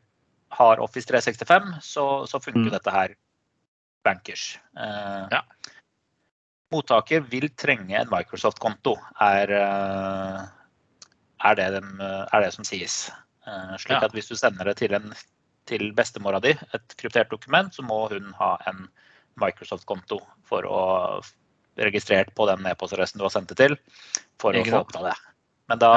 har 0.52 0.82
Office 0.84 1.08
365, 1.08 1.78
så, 1.86 2.26
så 2.28 2.40
funker 2.42 2.68
Mm. 2.68 2.74
dette 2.76 2.92
her 2.92 3.16
bankers. 4.10 4.48
Eh, 4.78 5.26
Ja. 5.38 5.44
Mottaker 6.74 7.24
vil 7.26 7.48
trenge 7.58 7.98
en 7.98 8.10
Microsoft-konto, 8.12 8.92
er, 9.26 9.50
eh, 9.58 10.44
er, 11.50 11.56
det 11.58 11.70
dem- 11.80 12.02
er 12.02 12.42
det 12.46 12.52
som 12.54 12.64
sies. 12.68 13.10
Eh, 13.48 13.76
Slik 13.82 13.98
Ja. 14.02 14.06
at 14.06 14.14
hvis 14.14 14.28
du 14.30 14.36
sender 14.38 14.66
det 14.70 14.76
til, 14.78 14.94
en, 14.94 15.14
til 15.66 15.92
bestemora 15.98 16.40
di, 16.42 16.52
et 16.74 16.96
kryptert 16.98 17.30
dokument, 17.32 17.74
så 17.74 17.82
må 17.82 18.08
hun 18.12 18.34
ha 18.38 18.58
en 18.70 18.88
Microsoft-konto 19.40 20.20
for 20.46 20.62
å 20.68 21.24
registrert 21.80 22.34
på 22.36 22.46
den 22.50 22.66
e-postadressen 22.68 23.18
du 23.18 23.24
har 23.24 23.32
sendt 23.34 23.50
det 23.54 23.58
til, 23.58 23.78
for 24.38 24.54
å 24.54 24.64
få 24.68 24.82
åpna 24.84 25.04
det. 25.10 25.16
Men 25.70 25.80
da 25.80 25.92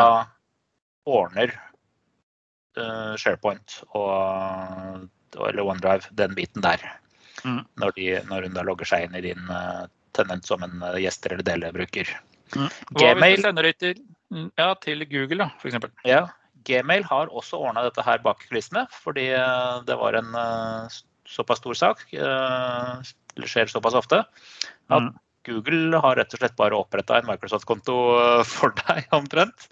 ordner 1.11 1.51
uh, 2.79 3.17
SharePoint 3.19 3.81
og, 3.99 5.09
eller 5.37 5.63
OneDrive 5.67 6.13
den 6.15 6.37
biten 6.39 6.63
der. 6.63 6.79
Mm. 7.45 7.63
Når, 7.83 7.97
de, 7.97 8.11
når 8.29 8.49
hun 8.49 8.59
da 8.59 8.67
logger 8.67 8.89
seg 8.89 9.07
inn 9.07 9.17
i 9.19 9.25
din 9.25 9.49
uh, 9.51 9.87
tenent 10.17 10.47
som 10.47 10.63
en 10.67 10.79
uh, 10.85 10.99
gjester 11.01 11.35
eller 11.35 11.47
delebruker. 11.47 12.13
Mm. 12.57 12.69
Gmail. 13.01 13.43
sender 13.43 13.69
det 13.71 13.77
til, 13.81 14.05
ja, 14.61 14.73
til 14.83 15.07
Google, 15.09 15.47
da, 15.47 15.51
f.eks.? 15.59 15.91
Ja, 16.09 16.27
Gmail 16.67 17.05
har 17.09 17.33
også 17.33 17.61
ordna 17.61 17.85
dette 17.87 18.05
her 18.07 18.23
bak 18.25 18.45
kulissene, 18.47 18.85
fordi 19.03 19.29
eh, 19.35 19.75
det 19.89 19.97
var 19.99 20.19
en 20.19 20.31
eh, 20.39 21.01
såpass 21.29 21.63
stor 21.63 21.79
sak, 21.79 22.05
eh, 22.15 23.13
eller 23.37 23.51
skjer 23.51 23.73
såpass 23.73 23.99
ofte, 23.99 24.25
at 24.93 25.03
Mm. 25.03 25.15
Google 25.43 25.99
har 25.99 26.15
rett 26.17 26.35
og 26.37 26.39
slett 26.39 26.55
bare 26.55 26.79
oppretta 26.79 27.17
en 27.19 27.27
Microsoft-konto 27.27 27.95
eh, 28.21 28.43
for 28.47 28.75
deg, 28.85 29.09
omtrent. 29.17 29.67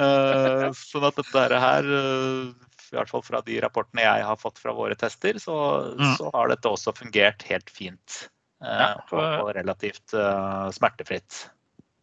Eh, 0.00 0.70
Sånn 0.90 1.04
at 1.04 1.18
dette 1.20 1.60
her, 1.60 1.90
eh, 1.98 2.75
i 2.92 2.96
hvert 2.96 3.10
fall 3.10 3.22
fra 3.26 3.40
de 3.46 3.58
rapportene 3.64 4.02
jeg 4.04 4.24
har 4.28 4.36
fått 4.40 4.58
fra 4.62 4.72
våre 4.76 4.94
tester, 4.98 5.38
så, 5.42 5.56
Mm. 5.98 6.16
så 6.18 6.30
har 6.34 6.48
dette 6.48 6.68
også 6.70 6.94
fungert 6.96 7.42
helt 7.50 7.70
fint. 7.70 8.28
eh, 8.62 8.66
Ja, 8.80 8.94
for- 9.08 9.42
og, 9.42 9.54
relativt 9.54 10.14
uh, 10.14 10.70
smertefritt. 10.72 11.50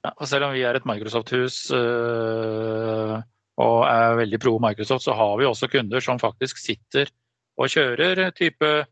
Ja, 0.06 0.12
og 0.20 0.28
selv 0.28 0.44
om 0.46 0.54
vi 0.54 0.62
er 0.62 0.76
et 0.76 0.86
Microsoft-hus 0.86 1.72
uh, 1.72 3.22
og 3.58 3.78
er 3.88 4.16
veldig 4.20 4.40
pro 4.44 4.60
Microsoft, 4.60 5.06
så 5.06 5.16
har 5.16 5.38
vi 5.40 5.46
også 5.46 5.70
kunder 5.72 6.00
som 6.04 6.20
faktisk 6.20 6.58
sitter 6.62 7.10
og 7.58 7.70
kjører 7.70 8.32
type 8.36 8.86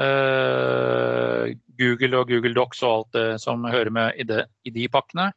uh, 0.00 1.44
Google 1.80 2.18
og 2.20 2.28
Google 2.30 2.54
Docs 2.56 2.82
og 2.86 2.92
alt 2.94 3.12
det 3.16 3.26
som 3.42 3.64
hører 3.64 3.90
med 3.94 4.18
i, 4.20 4.26
det, 4.28 4.44
i 4.66 4.70
de 4.74 4.86
pakkene. 4.92 5.30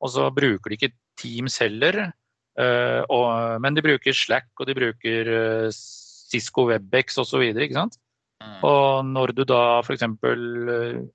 Og 0.00 0.10
så 0.14 0.30
bruker 0.34 0.70
de 0.72 0.78
ikke 0.78 0.92
Teams 1.20 1.58
heller, 1.60 2.12
og, 3.10 3.58
men 3.62 3.76
de 3.76 3.84
bruker 3.84 4.16
Slack 4.16 4.50
og 4.60 4.68
de 4.68 4.76
bruker 4.76 5.32
eh, 5.34 5.66
Cisco 5.72 6.66
Webex 6.68 7.18
osv. 7.22 7.42
ikke 7.50 7.76
sant? 7.76 7.98
Mm. 8.40 8.60
Og 8.64 9.04
når 9.04 9.34
du 9.36 9.42
da 9.48 9.62
f.eks. 9.82 10.06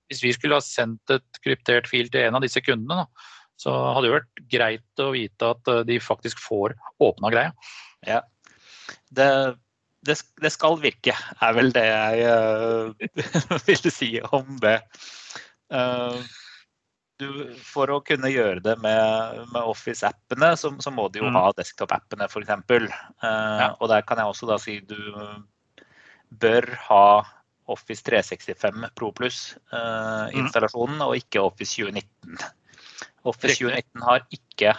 Hvis 0.09 0.21
vi 0.23 0.33
skulle 0.35 0.59
ha 0.59 0.63
sendt 0.63 1.15
et 1.15 1.41
kryptert 1.41 1.89
fil 1.89 2.11
til 2.13 2.27
en 2.27 2.37
av 2.37 2.45
disse 2.45 2.61
kundene, 2.61 3.03
da, 3.03 3.31
så 3.59 3.73
hadde 3.95 4.07
det 4.07 4.15
vært 4.17 4.41
greit 4.51 5.03
å 5.03 5.11
vite 5.15 5.51
at 5.55 5.71
eh, 5.71 5.83
de 5.87 5.99
faktisk 6.03 6.41
får 6.43 6.75
åpna 7.03 7.31
greia. 7.33 7.53
Ja. 8.05 8.21
Det, 9.09 9.27
det, 10.05 10.17
det, 10.43 10.51
skal 10.53 10.77
virke, 10.81 11.15
er 11.15 11.55
vel 11.57 11.71
det 11.73 11.85
jeg 11.87 12.25
uh, 12.29 13.61
ville 13.69 13.93
si 13.93 14.11
om 14.35 14.59
det. 14.61 14.77
Uh, 15.73 16.19
du, 17.21 17.29
for 17.63 17.91
å 17.93 18.01
kunne 18.05 18.29
gjøre 18.31 18.61
det 18.65 18.75
med, 18.83 19.41
med 19.53 19.61
Office-appene, 19.61 20.51
så, 20.59 20.71
så, 20.83 20.91
må 20.93 21.07
du 21.11 21.21
jo 21.21 21.29
mm. 21.29 21.37
ha 21.39 21.53
desktop-appene 21.57 22.27
f.eks. 22.27 22.51
Uh, 22.51 22.89
ja. 23.23 23.69
Og 23.79 23.89
der 23.91 24.05
kan 24.07 24.19
jeg 24.21 24.31
også 24.31 24.49
da 24.49 24.59
si 24.61 24.79
du 24.83 24.97
bør 26.41 26.67
ha 26.89 27.07
Office 27.71 28.03
365 28.05 28.91
Pro 28.97 29.11
Plus-installasjonen, 29.15 30.99
uh, 30.99 31.01
mm. 31.01 31.07
og 31.07 31.19
ikke 31.21 31.43
Office 31.45 31.79
2019. 31.79 32.37
Office 33.25 33.57
2019 33.57 34.05
har 34.05 34.25
ikke 34.35 34.75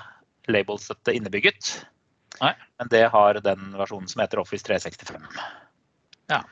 labelstøtte 0.53 1.15
innebygget, 1.17 1.73
Nei. 2.39 2.53
men 2.79 2.91
det 2.93 3.07
har 3.11 3.41
den 3.43 3.73
versjonen 3.75 4.11
som 4.11 4.23
heter 4.23 4.43
Office 4.45 4.67
365. 4.69 5.25
Ja. 6.31 6.45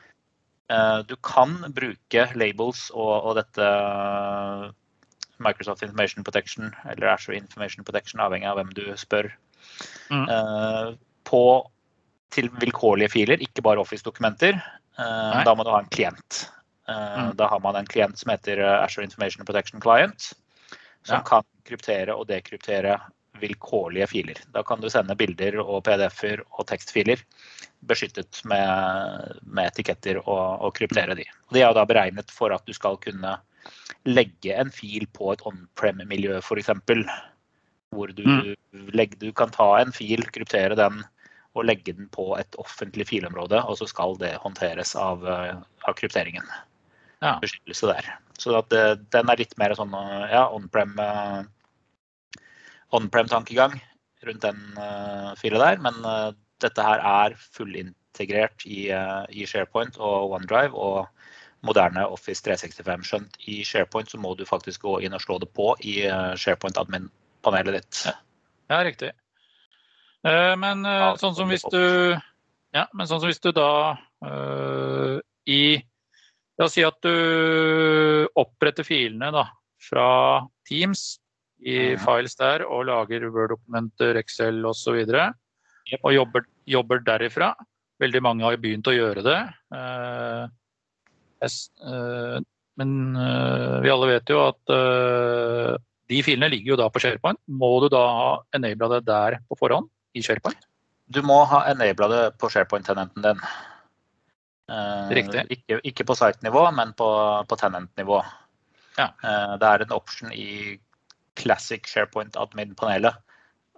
Uh, 0.65 1.05
du 1.07 1.13
kan 1.23 1.59
bruke 1.77 2.25
labels 2.35 2.89
og, 2.89 3.29
og 3.29 3.37
dette 3.37 3.69
Microsoft 5.43 5.83
Information 5.83 6.23
Protection 6.23 6.75
eller 6.91 7.07
Azure 7.13 7.37
Information 7.37 7.85
Protection, 7.85 8.21
avhengig 8.23 8.49
av 8.49 8.59
hvem 8.59 8.73
du 8.77 8.83
spør. 8.99 9.31
Mm. 10.11 10.27
Uh, 10.29 10.93
på 11.27 11.43
til 12.35 12.49
vilkårlige 12.61 13.13
filer, 13.13 13.41
ikke 13.43 13.63
bare 13.65 13.81
Office-dokumenter. 13.83 14.59
Uh, 14.99 15.41
da 15.47 15.55
må 15.55 15.65
du 15.65 15.71
ha 15.73 15.81
en 15.83 15.91
klient. 15.91 16.45
Uh, 16.89 16.95
mm. 17.29 17.35
Da 17.39 17.49
har 17.51 17.61
man 17.63 17.79
en 17.79 17.89
klient 17.89 18.19
som 18.19 18.33
heter 18.33 18.61
Azure 18.77 19.07
Information 19.07 19.45
Protection 19.47 19.83
Client, 19.83 20.31
som 21.05 21.19
ja. 21.19 21.25
kan 21.27 21.45
kryptere 21.67 22.15
og 22.15 22.27
dekryptere 22.29 22.99
vilkårlige 23.39 24.07
filer. 24.07 24.39
Da 24.53 24.63
kan 24.63 24.81
du 24.81 24.89
sende 24.89 25.15
bilder 25.19 25.57
og 25.63 25.83
PDF-er 25.83 26.43
og 26.45 26.67
tekstfiler 26.69 27.21
beskyttet 27.85 28.41
med, 28.49 29.35
med 29.43 29.69
etiketter 29.73 30.21
og, 30.23 30.61
og, 30.61 30.71
kryptere 30.77 31.17
de. 31.17 31.25
De 31.53 31.61
er 31.61 31.73
da 31.75 31.85
beregnet 31.87 32.31
for 32.33 32.53
at 32.55 32.65
du 32.65 32.73
skal 32.73 32.97
kunne 33.01 33.35
legge 34.07 34.53
en 34.55 34.71
fil 34.73 35.07
på 35.15 35.31
et 35.33 35.43
on-prem-miljø, 35.47 36.37
f.eks. 36.41 36.71
Hvor 37.95 38.11
du, 38.11 38.25
mm. 38.25 38.89
legger, 38.97 39.19
du 39.21 39.31
kan 39.37 39.53
ta 39.53 39.69
en 39.79 39.93
fil, 39.95 40.25
kryptere 40.35 40.77
den 40.77 41.03
og 41.55 41.63
legge 41.69 41.93
den 41.95 42.09
på 42.11 42.33
et 42.35 42.57
offentlig 42.59 43.07
filområde, 43.07 43.61
og 43.63 43.77
så 43.79 43.87
skal 43.87 44.17
det 44.19 44.33
håndteres 44.43 44.91
av, 44.99 45.23
av 45.23 45.95
krypteringen. 45.95 46.43
Ja. 47.23 47.37
Beskyttelse 47.39 47.93
der. 47.93 48.09
Så 48.37 48.59
det, 48.73 48.81
den 49.15 49.31
er 49.31 49.39
litt 49.39 49.55
mer 49.61 49.71
sånn 49.79 49.95
ja, 49.95 50.49
on-prem-tankegang 50.51 51.51
on-prem-tankegang 52.95 53.79
rundt 54.25 54.43
den 54.45 54.59
uh, 54.77 55.33
fila 55.39 55.61
der. 55.63 55.81
Men 55.83 55.99
uh, 56.05 56.31
dette 56.63 56.85
her 56.85 57.01
er 57.01 57.37
fullintegrert 57.57 58.65
i, 58.67 58.87
uh, 58.93 59.25
i 59.29 59.47
SharePoint 59.49 59.99
og 59.99 60.35
OneDrive. 60.37 60.73
og 60.73 61.07
moderne 61.65 62.05
Office 62.07 62.43
365. 62.45 63.07
Skjønt 63.09 63.37
i 63.49 63.59
SharePoint 63.65 64.11
så 64.11 64.19
må 64.21 64.35
du 64.37 64.45
faktisk 64.47 64.85
gå 64.85 64.99
inn 65.05 65.15
og 65.17 65.23
slå 65.23 65.39
det 65.41 65.49
på 65.55 65.73
i 65.83 65.99
eh, 66.07 66.31
SharePoint 66.39 66.77
admin-panelet 66.81 67.79
ditt. 67.79 68.05
Ja, 68.71 68.79
riktig. 68.85 69.11
Eh, 70.25 70.53
men 70.61 70.85
eh, 70.89 71.09
sånn 71.21 71.35
som 71.37 71.51
hvis 71.51 71.65
du 71.73 72.15
ja, 72.75 72.85
men 72.91 73.07
sånn 73.07 73.21
som 73.21 73.29
hvis 73.29 73.39
du 73.43 73.53
da 73.55 73.95
uh, 74.25 75.17
i 75.47 75.79
La 76.55 76.69
oss 76.69 76.75
si 76.77 76.83
at 76.87 76.95
du 77.03 78.27
oppretter 78.39 78.85
filene 78.87 79.27
da, 79.35 79.41
fra 79.83 80.07
Teams 80.63 81.17
i 81.59 81.97
files 81.99 82.37
der 82.39 82.63
og 82.63 82.85
lager 82.87 83.25
Word-dokumenter, 83.27 84.15
Excel 84.21 84.61
osv. 84.63 85.01
Og, 85.01 85.11
yep. 85.91 85.99
og 85.99 86.13
jobber, 86.15 86.45
jobber, 86.63 87.03
derifra. 87.03 87.49
Veldig 87.99 88.21
mange 88.23 88.47
har 88.47 88.55
begynt 88.63 88.87
å 88.87 88.95
gjøre 88.95 89.25
det. 89.25 89.41
Uh, 89.75 90.47
men 92.75 92.93
eh, 93.15 93.75
vi 93.83 93.91
alle 93.91 94.09
vet 94.13 94.31
jo 94.31 94.41
at 94.45 94.73
eh, 94.75 95.75
de 96.11 96.21
filene 96.25 96.51
ligger 96.53 96.73
jo 96.73 96.79
da 96.79 96.89
på 96.91 97.01
SharePoint. 97.03 97.39
Må 97.47 97.71
du 97.83 97.89
da 97.93 98.03
ha 98.19 98.31
enabla 98.57 98.95
det 98.95 99.05
der 99.09 99.39
på 99.49 99.57
forhånd 99.59 99.89
i 100.15 100.23
SharePoint? 100.25 100.67
Du 101.11 101.21
må 101.25 101.43
ha 101.49 101.63
enabla 101.71 102.09
det 102.11 102.23
på 102.41 102.49
SharePoint-tenenten 102.51 103.25
din. 103.25 103.45
Riktig. 105.13 105.43
Ikke, 105.53 105.77
ikke 105.85 106.05
på 106.09 106.15
site-nivå, 106.17 106.63
men 106.73 106.93
på, 106.97 107.07
på 107.45 107.57
tenant-nivå. 107.61 108.17
Ja. 108.97 109.11
Det 109.61 109.69
er 109.69 109.83
en 109.83 109.93
option 109.93 110.31
i 110.33 110.79
Classic 111.37 111.85
SharePoint 111.85 112.37
admin-panelet 112.41 113.19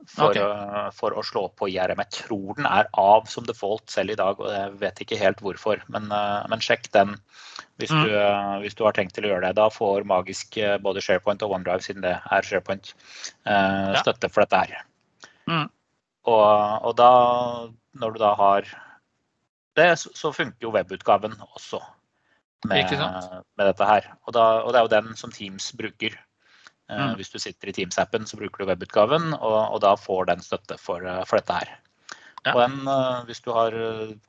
for, 0.05 0.29
okay. 0.29 0.43
å, 0.43 0.81
for, 0.95 1.15
å, 1.17 1.23
slå 1.25 1.47
på 1.57 1.69
IRM. 1.73 1.99
Jeg 2.05 2.13
tror 2.19 2.57
den 2.57 2.67
er 2.69 2.89
av 2.99 3.27
som 3.31 3.45
default 3.47 3.89
selv 3.91 4.13
i 4.13 4.17
dag, 4.19 4.39
og 4.39 4.51
jeg 4.53 4.75
vet 4.81 5.01
ikke 5.03 5.19
helt 5.19 5.41
hvorfor. 5.43 5.81
Men, 5.93 6.11
uh, 6.13 6.45
men 6.51 6.63
sjekk 6.63 6.89
den 6.95 7.15
hvis, 7.81 7.91
mm. 7.91 8.03
du, 8.03 8.13
uh, 8.13 8.53
hvis, 8.63 8.77
du, 8.77 8.85
har 8.87 8.97
tenkt 8.97 9.15
til 9.17 9.27
å 9.27 9.33
gjøre 9.33 9.49
det. 9.49 9.57
Da 9.59 9.67
får 9.73 10.07
magisk 10.09 10.59
eh, 10.61 10.77
både 10.81 11.03
SharePoint 11.03 11.43
og 11.45 11.57
OneDrive, 11.57 11.85
siden 11.85 12.05
det 12.05 12.15
er 12.19 12.47
SharePoint, 12.47 12.93
støtte 14.01 14.31
for 14.31 14.45
dette 14.45 14.63
her. 14.63 14.85
Mm. 15.47 15.67
Og, 16.27 16.47
og, 16.83 16.93
da, 16.99 17.11
når 18.01 18.15
du 18.15 18.21
da 18.21 18.33
har 18.39 18.71
det, 19.77 19.91
så 19.97 20.33
funker 20.33 20.65
jo 20.65 20.73
webutgaven 20.73 21.37
også 21.53 21.79
med, 22.65 22.93
med 22.97 23.69
dette 23.69 23.87
her. 23.87 24.09
Og, 24.25 24.33
da, 24.35 24.45
og 24.63 24.73
det 24.73 24.79
er 24.79 24.87
jo 24.87 24.95
den 24.95 25.19
som 25.19 25.33
Teams 25.33 25.69
bruker. 25.77 26.17
Eh, 26.89 26.99
mm. 26.99 27.17
Hvis 27.19 27.33
du 27.33 27.39
sitter 27.41 27.69
i 27.69 27.75
Teams-appen, 27.75 28.27
så 28.27 28.39
bruker 28.39 28.63
du 28.63 28.71
webutgaven, 28.71 29.33
og, 29.35 29.57
og, 29.57 29.81
da 29.83 29.93
får 29.99 30.29
den 30.31 30.43
støtte 30.43 30.79
for, 30.79 31.03
eh, 31.03 31.23
for 31.27 31.41
dette 31.41 31.59
her. 31.59 31.73
Ja. 32.45 32.53
Og 32.53 32.61
en, 32.63 32.77
eh, 32.87 33.25
hvis 33.27 33.43
du 33.43 33.51
har 33.55 33.75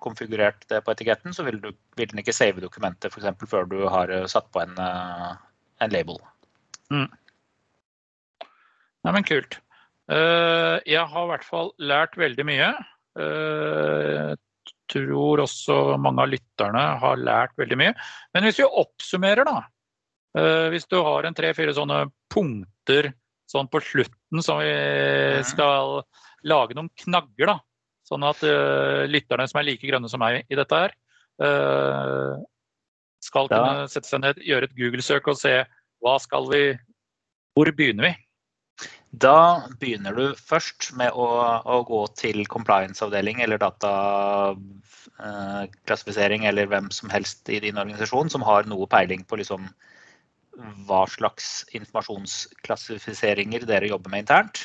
konfigurert 0.02 0.66
det 0.72 0.82
på 0.84 0.94
etiketten, 0.94 1.36
så 1.36 1.46
vil, 1.46 1.60
du, 1.62 1.70
vil 1.98 2.10
den 2.10 2.24
ikke 2.24 2.34
save 2.34 2.64
dokumentet 2.64 3.12
f.eks. 3.12 3.46
før 3.46 3.70
du 3.70 3.78
har 3.86 4.10
satt 4.30 4.50
på 4.54 4.64
en, 4.64 4.74
en 4.74 5.94
label. 5.94 6.18
Mm. 6.90 7.06
Nei, 9.06 9.14
men 9.14 9.26
kult. 9.26 9.60
Jeg 10.08 11.04
har 11.12 11.24
i 11.26 11.30
hvert 11.30 11.44
fall 11.44 11.68
lært 11.84 12.16
veldig 12.18 12.44
mye. 12.48 12.68
Jeg 13.20 14.38
tror 14.88 15.42
også 15.44 15.76
mange 16.00 16.24
av 16.24 16.32
lytterne 16.32 16.84
har 17.02 17.20
lært 17.20 17.52
veldig 17.60 17.78
mye. 17.78 17.92
Men 18.34 18.48
hvis 18.48 18.58
vi 18.62 18.66
oppsummerer, 18.66 19.46
da. 19.46 19.60
Eh, 20.38 20.66
hvis 20.72 20.86
du 20.90 20.98
har 21.02 21.26
en 21.26 21.36
tre-fire 21.36 21.74
sånne 21.76 21.98
punkter 22.32 23.12
sånn 23.48 23.68
på 23.72 23.80
slutten 23.80 24.42
som 24.44 24.58
vi 24.60 24.72
skal 25.48 26.02
lage 26.46 26.74
noen 26.76 26.90
knagger, 27.00 27.46
da. 27.54 27.56
Sånn 28.08 28.24
at 28.24 28.40
uh, 28.46 29.02
lytterne 29.08 29.48
som 29.50 29.58
er 29.60 29.66
like 29.68 29.88
grønne 29.88 30.08
som 30.08 30.20
meg 30.22 30.34
i 30.48 30.56
dette 30.56 30.74
her, 30.80 30.90
uh, 31.44 32.32
skal 33.24 33.48
kunne 33.50 33.88
sette 33.92 34.08
seg 34.08 34.20
ned, 34.22 34.36
gjøre 34.44 34.64
et 34.68 34.78
Google-søk 34.78 35.24
og 35.28 35.36
se 35.40 35.54
hva 36.04 36.14
skal 36.22 36.44
vi 36.52 36.62
Hvor 37.58 37.68
begynner 37.74 38.04
vi? 38.06 38.12
Da 39.10 39.66
begynner 39.80 40.12
du 40.14 40.34
først 40.38 40.92
med 40.96 41.10
å, 41.10 41.26
å 41.64 41.84
gå 41.88 42.06
til 42.20 42.46
compliance-avdeling 42.46 43.40
eller 43.42 43.58
dataklassifisering 43.64 46.42
uh, 46.44 46.48
eller 46.52 46.66
hvem 46.70 46.90
som 46.94 47.10
helst 47.10 47.48
i 47.50 47.58
din 47.64 47.80
organisasjon 47.80 48.30
som 48.30 48.42
har 48.46 48.62
noe 48.70 48.86
peiling 48.86 49.24
på 49.26 49.36
liksom 49.40 49.66
hva 50.58 51.04
slags 51.10 51.64
informasjonsklassifiseringer 51.76 53.66
dere 53.68 53.90
jobber 53.90 54.10
med 54.12 54.24
internt. 54.24 54.62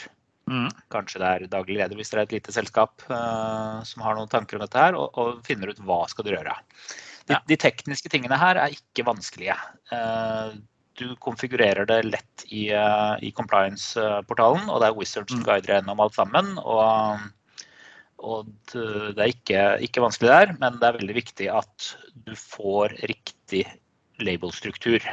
Mm. 0.50 0.68
Kanskje 0.92 1.22
det 1.22 1.30
er 1.30 1.46
daglig 1.52 1.78
leder 1.80 1.96
hvis 1.96 2.12
dere 2.12 2.26
er 2.26 2.28
et 2.28 2.36
lite 2.36 2.54
selskap 2.56 3.06
uh, 3.08 3.80
som 3.88 4.04
har 4.04 4.18
noen 4.18 4.32
tanker 4.32 4.58
om 4.58 4.64
dette 4.66 4.80
her, 4.80 4.98
og, 5.00 5.16
og 5.16 5.42
finner 5.48 5.72
ut 5.72 5.82
hva 5.86 6.04
skal 6.12 6.28
dere 6.28 6.42
gjøre. 6.42 6.56
De, 7.24 7.38
ja. 7.38 7.40
de, 7.48 7.58
tekniske 7.60 8.12
tingene 8.12 8.40
her 8.40 8.60
er 8.60 8.76
ikke 8.76 9.06
vanskelige. 9.08 9.56
Uh, 9.94 10.58
du 11.00 11.16
konfigurerer 11.24 11.88
det 11.90 12.02
lett 12.10 12.44
i, 12.50 12.68
uh, 12.76 13.16
i 13.24 13.32
compliance-portalen, 13.36 14.68
og 14.68 14.84
det 14.84 14.90
er 14.90 15.00
Wizards 15.00 15.32
som 15.32 15.42
mm. 15.42 15.48
guider 15.48 15.78
gjennom 15.78 16.04
alt 16.04 16.20
sammen. 16.20 16.58
og 16.64 17.32
og 18.24 18.48
det 18.72 19.20
er 19.20 19.32
ikke, 19.34 19.62
ikke, 19.84 20.00
vanskelig 20.00 20.30
der, 20.30 20.52
men 20.62 20.78
det 20.80 20.88
er 20.88 20.96
veldig 20.96 21.16
viktig 21.18 21.48
at 21.52 21.88
du 22.24 22.32
får 22.40 22.94
riktig 23.10 23.66
labelstruktur. 24.24 25.04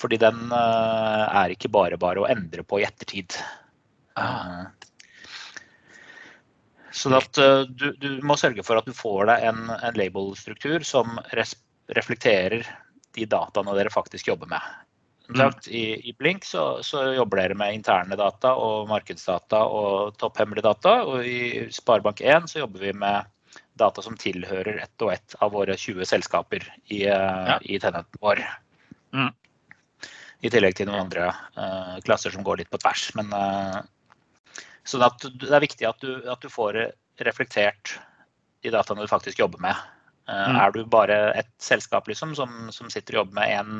Fordi 0.00 0.16
den 0.20 0.52
eh, 0.56 1.24
er 1.42 1.54
ikke 1.54 1.72
bare 1.72 1.98
bare 2.00 2.22
å 2.22 2.28
endre 2.30 2.64
på 2.64 2.80
i 2.80 2.86
ettertid. 2.88 3.36
Ah. 4.16 4.70
Så 6.90 7.12
at, 7.16 7.38
eh, 7.38 7.62
du, 7.68 7.90
du, 8.00 8.10
må 8.26 8.36
sørge 8.40 8.64
for 8.66 8.80
at 8.80 8.88
du 8.88 8.96
får 8.96 9.28
deg 9.30 9.48
en, 9.50 9.66
en 9.76 9.98
label-struktur 9.98 10.86
som 10.86 11.20
res, 11.36 11.54
reflekterer 11.96 12.64
de 13.16 13.26
dataene 13.28 13.76
dere 13.76 13.92
faktisk 13.92 14.32
jobber 14.32 14.50
med. 14.50 14.64
Sagt, 15.36 15.68
i, 15.68 16.08
I 16.08 16.12
Blink 16.18 16.44
så, 16.44 16.80
så, 16.82 17.04
jobber 17.14 17.38
dere 17.38 17.54
med 17.54 17.76
interne 17.76 18.16
data 18.18 18.50
og 18.58 18.88
markedsdata 18.90 19.60
og 19.62 20.16
topphemmelige 20.18 20.66
data. 20.66 20.94
Og 21.06 21.26
i 21.26 21.68
Sparebank1 21.70 22.48
så 22.50 22.64
jobber 22.64 22.88
vi 22.88 22.94
med 23.04 23.28
data 23.78 24.02
som 24.02 24.16
tilhører 24.18 24.80
ett 24.82 25.04
og 25.04 25.12
ett 25.14 25.36
av 25.38 25.54
våre 25.54 25.76
20 25.78 26.08
selskaper 26.08 26.66
i, 26.90 27.04
ja. 27.04 27.60
i 27.62 27.78
vår. 28.18 28.42
Mm. 29.14 29.30
I 30.40 30.52
tillegg 30.52 30.78
til 30.78 30.88
noen 30.88 31.04
andre 31.04 31.32
uh, 31.58 31.96
klasser 32.04 32.32
som 32.32 32.44
går 32.46 32.62
litt 32.62 32.72
på 32.72 32.80
tvers. 32.80 33.10
Men, 33.18 33.34
uh, 33.34 33.80
så 34.88 35.00
det 35.00 35.50
er 35.50 35.66
viktig 35.66 35.88
at 35.88 36.00
du, 36.00 36.14
at 36.30 36.40
du 36.40 36.48
får 36.52 36.78
reflektert 37.20 37.98
de 38.64 38.72
dataene 38.72 39.04
du 39.04 39.10
faktisk 39.10 39.38
jobber 39.40 39.60
med. 39.62 39.76
Eh, 40.30 40.50
mm. 40.50 40.56
Er 40.56 40.70
du 40.74 40.84
bare 40.86 41.32
et 41.38 41.48
selskap 41.62 42.08
liksom, 42.08 42.34
som, 42.38 42.70
som, 42.74 42.90
sitter 42.92 43.14
og 43.14 43.18
jobber 43.24 43.34
med 43.40 43.48
én 43.56 43.70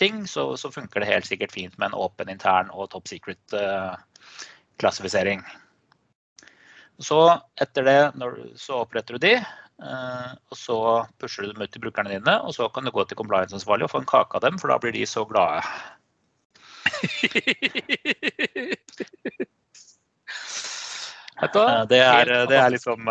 ting, 0.00 0.26
så, 0.26 0.56
så, 0.56 0.70
funker 0.72 1.00
det 1.02 1.10
helt 1.10 1.26
sikkert 1.28 1.52
fint 1.52 1.78
med 1.78 1.86
en 1.90 1.98
åpen 1.98 2.28
intern 2.32 2.70
og 2.72 2.90
top 2.92 3.08
secret-klassifisering. 3.10 5.40
Så 6.98 7.40
etter 7.62 7.82
det 7.86 8.12
når, 8.18 8.30
så 8.58 8.74
oppretter 8.82 9.12
du 9.14 9.18
de, 9.22 9.34
og 9.78 10.56
så 10.58 11.06
pusher 11.22 11.42
du 11.46 11.52
dem 11.52 11.62
ut 11.62 11.70
til 11.70 11.82
brukerne 11.84 12.10
dine. 12.10 12.34
Og 12.42 12.50
så 12.56 12.66
kan 12.74 12.84
du 12.84 12.90
gå 12.90 13.02
til 13.06 13.20
compliance-ansvarlig 13.20 13.84
og 13.86 13.92
få 13.92 13.98
en 14.02 14.10
kake 14.10 14.34
av 14.34 14.42
dem, 14.42 14.58
for 14.58 14.66
da 14.72 14.78
blir 14.82 14.92
de 14.96 15.06
så 15.06 15.22
glade. 15.28 15.62
det, 21.88 22.02
er, 22.02 22.26
det 22.50 22.58
er 22.58 22.70
liksom 22.74 23.06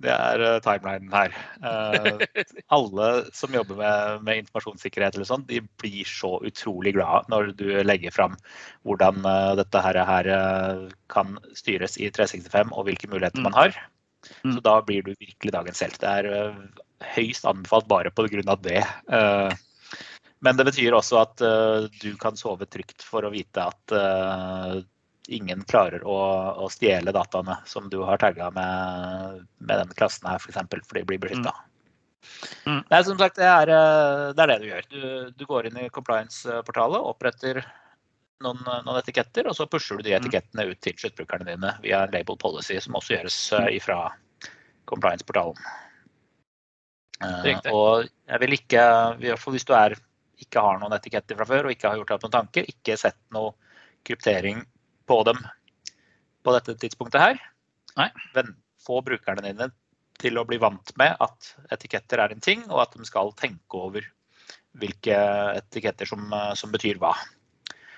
det 0.00 0.12
er 0.14 0.40
uh, 0.40 0.60
timelinen 0.64 1.12
her. 1.12 1.34
Uh, 1.60 2.22
alle 2.76 3.08
som 3.36 3.52
jobber 3.54 3.76
med, 3.80 4.22
med, 4.24 4.38
informasjonssikkerhet, 4.42 5.14
eller 5.16 5.28
sånt, 5.28 5.48
de 5.50 5.60
blir 5.82 6.04
så 6.08 6.38
utrolig 6.46 6.94
glad 6.96 7.28
når 7.32 7.42
du 7.58 7.66
legger 7.84 8.10
fram 8.14 8.34
hvordan 8.88 9.16
uh, 9.26 9.52
dette 9.60 9.78
her, 9.84 9.96
her 10.08 10.26
kan 11.12 11.26
styres 11.56 11.98
i 12.00 12.08
365 12.08 12.72
og 12.72 12.86
hvilke 12.88 13.08
muligheter 13.12 13.42
man 13.44 13.52
mm. 13.52 13.60
har. 13.60 13.70
Mm. 14.44 14.52
Så 14.54 14.60
da 14.64 14.74
blir 14.84 15.02
du 15.04 15.12
virkelig 15.12 15.52
dagens 15.52 15.80
helt. 15.84 16.00
Det 16.00 16.08
er 16.08 16.24
høyst 17.16 17.44
anbefalt 17.48 17.88
bare 17.88 18.10
pga. 18.12 18.56
det. 18.64 18.82
Men 20.40 20.56
det 20.56 20.66
betyr 20.68 20.96
også 20.96 21.20
at 21.20 21.42
du 22.00 22.10
kan 22.20 22.38
sove 22.38 22.66
trygt 22.68 23.04
for 23.04 23.26
å 23.26 23.32
vite 23.32 23.64
at 23.66 23.94
ingen 25.30 25.62
klarer 25.68 26.04
å, 26.06 26.18
å 26.64 26.68
stjele 26.72 27.12
dataene 27.14 27.58
som 27.68 27.88
du 27.92 28.00
har 28.06 28.20
tagga 28.20 28.50
med, 28.54 29.42
med 29.58 29.82
den 29.82 29.92
klassen 29.98 30.28
her, 30.30 30.40
f.eks. 30.40 30.46
For, 30.46 30.54
eksempel, 30.54 30.82
for 30.86 30.98
de 30.98 31.04
blir 31.06 31.20
beskytta. 31.22 31.52
Mm. 31.54 31.70
Mm. 32.66 32.80
Nei, 32.90 33.02
som 33.04 33.18
sagt, 33.18 33.38
det 33.40 33.48
er, 33.48 33.72
eh, 33.74 34.24
det 34.36 34.44
er 34.44 34.52
det, 34.52 34.58
du 34.60 34.66
gjør. 34.68 34.88
Du, 34.90 35.04
du 35.36 35.46
går 35.48 35.68
inn 35.68 35.78
i 35.80 35.90
compliance-portalet, 35.92 37.06
oppretter 37.12 37.62
noen, 38.44 38.60
noen, 38.64 38.98
etiketter, 39.00 39.48
og 39.48 39.56
så 39.56 39.68
pusher 39.70 40.00
du 40.00 40.06
de 40.06 40.14
mm. 40.14 40.18
etikettene 40.20 40.68
ut 40.70 40.80
til 40.84 40.96
sluttbrukerne 41.00 41.48
dine 41.48 41.76
via 41.84 42.04
label 42.12 42.38
policy, 42.40 42.78
som 42.82 42.98
også 42.98 43.16
gjøres 43.16 43.38
fra 43.52 43.62
ifra 43.72 44.00
compliance-portalen. 44.90 45.62
Uh, 47.20 47.44
og 47.68 48.06
jeg 48.08 48.40
vil 48.40 48.54
ikke, 48.56 48.84
i 49.20 49.28
hvert 49.28 49.40
fall 49.42 49.52
hvis 49.52 49.66
du 49.68 49.74
er, 49.76 49.92
ikke 50.40 50.62
har 50.64 50.80
noen 50.80 50.96
etiketter 50.96 51.38
fra 51.38 51.46
før 51.48 51.68
og 51.68 51.74
ikke 51.74 51.90
har 51.90 52.00
gjort 52.00 52.14
opp 52.16 52.26
noen 52.26 52.36
tanker, 52.38 52.68
ikke 52.68 52.98
sett 53.00 53.18
noe 53.34 53.52
kryptering 54.06 54.62
på 55.10 55.18
dem 55.28 55.40
på 56.44 56.54
dette 56.56 56.76
tidspunktet 56.80 57.22
her. 57.22 57.42
Nei. 57.98 58.08
Få 58.80 59.02
brukerne 59.04 59.44
dine 59.44 59.68
til 60.20 60.38
å 60.40 60.46
bli 60.48 60.60
vant 60.60 60.92
med 61.00 61.20
at 61.20 61.52
etiketter 61.74 62.22
er 62.22 62.32
en 62.34 62.44
ting, 62.44 62.64
og 62.68 62.84
at 62.84 62.96
de 62.96 63.08
skal 63.08 63.32
tenke 63.38 63.76
over 63.76 64.06
hvilke 64.80 65.16
etiketter 65.58 66.08
som, 66.08 66.26
som 66.56 66.72
betyr 66.72 67.00
hva. 67.02 67.14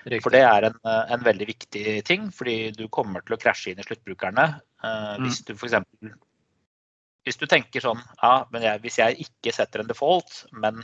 Riktig. 0.03 0.23
For 0.25 0.35
det 0.35 0.43
er 0.43 0.67
en, 0.67 0.77
en, 0.83 1.23
veldig 1.23 1.47
viktig 1.47 2.01
ting, 2.07 2.27
fordi 2.35 2.73
du 2.75 2.87
kommer 2.91 3.23
til 3.23 3.37
å 3.37 3.39
krasje 3.39 3.71
inn 3.71 3.79
i 3.79 3.85
sluttbrukerne. 3.87 4.47
Mm. 4.83 5.23
Hvis 5.23 5.43
du 5.47 5.53
f.eks. 5.55 5.77
Hvis 7.23 7.39
du 7.39 7.45
tenker 7.47 7.79
sånn 7.79 8.01
ja, 8.19 8.33
men 8.51 8.65
jeg, 8.65 8.81
hvis 8.83 8.99
jeg 8.99 9.15
ikke 9.23 9.53
setter 9.55 9.79
en 9.79 9.87
default, 9.87 10.41
men 10.51 10.81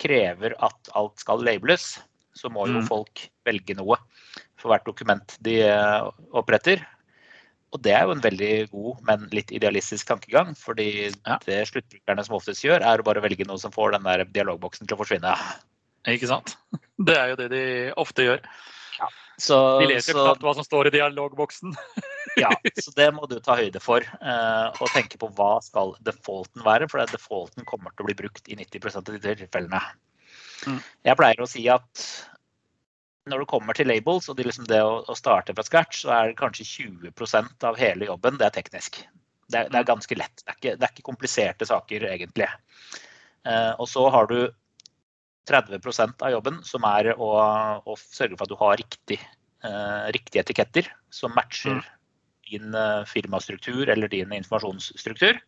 krever 0.00 0.56
at 0.64 0.92
alt 0.98 1.20
skal 1.20 1.44
labels, 1.44 1.98
så 2.36 2.50
må 2.52 2.66
jo 2.68 2.80
mm. 2.80 2.88
folk 2.88 3.26
velge 3.46 3.76
noe 3.78 3.98
for 4.60 4.72
hvert 4.72 4.86
dokument 4.86 5.36
de 5.44 5.60
eh, 5.66 6.08
oppretter. 6.36 6.82
Og 7.70 7.82
det 7.84 7.92
er 7.94 8.06
jo 8.06 8.14
en 8.16 8.22
veldig 8.22 8.54
god, 8.72 9.02
men 9.06 9.26
litt 9.34 9.52
idealistisk 9.54 10.08
tankegang. 10.08 10.54
fordi 10.58 10.88
ja. 11.06 11.38
det 11.46 11.60
sluttbrukerne 11.70 12.24
som 12.26 12.36
oftest 12.40 12.64
gjør, 12.66 12.82
er 12.82 13.00
å 13.00 13.06
bare 13.06 13.22
velge 13.22 13.46
noe 13.46 13.60
som 13.62 13.74
får 13.74 13.94
den 13.94 14.08
der 14.08 14.24
dialogboksen 14.26 14.90
til 14.90 14.96
å 14.96 15.00
forsvinne. 15.02 15.34
Ikke 16.10 16.30
sant. 16.30 16.56
Det 17.00 17.14
er 17.16 17.30
jo 17.30 17.36
det 17.38 17.46
de 17.48 17.64
ofte 17.96 18.26
gjør. 18.26 18.42
Ja. 18.98 19.06
Så, 19.40 19.56
de 19.80 19.88
leser 19.88 20.16
knapt 20.18 20.42
hva 20.44 20.52
som 20.58 20.66
står 20.66 20.90
i 20.90 20.94
dialogboksen. 20.98 21.72
ja, 22.42 22.50
så 22.84 22.92
det 22.96 23.08
må 23.16 23.28
du 23.30 23.38
ta 23.40 23.56
høyde 23.60 23.80
for. 23.82 24.04
Eh, 24.04 24.66
og 24.76 24.92
tenke 24.92 25.20
på 25.20 25.30
hva 25.38 25.54
skal 25.64 25.94
defaulten 26.04 26.64
være. 26.66 26.90
For 26.92 27.02
defaulten 27.08 27.66
kommer 27.68 27.94
til 27.94 28.04
å 28.04 28.10
bli 28.10 28.18
brukt 28.18 28.50
i 28.52 28.58
90% 28.60 29.00
av 29.00 29.16
de 29.16 29.36
tilfellene. 29.44 29.80
Mm. 30.68 30.82
Jeg 31.08 31.16
pleier 31.16 31.40
å 31.40 31.48
si 31.48 31.64
at 31.72 32.04
når 33.30 33.42
det 33.42 33.50
kommer 33.52 33.76
til 33.76 33.88
labels 33.88 34.28
og 34.28 34.36
det, 34.36 34.46
liksom 34.48 34.66
det 34.68 34.80
å, 34.84 35.00
å, 35.08 35.16
starte 35.16 35.54
fra 35.56 35.64
scratch, 35.64 36.02
så 36.04 36.12
er 36.16 36.30
det 36.30 36.40
kanskje 36.40 36.66
20% 36.68 37.68
av 37.68 37.78
hele 37.80 38.08
jobben 38.08 38.40
det 38.40 38.48
er 38.48 38.56
teknisk. 38.58 39.02
Det 39.50 39.58
er, 39.58 39.70
det 39.70 39.78
er 39.80 39.86
mm. 39.86 39.90
ganske 39.92 40.18
lett. 40.18 40.42
Det 40.42 40.52
er, 40.52 40.58
ikke, 40.58 40.74
det 40.76 40.86
er, 40.86 40.94
ikke, 40.94 41.06
kompliserte 41.06 41.68
saker, 41.68 42.08
egentlig. 42.12 42.48
Eh, 43.48 43.72
og 43.78 43.88
så 43.88 44.04
har 44.12 44.28
du 44.30 44.38
30% 45.48 46.24
av 46.26 46.34
jobben 46.34 46.60
som 46.66 46.84
er 46.88 47.12
å, 47.16 47.30
å, 47.84 47.96
sørge 48.00 48.36
for 48.36 48.46
at 48.46 48.52
du 48.52 48.58
har 48.60 48.80
riktig, 48.80 49.18
eh, 49.64 50.08
riktige 50.14 50.44
etiketter 50.44 50.90
som 51.14 51.34
matcher 51.36 51.78
mm. 51.78 51.86
din 52.50 52.74
eh, 52.76 53.02
firmastruktur 53.08 53.88
eller 53.88 54.12
din 54.12 54.34
informasjonsstruktur. 54.36 55.40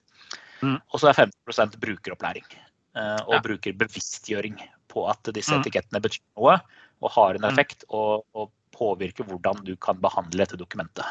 Mm. 0.63 0.79
Og 0.79 1.01
så 1.01 1.11
er 1.11 1.19
50 1.25 1.81
brukeropplæring 1.83 2.47
eh, 2.55 3.21
og 3.27 3.37
ja. 3.37 3.43
brukerbevisstgjøring 3.49 4.63
på 4.93 5.07
at 5.11 5.33
disse 5.35 5.55
mm. 5.55 5.63
etikettene 5.65 6.03
betyr 6.05 6.25
noe 6.39 6.59
og 7.03 7.15
har 7.17 7.37
en 7.37 7.45
mm. 7.45 7.51
effekt 7.51 7.87
og, 7.91 8.25
og 8.39 8.53
påvirker 8.73 9.27
hvordan 9.29 9.61
du 9.67 9.75
kan 9.77 9.99
behandle 10.01 10.45
dette 10.45 10.59
dokumentet. 10.61 11.07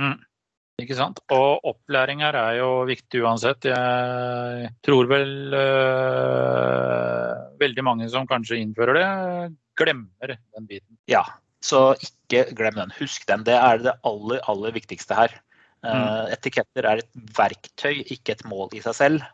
Mm. 0.00 0.18
Ikke 0.82 0.96
sant. 0.98 1.20
Og 1.30 1.62
opplæring 1.68 2.22
her 2.24 2.36
er 2.38 2.58
jo 2.58 2.68
viktig 2.88 3.22
uansett. 3.22 3.68
Jeg 3.68 4.70
tror 4.82 5.08
vel 5.10 5.54
øh, 5.54 6.81
veldig 7.62 7.84
mange 7.86 8.08
som 8.12 8.28
kanskje 8.28 8.60
innfører 8.62 8.98
det, 8.98 9.08
glemmer 9.80 10.34
den 10.36 10.68
biten. 10.68 10.98
Ja, 11.10 11.24
så 11.64 11.92
ikke 12.02 12.46
glem 12.58 12.76
den. 12.78 12.94
Husk 12.98 13.26
den. 13.30 13.46
Det 13.46 13.56
er 13.56 13.82
det 13.82 13.96
aller, 14.08 14.42
aller 14.50 14.74
viktigste 14.74 15.16
her. 15.16 15.36
Eh, 15.86 15.92
mm. 15.94 16.32
Etiketter 16.36 16.88
er 16.88 17.02
et 17.02 17.22
verktøy, 17.38 18.02
ikke 18.14 18.36
et 18.36 18.44
mål 18.50 18.74
i 18.76 18.82
seg 18.84 18.98
selv. 18.98 19.28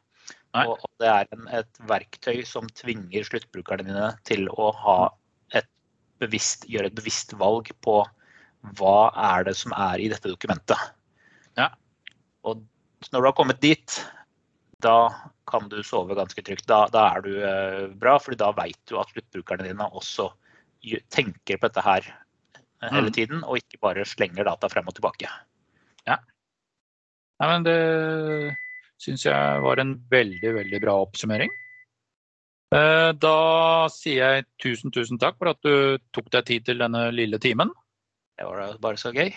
Nei. 0.57 0.65
Og 0.65 0.81
det 1.01 1.09
er 1.13 1.29
en, 1.37 1.49
et 1.61 1.81
verktøy 1.89 2.43
som 2.49 2.69
tvinger 2.79 3.27
sluttbrukerne 3.27 3.89
dine 3.89 4.13
til 4.29 4.47
å 4.55 4.73
ha 4.85 5.01
bevisst, 6.23 6.67
gjøre 6.71 6.91
et 6.91 6.99
bevisst 6.99 7.35
valg 7.39 7.71
på 7.85 8.01
hva 8.79 8.97
er 9.35 9.47
det 9.49 9.55
som 9.59 9.75
er 9.77 10.03
i 10.03 10.09
dette 10.11 10.31
dokumentet. 10.31 10.79
Ja. 11.59 11.71
Og 12.47 12.65
når 13.13 13.21
du 13.21 13.29
har 13.31 13.37
kommet 13.39 13.63
dit, 13.63 13.99
da 14.83 14.97
kan 15.49 15.69
du 15.71 15.81
sove 15.87 16.17
ganske 16.19 16.45
trygt. 16.45 16.67
Da, 16.71 16.85
da 16.93 17.09
er 17.15 17.25
du 17.25 17.33
eh, 17.41 17.85
bra, 17.99 18.19
fordi 18.23 18.41
da 18.41 18.53
veit 18.57 18.79
du 18.91 18.99
at 19.01 19.11
sluttbrukerne 19.13 19.67
dine 19.67 19.89
også 19.89 20.31
tenker 21.13 21.59
på 21.59 21.69
dette 21.69 21.85
her 21.85 22.07
eh, 22.07 22.91
hele 22.91 23.09
mm. 23.11 23.15
tiden, 23.17 23.45
og 23.45 23.61
ikke 23.61 23.81
bare 23.83 24.07
slenger 24.09 24.49
data 24.49 24.71
frem 24.73 24.89
og 24.91 24.97
tilbake. 24.99 25.31
Ja. 26.09 26.21
Nei, 27.39 27.49
men 27.53 27.67
det 27.67 27.79
syns 29.03 29.25
jeg 29.27 29.65
var 29.65 29.81
en 29.81 29.97
veldig, 30.11 30.55
veldig 30.59 30.83
bra 30.83 30.97
oppsummering. 31.05 31.53
Eh, 32.75 33.11
da 33.17 33.37
sier 33.93 34.35
jeg 34.37 34.49
tusen, 34.61 34.93
tusen 34.93 35.21
takk 35.21 35.39
for 35.41 35.55
at 35.55 35.63
du 35.65 35.97
tok 36.13 36.29
deg 36.35 36.49
tid 36.51 36.69
til 36.69 36.83
denne 36.85 37.09
lille 37.15 37.41
timen. 37.41 37.73
Det 38.39 38.47
var 38.47 38.77
bare 38.83 39.01
så 39.01 39.15
gøy. 39.15 39.33